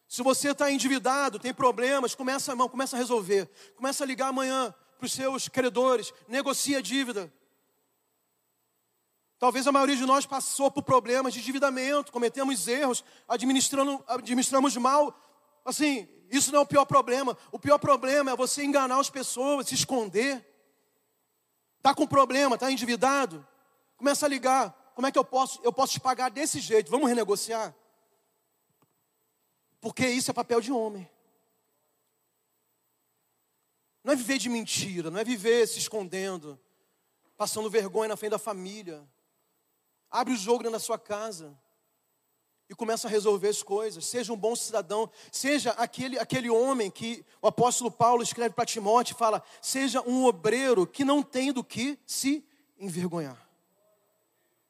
Se 0.07 0.22
você 0.22 0.52
está 0.52 0.70
endividado, 0.70 1.40
tem 1.40 1.52
problemas, 1.52 2.14
começa, 2.14 2.52
irmão, 2.52 2.68
começa 2.68 2.94
a 2.94 3.00
resolver. 3.00 3.50
Começa 3.74 4.04
a 4.04 4.07
ligar 4.07 4.28
amanhã 4.28 4.72
para 4.98 5.07
os 5.07 5.12
seus 5.12 5.48
credores, 5.48 6.14
negocia 6.28 6.78
a 6.78 6.80
dívida. 6.80 7.32
Talvez 9.39 9.66
a 9.66 9.72
maioria 9.72 9.97
de 9.97 10.07
nós 10.07 10.24
passou 10.24 10.70
por 10.70 10.82
problemas 10.82 11.34
de 11.34 11.41
endividamento, 11.41 12.11
cometemos 12.11 12.66
erros, 12.66 13.05
administrando, 13.28 14.03
administramos 14.09 14.76
mal. 14.76 15.14
Assim, 15.64 16.09
isso 16.30 16.51
não 16.51 16.61
é 16.61 16.62
o 16.62 16.66
pior 16.66 16.87
problema. 16.87 17.37
O 17.53 17.59
pior 17.59 17.78
problema 17.78 18.30
é 18.30 18.37
você 18.37 18.64
enganar 18.64 18.99
as 18.99 19.11
pessoas, 19.11 19.68
se 19.68 19.74
esconder. 19.74 20.45
Está 21.76 21.95
com 21.95 22.07
problema, 22.07 22.55
está 22.57 22.70
endividado? 22.72 23.47
Começa 23.97 24.24
a 24.24 24.28
ligar. 24.28 24.93
Como 24.95 25.07
é 25.07 25.12
que 25.12 25.18
eu 25.18 25.24
posso? 25.24 25.61
Eu 25.62 25.72
posso 25.72 25.93
te 25.93 26.01
pagar 26.01 26.30
desse 26.30 26.59
jeito. 26.59 26.91
Vamos 26.91 27.09
renegociar? 27.09 27.74
Porque 29.80 30.09
isso 30.09 30.30
é 30.30 30.34
papel 30.34 30.61
de 30.61 30.72
homem. 30.72 31.09
Não 34.03 34.14
é 34.14 34.16
viver 34.16 34.39
de 34.39 34.49
mentira, 34.49 35.11
não 35.11 35.20
é 35.20 35.24
viver 35.24 35.66
se 35.66 35.78
escondendo, 35.78 36.59
passando 37.37 37.68
vergonha 37.68 38.09
na 38.09 38.16
frente 38.16 38.30
da 38.30 38.39
família. 38.39 39.07
Abre 40.11 40.34
o 40.34 40.36
jogo 40.36 40.68
na 40.70 40.78
sua 40.78 40.98
casa 40.98 41.57
e 42.68 42.74
começa 42.74 43.07
a 43.07 43.11
resolver 43.11 43.48
as 43.48 43.62
coisas. 43.62 44.04
Seja 44.07 44.32
um 44.32 44.36
bom 44.36 44.57
cidadão, 44.57 45.11
seja 45.30 45.70
aquele, 45.72 46.18
aquele 46.18 46.50
homem 46.50 46.90
que 46.90 47.24
o 47.40 47.46
apóstolo 47.46 47.90
Paulo 47.90 48.22
escreve 48.22 48.54
para 48.54 48.66
Timóteo 48.66 49.14
e 49.14 49.18
fala: 49.18 49.42
seja 49.61 50.00
um 50.02 50.24
obreiro 50.24 50.86
que 50.86 51.04
não 51.04 51.22
tem 51.22 51.52
do 51.52 51.62
que 51.62 51.98
se 52.07 52.44
envergonhar. 52.78 53.46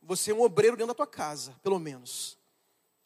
Você 0.02 0.30
é 0.30 0.34
um 0.34 0.42
obreiro 0.42 0.76
dentro 0.76 0.88
da 0.88 0.94
tua 0.94 1.06
casa, 1.06 1.58
pelo 1.62 1.78
menos. 1.78 2.38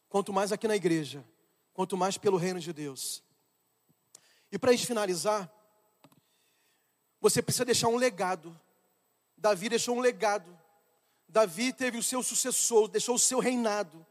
Quanto 0.07 0.31
mais 0.31 0.51
aqui 0.51 0.67
na 0.67 0.75
igreja, 0.75 1.25
quanto 1.73 1.97
mais 1.97 2.17
pelo 2.17 2.37
reino 2.37 2.59
de 2.59 2.71
Deus. 2.71 3.23
E 4.51 4.59
para 4.59 4.77
finalizar, 4.77 5.51
você 7.19 7.41
precisa 7.41 7.65
deixar 7.65 7.87
um 7.87 7.95
legado. 7.95 8.59
Davi 9.37 9.69
deixou 9.69 9.95
um 9.95 10.01
legado. 10.01 10.60
Davi 11.31 11.71
teve 11.71 11.97
o 11.97 12.03
seu 12.03 12.21
sucessor, 12.21 12.89
deixou 12.89 13.15
o 13.15 13.19
seu 13.19 13.39
reinado 13.39 14.05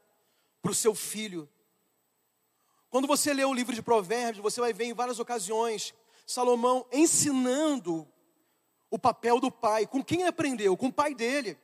para 0.62 0.70
o 0.70 0.74
seu 0.74 0.94
filho. 0.94 1.46
Quando 2.88 3.06
você 3.06 3.34
lê 3.34 3.44
o 3.44 3.52
livro 3.52 3.74
de 3.74 3.82
Provérbios, 3.82 4.42
você 4.42 4.58
vai 4.58 4.72
ver 4.72 4.84
em 4.84 4.94
várias 4.94 5.18
ocasiões 5.18 5.94
Salomão 6.26 6.86
ensinando 6.90 8.08
o 8.90 8.98
papel 8.98 9.38
do 9.38 9.50
pai. 9.50 9.86
Com 9.86 10.02
quem 10.02 10.26
aprendeu? 10.26 10.76
Com 10.76 10.86
o 10.86 10.92
pai 10.92 11.14
dele. 11.14 11.58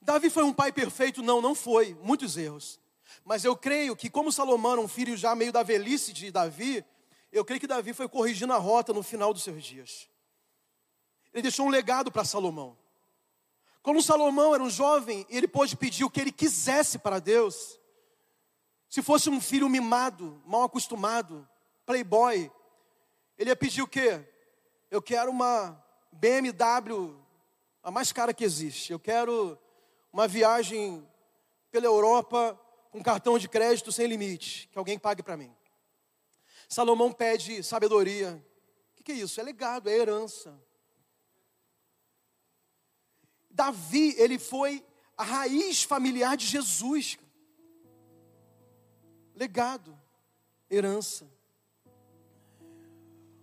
Davi 0.00 0.30
foi 0.30 0.42
um 0.42 0.54
pai 0.54 0.72
perfeito? 0.72 1.22
Não, 1.22 1.40
não 1.40 1.54
foi. 1.54 1.94
Muitos 2.00 2.36
erros. 2.38 2.80
Mas 3.24 3.44
eu 3.44 3.54
creio 3.54 3.94
que, 3.94 4.08
como 4.08 4.32
Salomão 4.32 4.72
era 4.72 4.80
um 4.80 4.88
filho 4.88 5.16
já 5.16 5.34
meio 5.34 5.52
da 5.52 5.62
velhice 5.62 6.14
de 6.14 6.30
Davi, 6.30 6.82
eu 7.30 7.44
creio 7.44 7.60
que 7.60 7.66
Davi 7.66 7.92
foi 7.92 8.08
corrigindo 8.08 8.54
a 8.54 8.56
rota 8.56 8.92
no 8.92 9.02
final 9.02 9.34
dos 9.34 9.42
seus 9.42 9.62
dias. 9.62 10.08
Ele 11.32 11.42
deixou 11.42 11.66
um 11.66 11.70
legado 11.70 12.10
para 12.10 12.24
Salomão. 12.24 12.74
Quando 13.84 14.00
Salomão 14.00 14.54
era 14.54 14.64
um 14.64 14.70
jovem, 14.70 15.26
ele 15.28 15.46
pôde 15.46 15.76
pedir 15.76 16.04
o 16.04 16.10
que 16.10 16.18
ele 16.18 16.32
quisesse 16.32 16.98
para 16.98 17.18
Deus. 17.18 17.78
Se 18.88 19.02
fosse 19.02 19.28
um 19.28 19.42
filho 19.42 19.68
mimado, 19.68 20.40
mal 20.46 20.62
acostumado, 20.62 21.46
playboy, 21.84 22.50
ele 23.36 23.50
ia 23.50 23.54
pedir 23.54 23.82
o 23.82 23.86
quê? 23.86 24.26
Eu 24.90 25.02
quero 25.02 25.30
uma 25.30 25.84
BMW, 26.10 27.14
a 27.82 27.90
mais 27.90 28.10
cara 28.10 28.32
que 28.32 28.42
existe. 28.42 28.90
Eu 28.90 28.98
quero 28.98 29.58
uma 30.10 30.26
viagem 30.26 31.06
pela 31.70 31.84
Europa 31.84 32.58
com 32.90 33.02
cartão 33.02 33.38
de 33.38 33.50
crédito 33.50 33.92
sem 33.92 34.06
limite, 34.06 34.66
que 34.72 34.78
alguém 34.78 34.98
pague 34.98 35.22
para 35.22 35.36
mim. 35.36 35.54
Salomão 36.70 37.12
pede 37.12 37.62
sabedoria. 37.62 38.42
O 38.92 38.96
que, 38.96 39.02
que 39.02 39.12
é 39.12 39.16
isso? 39.16 39.38
É 39.38 39.44
legado, 39.44 39.90
é 39.90 39.94
herança. 39.94 40.58
Davi, 43.54 44.14
ele 44.18 44.38
foi 44.38 44.84
a 45.16 45.22
raiz 45.22 45.82
familiar 45.84 46.36
de 46.36 46.44
Jesus. 46.46 47.18
Legado, 49.34 49.96
herança. 50.68 51.26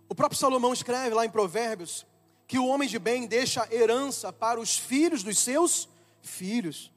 O 0.08 0.14
próprio 0.14 0.38
Salomão 0.38 0.72
escreve 0.72 1.14
lá 1.14 1.24
em 1.24 1.30
Provérbios 1.30 2.06
que 2.46 2.58
o 2.58 2.66
homem 2.66 2.86
de 2.86 2.98
bem 2.98 3.26
deixa 3.26 3.66
herança 3.74 4.30
para 4.30 4.60
os 4.60 4.76
filhos 4.78 5.22
dos 5.22 5.38
seus 5.38 5.88
filhos. 6.20 6.92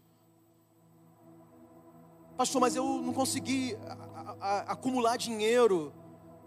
Pastor, 2.36 2.60
mas 2.60 2.76
eu 2.76 2.84
não 3.02 3.14
consegui 3.14 3.78
acumular 4.68 5.16
dinheiro 5.16 5.94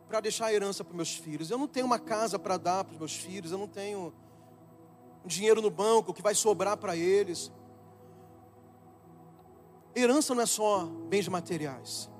para 0.06 0.20
deixar 0.20 0.52
herança 0.52 0.84
para 0.84 0.94
meus 0.94 1.14
filhos. 1.14 1.50
Eu 1.50 1.56
não 1.56 1.66
tenho 1.66 1.86
uma 1.86 1.98
casa 1.98 2.38
para 2.38 2.58
dar 2.58 2.84
para 2.84 2.92
os 2.92 2.98
meus 2.98 3.14
filhos. 3.14 3.52
Eu 3.52 3.58
não 3.58 3.68
tenho 3.68 4.12
dinheiro 5.24 5.60
no 5.60 5.70
banco 5.70 6.14
que 6.14 6.22
vai 6.22 6.34
sobrar 6.34 6.76
para 6.76 6.96
eles. 6.96 7.52
Herança 9.94 10.34
não 10.34 10.42
é 10.42 10.46
só 10.46 10.84
bens 11.08 11.28
materiais. 11.28 12.10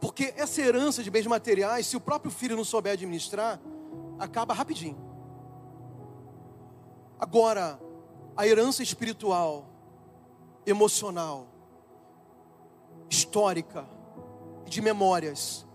Porque 0.00 0.32
essa 0.36 0.60
herança 0.60 1.02
de 1.02 1.10
bens 1.10 1.26
materiais, 1.26 1.86
se 1.86 1.96
o 1.96 2.00
próprio 2.00 2.30
filho 2.30 2.56
não 2.56 2.64
souber 2.64 2.92
administrar, 2.92 3.60
acaba 4.18 4.54
rapidinho. 4.54 4.96
Agora, 7.18 7.80
a 8.36 8.46
herança 8.46 8.82
espiritual, 8.82 9.66
emocional, 10.66 11.46
histórica 13.08 13.86
e 14.66 14.70
de 14.70 14.82
memórias 14.82 15.66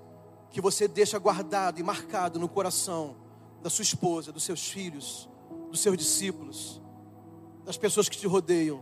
que 0.50 0.62
você 0.62 0.88
deixa 0.88 1.18
guardado 1.18 1.80
e 1.80 1.84
marcado 1.84 2.40
no 2.40 2.48
coração 2.48 3.16
da 3.62 3.70
sua 3.70 3.84
esposa, 3.84 4.32
dos 4.32 4.44
seus 4.44 4.70
filhos, 4.70 5.30
dos 5.70 5.80
seus 5.80 5.98
discípulos, 5.98 6.82
das 7.64 7.78
pessoas 7.78 8.10
que 8.10 8.18
te 8.18 8.28
rodeiam. 8.28 8.82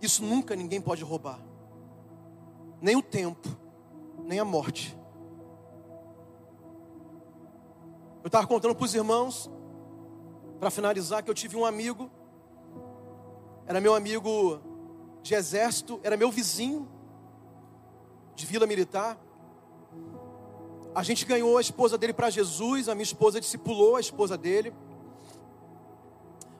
Isso 0.00 0.22
nunca 0.22 0.54
ninguém 0.54 0.80
pode 0.80 1.02
roubar. 1.02 1.40
Nem 2.80 2.96
o 2.96 3.02
tempo, 3.02 3.48
nem 4.24 4.38
a 4.38 4.44
morte. 4.44 4.96
Eu 8.22 8.28
estava 8.28 8.46
contando 8.46 8.74
para 8.74 8.84
os 8.84 8.94
irmãos, 8.94 9.50
para 10.58 10.70
finalizar, 10.70 11.22
que 11.22 11.30
eu 11.30 11.34
tive 11.34 11.56
um 11.56 11.64
amigo, 11.64 12.10
era 13.66 13.80
meu 13.80 13.94
amigo 13.94 14.60
de 15.22 15.34
exército, 15.34 16.00
era 16.02 16.16
meu 16.16 16.30
vizinho 16.30 16.88
de 18.34 18.44
vila 18.46 18.66
militar. 18.66 19.18
A 20.96 21.02
gente 21.02 21.26
ganhou 21.26 21.58
a 21.58 21.60
esposa 21.60 21.98
dele 21.98 22.14
para 22.14 22.30
Jesus, 22.30 22.88
a 22.88 22.94
minha 22.94 23.02
esposa 23.02 23.38
discipulou 23.38 23.96
a 23.96 24.00
esposa 24.00 24.34
dele. 24.38 24.72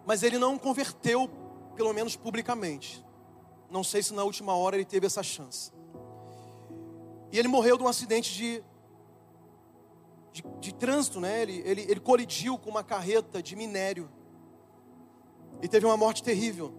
Mas 0.04 0.22
ele 0.22 0.36
não 0.36 0.58
converteu, 0.58 1.30
pelo 1.74 1.94
menos 1.94 2.16
publicamente. 2.16 3.02
Não 3.70 3.82
sei 3.82 4.02
se 4.02 4.12
na 4.12 4.24
última 4.24 4.54
hora 4.54 4.76
ele 4.76 4.84
teve 4.84 5.06
essa 5.06 5.22
chance. 5.22 5.72
E 7.32 7.38
ele 7.38 7.48
morreu 7.48 7.78
de 7.78 7.84
um 7.84 7.88
acidente 7.88 8.34
de 8.34 8.62
de, 10.36 10.44
de 10.60 10.74
trânsito, 10.74 11.18
né? 11.18 11.40
Ele, 11.40 11.62
ele, 11.64 11.80
ele 11.88 12.00
colidiu 12.00 12.58
com 12.58 12.68
uma 12.68 12.84
carreta 12.84 13.42
de 13.42 13.56
minério 13.56 14.10
e 15.62 15.68
teve 15.68 15.86
uma 15.86 15.96
morte 15.96 16.22
terrível. 16.22 16.74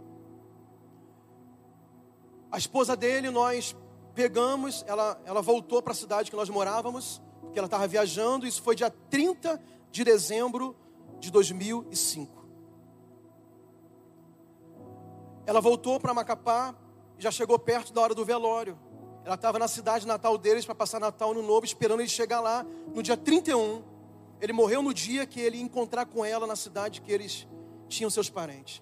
A 2.51 2.57
esposa 2.59 2.95
dele, 2.95 3.31
nós 3.31 3.75
pegamos, 4.13 4.85
ela, 4.87 5.19
ela 5.25 5.41
voltou 5.41 5.81
para 5.81 5.93
a 5.93 5.95
cidade 5.95 6.29
que 6.29 6.37
nós 6.37 6.49
morávamos, 6.49 7.19
porque 7.47 7.59
ela 7.59 7.67
estava 7.67 7.87
viajando, 7.87 8.45
isso 8.45 8.61
foi 8.61 8.75
dia 8.75 8.89
30 9.09 9.61
de 9.91 10.03
dezembro 10.03 10.75
de 11.19 11.31
2005. 11.31 12.45
Ela 15.45 15.61
voltou 15.61 15.99
para 15.99 16.13
Macapá, 16.13 16.75
já 17.17 17.31
chegou 17.31 17.57
perto 17.57 17.93
da 17.93 18.01
hora 18.01 18.13
do 18.13 18.23
velório. 18.23 18.77
Ela 19.25 19.35
estava 19.35 19.57
na 19.57 19.67
cidade 19.67 20.05
natal 20.05 20.37
deles 20.37 20.65
para 20.65 20.75
passar 20.75 20.99
Natal 20.99 21.33
no 21.33 21.41
Novo, 21.41 21.65
esperando 21.65 22.01
ele 22.01 22.09
chegar 22.09 22.39
lá 22.39 22.65
no 22.93 23.01
dia 23.01 23.17
31. 23.17 23.83
Ele 24.39 24.53
morreu 24.53 24.81
no 24.81 24.93
dia 24.93 25.25
que 25.25 25.39
ele 25.39 25.57
ia 25.57 25.63
encontrar 25.63 26.05
com 26.05 26.23
ela 26.23 26.45
na 26.45 26.55
cidade 26.55 27.01
que 27.01 27.11
eles 27.11 27.47
tinham 27.87 28.09
seus 28.09 28.29
parentes. 28.29 28.81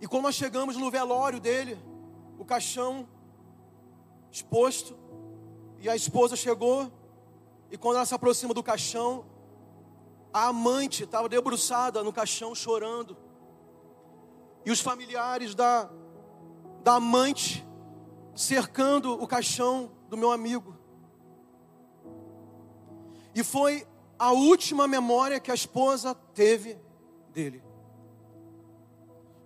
E 0.00 0.06
quando 0.06 0.24
nós 0.24 0.34
chegamos 0.34 0.76
no 0.76 0.90
velório 0.90 1.40
dele, 1.40 1.78
o 2.38 2.44
caixão 2.44 3.08
exposto, 4.30 4.98
e 5.78 5.88
a 5.88 5.94
esposa 5.94 6.34
chegou, 6.34 6.90
e 7.70 7.76
quando 7.76 7.96
ela 7.96 8.06
se 8.06 8.14
aproxima 8.14 8.54
do 8.54 8.62
caixão, 8.62 9.24
a 10.32 10.48
amante 10.48 11.04
estava 11.04 11.28
debruçada 11.28 12.02
no 12.02 12.12
caixão 12.12 12.54
chorando. 12.54 13.16
E 14.64 14.70
os 14.70 14.80
familiares 14.80 15.54
da, 15.54 15.88
da 16.82 16.94
amante 16.94 17.66
cercando 18.34 19.12
o 19.12 19.26
caixão 19.26 19.92
do 20.08 20.16
meu 20.16 20.32
amigo. 20.32 20.76
E 23.34 23.42
foi 23.42 23.86
a 24.18 24.32
última 24.32 24.86
memória 24.86 25.40
que 25.40 25.50
a 25.50 25.54
esposa 25.54 26.14
teve 26.34 26.78
dele. 27.32 27.62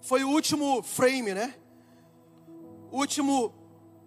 Foi 0.00 0.24
o 0.24 0.30
último 0.30 0.82
frame, 0.82 1.34
né? 1.34 1.54
O 2.90 2.98
último, 2.98 3.52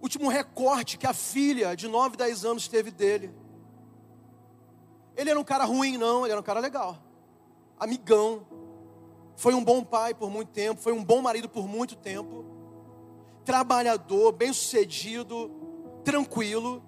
último 0.02 0.30
recorte 0.30 0.98
que 0.98 1.06
a 1.06 1.14
filha 1.14 1.76
de 1.76 1.88
9, 1.88 2.18
10 2.18 2.46
anos 2.46 2.68
teve 2.68 2.90
dele. 2.90 3.32
Ele 5.22 5.30
era 5.30 5.40
um 5.40 5.44
cara 5.44 5.66
ruim, 5.66 5.98
não, 5.98 6.26
ele 6.26 6.32
era 6.32 6.42
um 6.42 6.44
cara 6.44 6.60
legal. 6.60 6.98
Amigão. 7.80 8.44
Foi 9.36 9.54
um 9.54 9.64
bom 9.64 9.84
pai 9.84 10.16
por 10.16 10.32
muito 10.32 10.50
tempo, 10.50 10.82
foi 10.82 10.94
um 10.94 11.04
bom 11.04 11.22
marido 11.22 11.48
por 11.48 11.68
muito 11.68 11.96
tempo. 11.96 12.44
Trabalhador, 13.46 14.32
bem-sucedido, 14.32 15.52
tranquilo. 16.04 16.84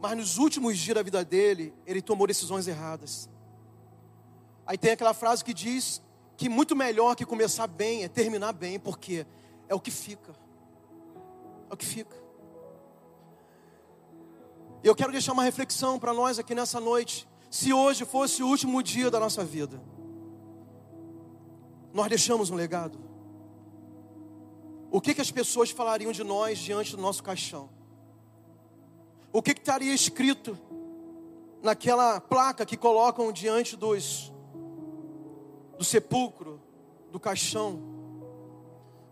Mas 0.00 0.16
nos 0.16 0.38
últimos 0.38 0.78
dias 0.78 0.94
da 0.94 1.02
vida 1.02 1.24
dele, 1.24 1.74
ele 1.84 2.00
tomou 2.00 2.28
decisões 2.28 2.68
erradas. 2.68 3.28
Aí 4.64 4.78
tem 4.78 4.92
aquela 4.92 5.12
frase 5.12 5.44
que 5.44 5.52
diz 5.52 6.00
que 6.36 6.48
muito 6.48 6.76
melhor 6.76 7.16
que 7.16 7.26
começar 7.26 7.66
bem 7.66 8.04
é 8.04 8.08
terminar 8.08 8.52
bem, 8.52 8.78
porque 8.78 9.26
é 9.68 9.74
o 9.74 9.80
que 9.80 9.90
fica. 9.90 10.32
É 11.68 11.74
o 11.74 11.76
que 11.76 11.84
fica. 11.84 12.16
Eu 14.84 14.94
quero 14.94 15.10
deixar 15.10 15.32
uma 15.32 15.42
reflexão 15.42 15.98
para 15.98 16.14
nós 16.14 16.38
aqui 16.38 16.54
nessa 16.54 16.78
noite. 16.78 17.26
Se 17.54 17.72
hoje 17.72 18.04
fosse 18.04 18.42
o 18.42 18.48
último 18.48 18.82
dia 18.82 19.08
da 19.12 19.20
nossa 19.20 19.44
vida, 19.44 19.80
nós 21.92 22.08
deixamos 22.08 22.50
um 22.50 22.56
legado? 22.56 22.98
O 24.90 25.00
que, 25.00 25.14
que 25.14 25.20
as 25.20 25.30
pessoas 25.30 25.70
falariam 25.70 26.10
de 26.10 26.24
nós 26.24 26.58
diante 26.58 26.96
do 26.96 27.00
nosso 27.00 27.22
caixão? 27.22 27.70
O 29.32 29.40
que, 29.40 29.54
que 29.54 29.60
estaria 29.60 29.94
escrito 29.94 30.58
naquela 31.62 32.20
placa 32.20 32.66
que 32.66 32.76
colocam 32.76 33.30
diante 33.30 33.76
dos 33.76 34.32
do 35.78 35.84
sepulcro, 35.84 36.60
do 37.12 37.20
caixão, 37.20 37.80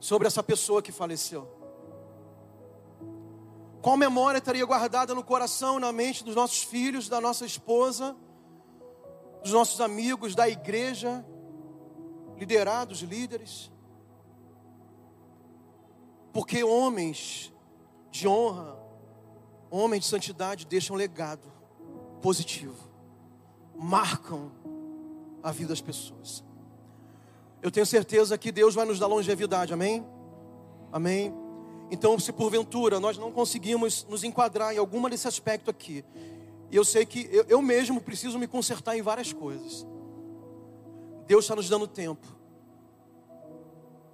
sobre 0.00 0.26
essa 0.26 0.42
pessoa 0.42 0.82
que 0.82 0.90
faleceu? 0.90 1.46
Qual 3.80 3.96
memória 3.96 4.38
estaria 4.38 4.66
guardada 4.66 5.14
no 5.14 5.22
coração 5.22 5.78
e 5.78 5.80
na 5.80 5.92
mente 5.92 6.24
dos 6.24 6.34
nossos 6.34 6.64
filhos, 6.64 7.08
da 7.08 7.20
nossa 7.20 7.46
esposa, 7.46 8.16
dos 9.42 9.52
nossos 9.52 9.80
amigos, 9.80 10.34
da 10.34 10.48
igreja, 10.48 11.24
liderados, 12.36 13.00
líderes. 13.00 13.70
Porque 16.32 16.64
homens 16.64 17.52
de 18.10 18.26
honra, 18.26 18.76
homens 19.70 20.04
de 20.04 20.10
santidade 20.10 20.66
deixam 20.66 20.96
legado 20.96 21.52
positivo, 22.20 22.88
marcam 23.74 24.52
a 25.42 25.50
vida 25.50 25.70
das 25.70 25.80
pessoas. 25.80 26.44
Eu 27.60 27.70
tenho 27.70 27.86
certeza 27.86 28.38
que 28.38 28.52
Deus 28.52 28.74
vai 28.74 28.84
nos 28.84 28.98
dar 28.98 29.06
longevidade, 29.06 29.72
amém? 29.72 30.04
Amém. 30.90 31.34
Então, 31.90 32.18
se 32.18 32.32
porventura 32.32 32.98
nós 32.98 33.18
não 33.18 33.30
conseguimos 33.30 34.06
nos 34.08 34.24
enquadrar 34.24 34.74
em 34.74 34.78
alguma 34.78 35.10
desse 35.10 35.28
aspecto 35.28 35.70
aqui, 35.70 36.04
e 36.72 36.76
eu 36.76 36.86
sei 36.86 37.04
que 37.04 37.28
eu, 37.30 37.44
eu 37.48 37.60
mesmo 37.60 38.00
preciso 38.00 38.38
me 38.38 38.48
consertar 38.48 38.96
em 38.96 39.02
várias 39.02 39.30
coisas. 39.30 39.86
Deus 41.26 41.44
está 41.44 41.54
nos 41.54 41.68
dando 41.68 41.86
tempo 41.86 42.26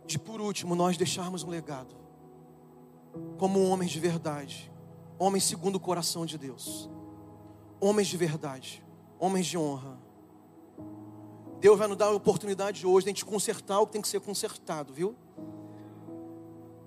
de, 0.05 0.19
por 0.19 0.41
último, 0.41 0.75
nós 0.75 0.97
deixarmos 0.97 1.45
um 1.45 1.51
legado 1.51 1.95
como 3.39 3.63
homens 3.63 3.93
de 3.93 4.01
verdade, 4.01 4.73
homens 5.19 5.45
segundo 5.45 5.77
o 5.77 5.81
coração 5.81 6.27
de 6.27 6.37
Deus, 6.37 6.91
homens 7.81 8.09
de 8.09 8.17
verdade, 8.17 8.85
homens 9.21 9.47
de 9.47 9.57
honra. 9.57 9.97
Deus 11.61 11.79
vai 11.79 11.87
nos 11.87 11.97
dar 11.97 12.07
a 12.07 12.13
oportunidade 12.13 12.85
hoje 12.85 13.05
de 13.05 13.11
a 13.11 13.13
gente 13.13 13.25
consertar 13.25 13.79
o 13.79 13.87
que 13.87 13.93
tem 13.93 14.03
que 14.03 14.09
ser 14.09 14.21
consertado, 14.21 14.93
viu? 14.93 15.15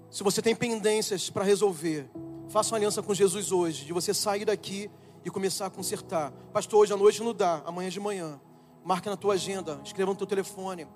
Se 0.09 0.21
você 0.21 0.41
tem 0.41 0.53
pendências 0.53 1.29
para 1.29 1.45
resolver, 1.45 2.09
faça 2.49 2.71
uma 2.71 2.77
aliança 2.77 3.01
com 3.01 3.13
Jesus 3.13 3.53
hoje, 3.53 3.85
de 3.85 3.93
você 3.93 4.13
sair 4.13 4.43
daqui 4.43 4.91
e 5.23 5.29
começar 5.29 5.67
a 5.67 5.69
consertar. 5.69 6.31
Pastor, 6.53 6.79
hoje 6.79 6.93
à 6.93 6.97
noite 6.97 7.21
não 7.21 7.33
dá, 7.33 7.61
amanhã 7.65 7.89
de 7.89 7.99
manhã. 7.99 8.39
Marca 8.83 9.09
na 9.09 9.17
tua 9.17 9.35
agenda, 9.35 9.79
escreva 9.83 10.11
no 10.11 10.17
teu 10.17 10.27
telefone. 10.27 10.87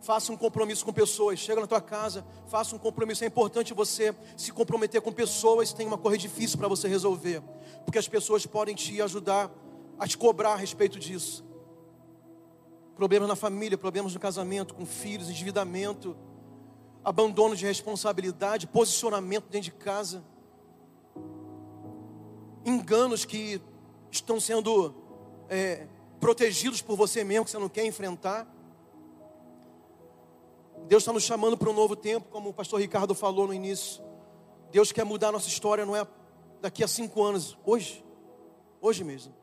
Faça 0.00 0.32
um 0.32 0.36
compromisso 0.36 0.84
com 0.84 0.92
pessoas. 0.92 1.38
Chega 1.38 1.60
na 1.60 1.66
tua 1.66 1.80
casa, 1.80 2.26
faça 2.46 2.76
um 2.76 2.78
compromisso. 2.78 3.24
É 3.24 3.26
importante 3.26 3.72
você 3.72 4.14
se 4.36 4.52
comprometer 4.52 5.00
com 5.00 5.12
pessoas. 5.12 5.72
Tem 5.72 5.86
uma 5.86 5.98
coisa 5.98 6.18
difícil 6.18 6.58
para 6.58 6.68
você 6.68 6.88
resolver, 6.88 7.42
porque 7.84 7.98
as 7.98 8.08
pessoas 8.08 8.44
podem 8.44 8.74
te 8.74 9.00
ajudar 9.00 9.50
a 9.98 10.06
te 10.06 10.18
cobrar 10.18 10.52
a 10.52 10.56
respeito 10.56 10.98
disso. 10.98 11.44
Problemas 12.96 13.28
na 13.28 13.36
família, 13.36 13.76
problemas 13.76 14.14
no 14.14 14.20
casamento, 14.20 14.74
com 14.74 14.86
filhos, 14.86 15.28
endividamento, 15.28 16.16
abandono 17.02 17.56
de 17.56 17.66
responsabilidade, 17.66 18.66
posicionamento 18.66 19.44
dentro 19.44 19.70
de 19.70 19.72
casa, 19.72 20.24
enganos 22.64 23.24
que 23.24 23.60
estão 24.16 24.40
sendo 24.40 24.94
é, 25.48 25.86
protegidos 26.20 26.80
por 26.80 26.96
você 26.96 27.24
mesmo, 27.24 27.44
que 27.44 27.50
você 27.50 27.58
não 27.58 27.68
quer 27.68 27.84
enfrentar. 27.84 28.46
Deus 30.86 31.02
está 31.02 31.12
nos 31.12 31.22
chamando 31.22 31.56
para 31.56 31.70
um 31.70 31.72
novo 31.72 31.96
tempo, 31.96 32.28
como 32.30 32.50
o 32.50 32.52
pastor 32.52 32.80
Ricardo 32.80 33.14
falou 33.14 33.46
no 33.46 33.54
início. 33.54 34.02
Deus 34.70 34.92
quer 34.92 35.04
mudar 35.04 35.28
a 35.28 35.32
nossa 35.32 35.48
história, 35.48 35.86
não 35.86 35.96
é 35.96 36.06
daqui 36.60 36.82
a 36.82 36.88
cinco 36.88 37.22
anos, 37.22 37.56
hoje, 37.64 38.04
hoje 38.80 39.04
mesmo. 39.04 39.34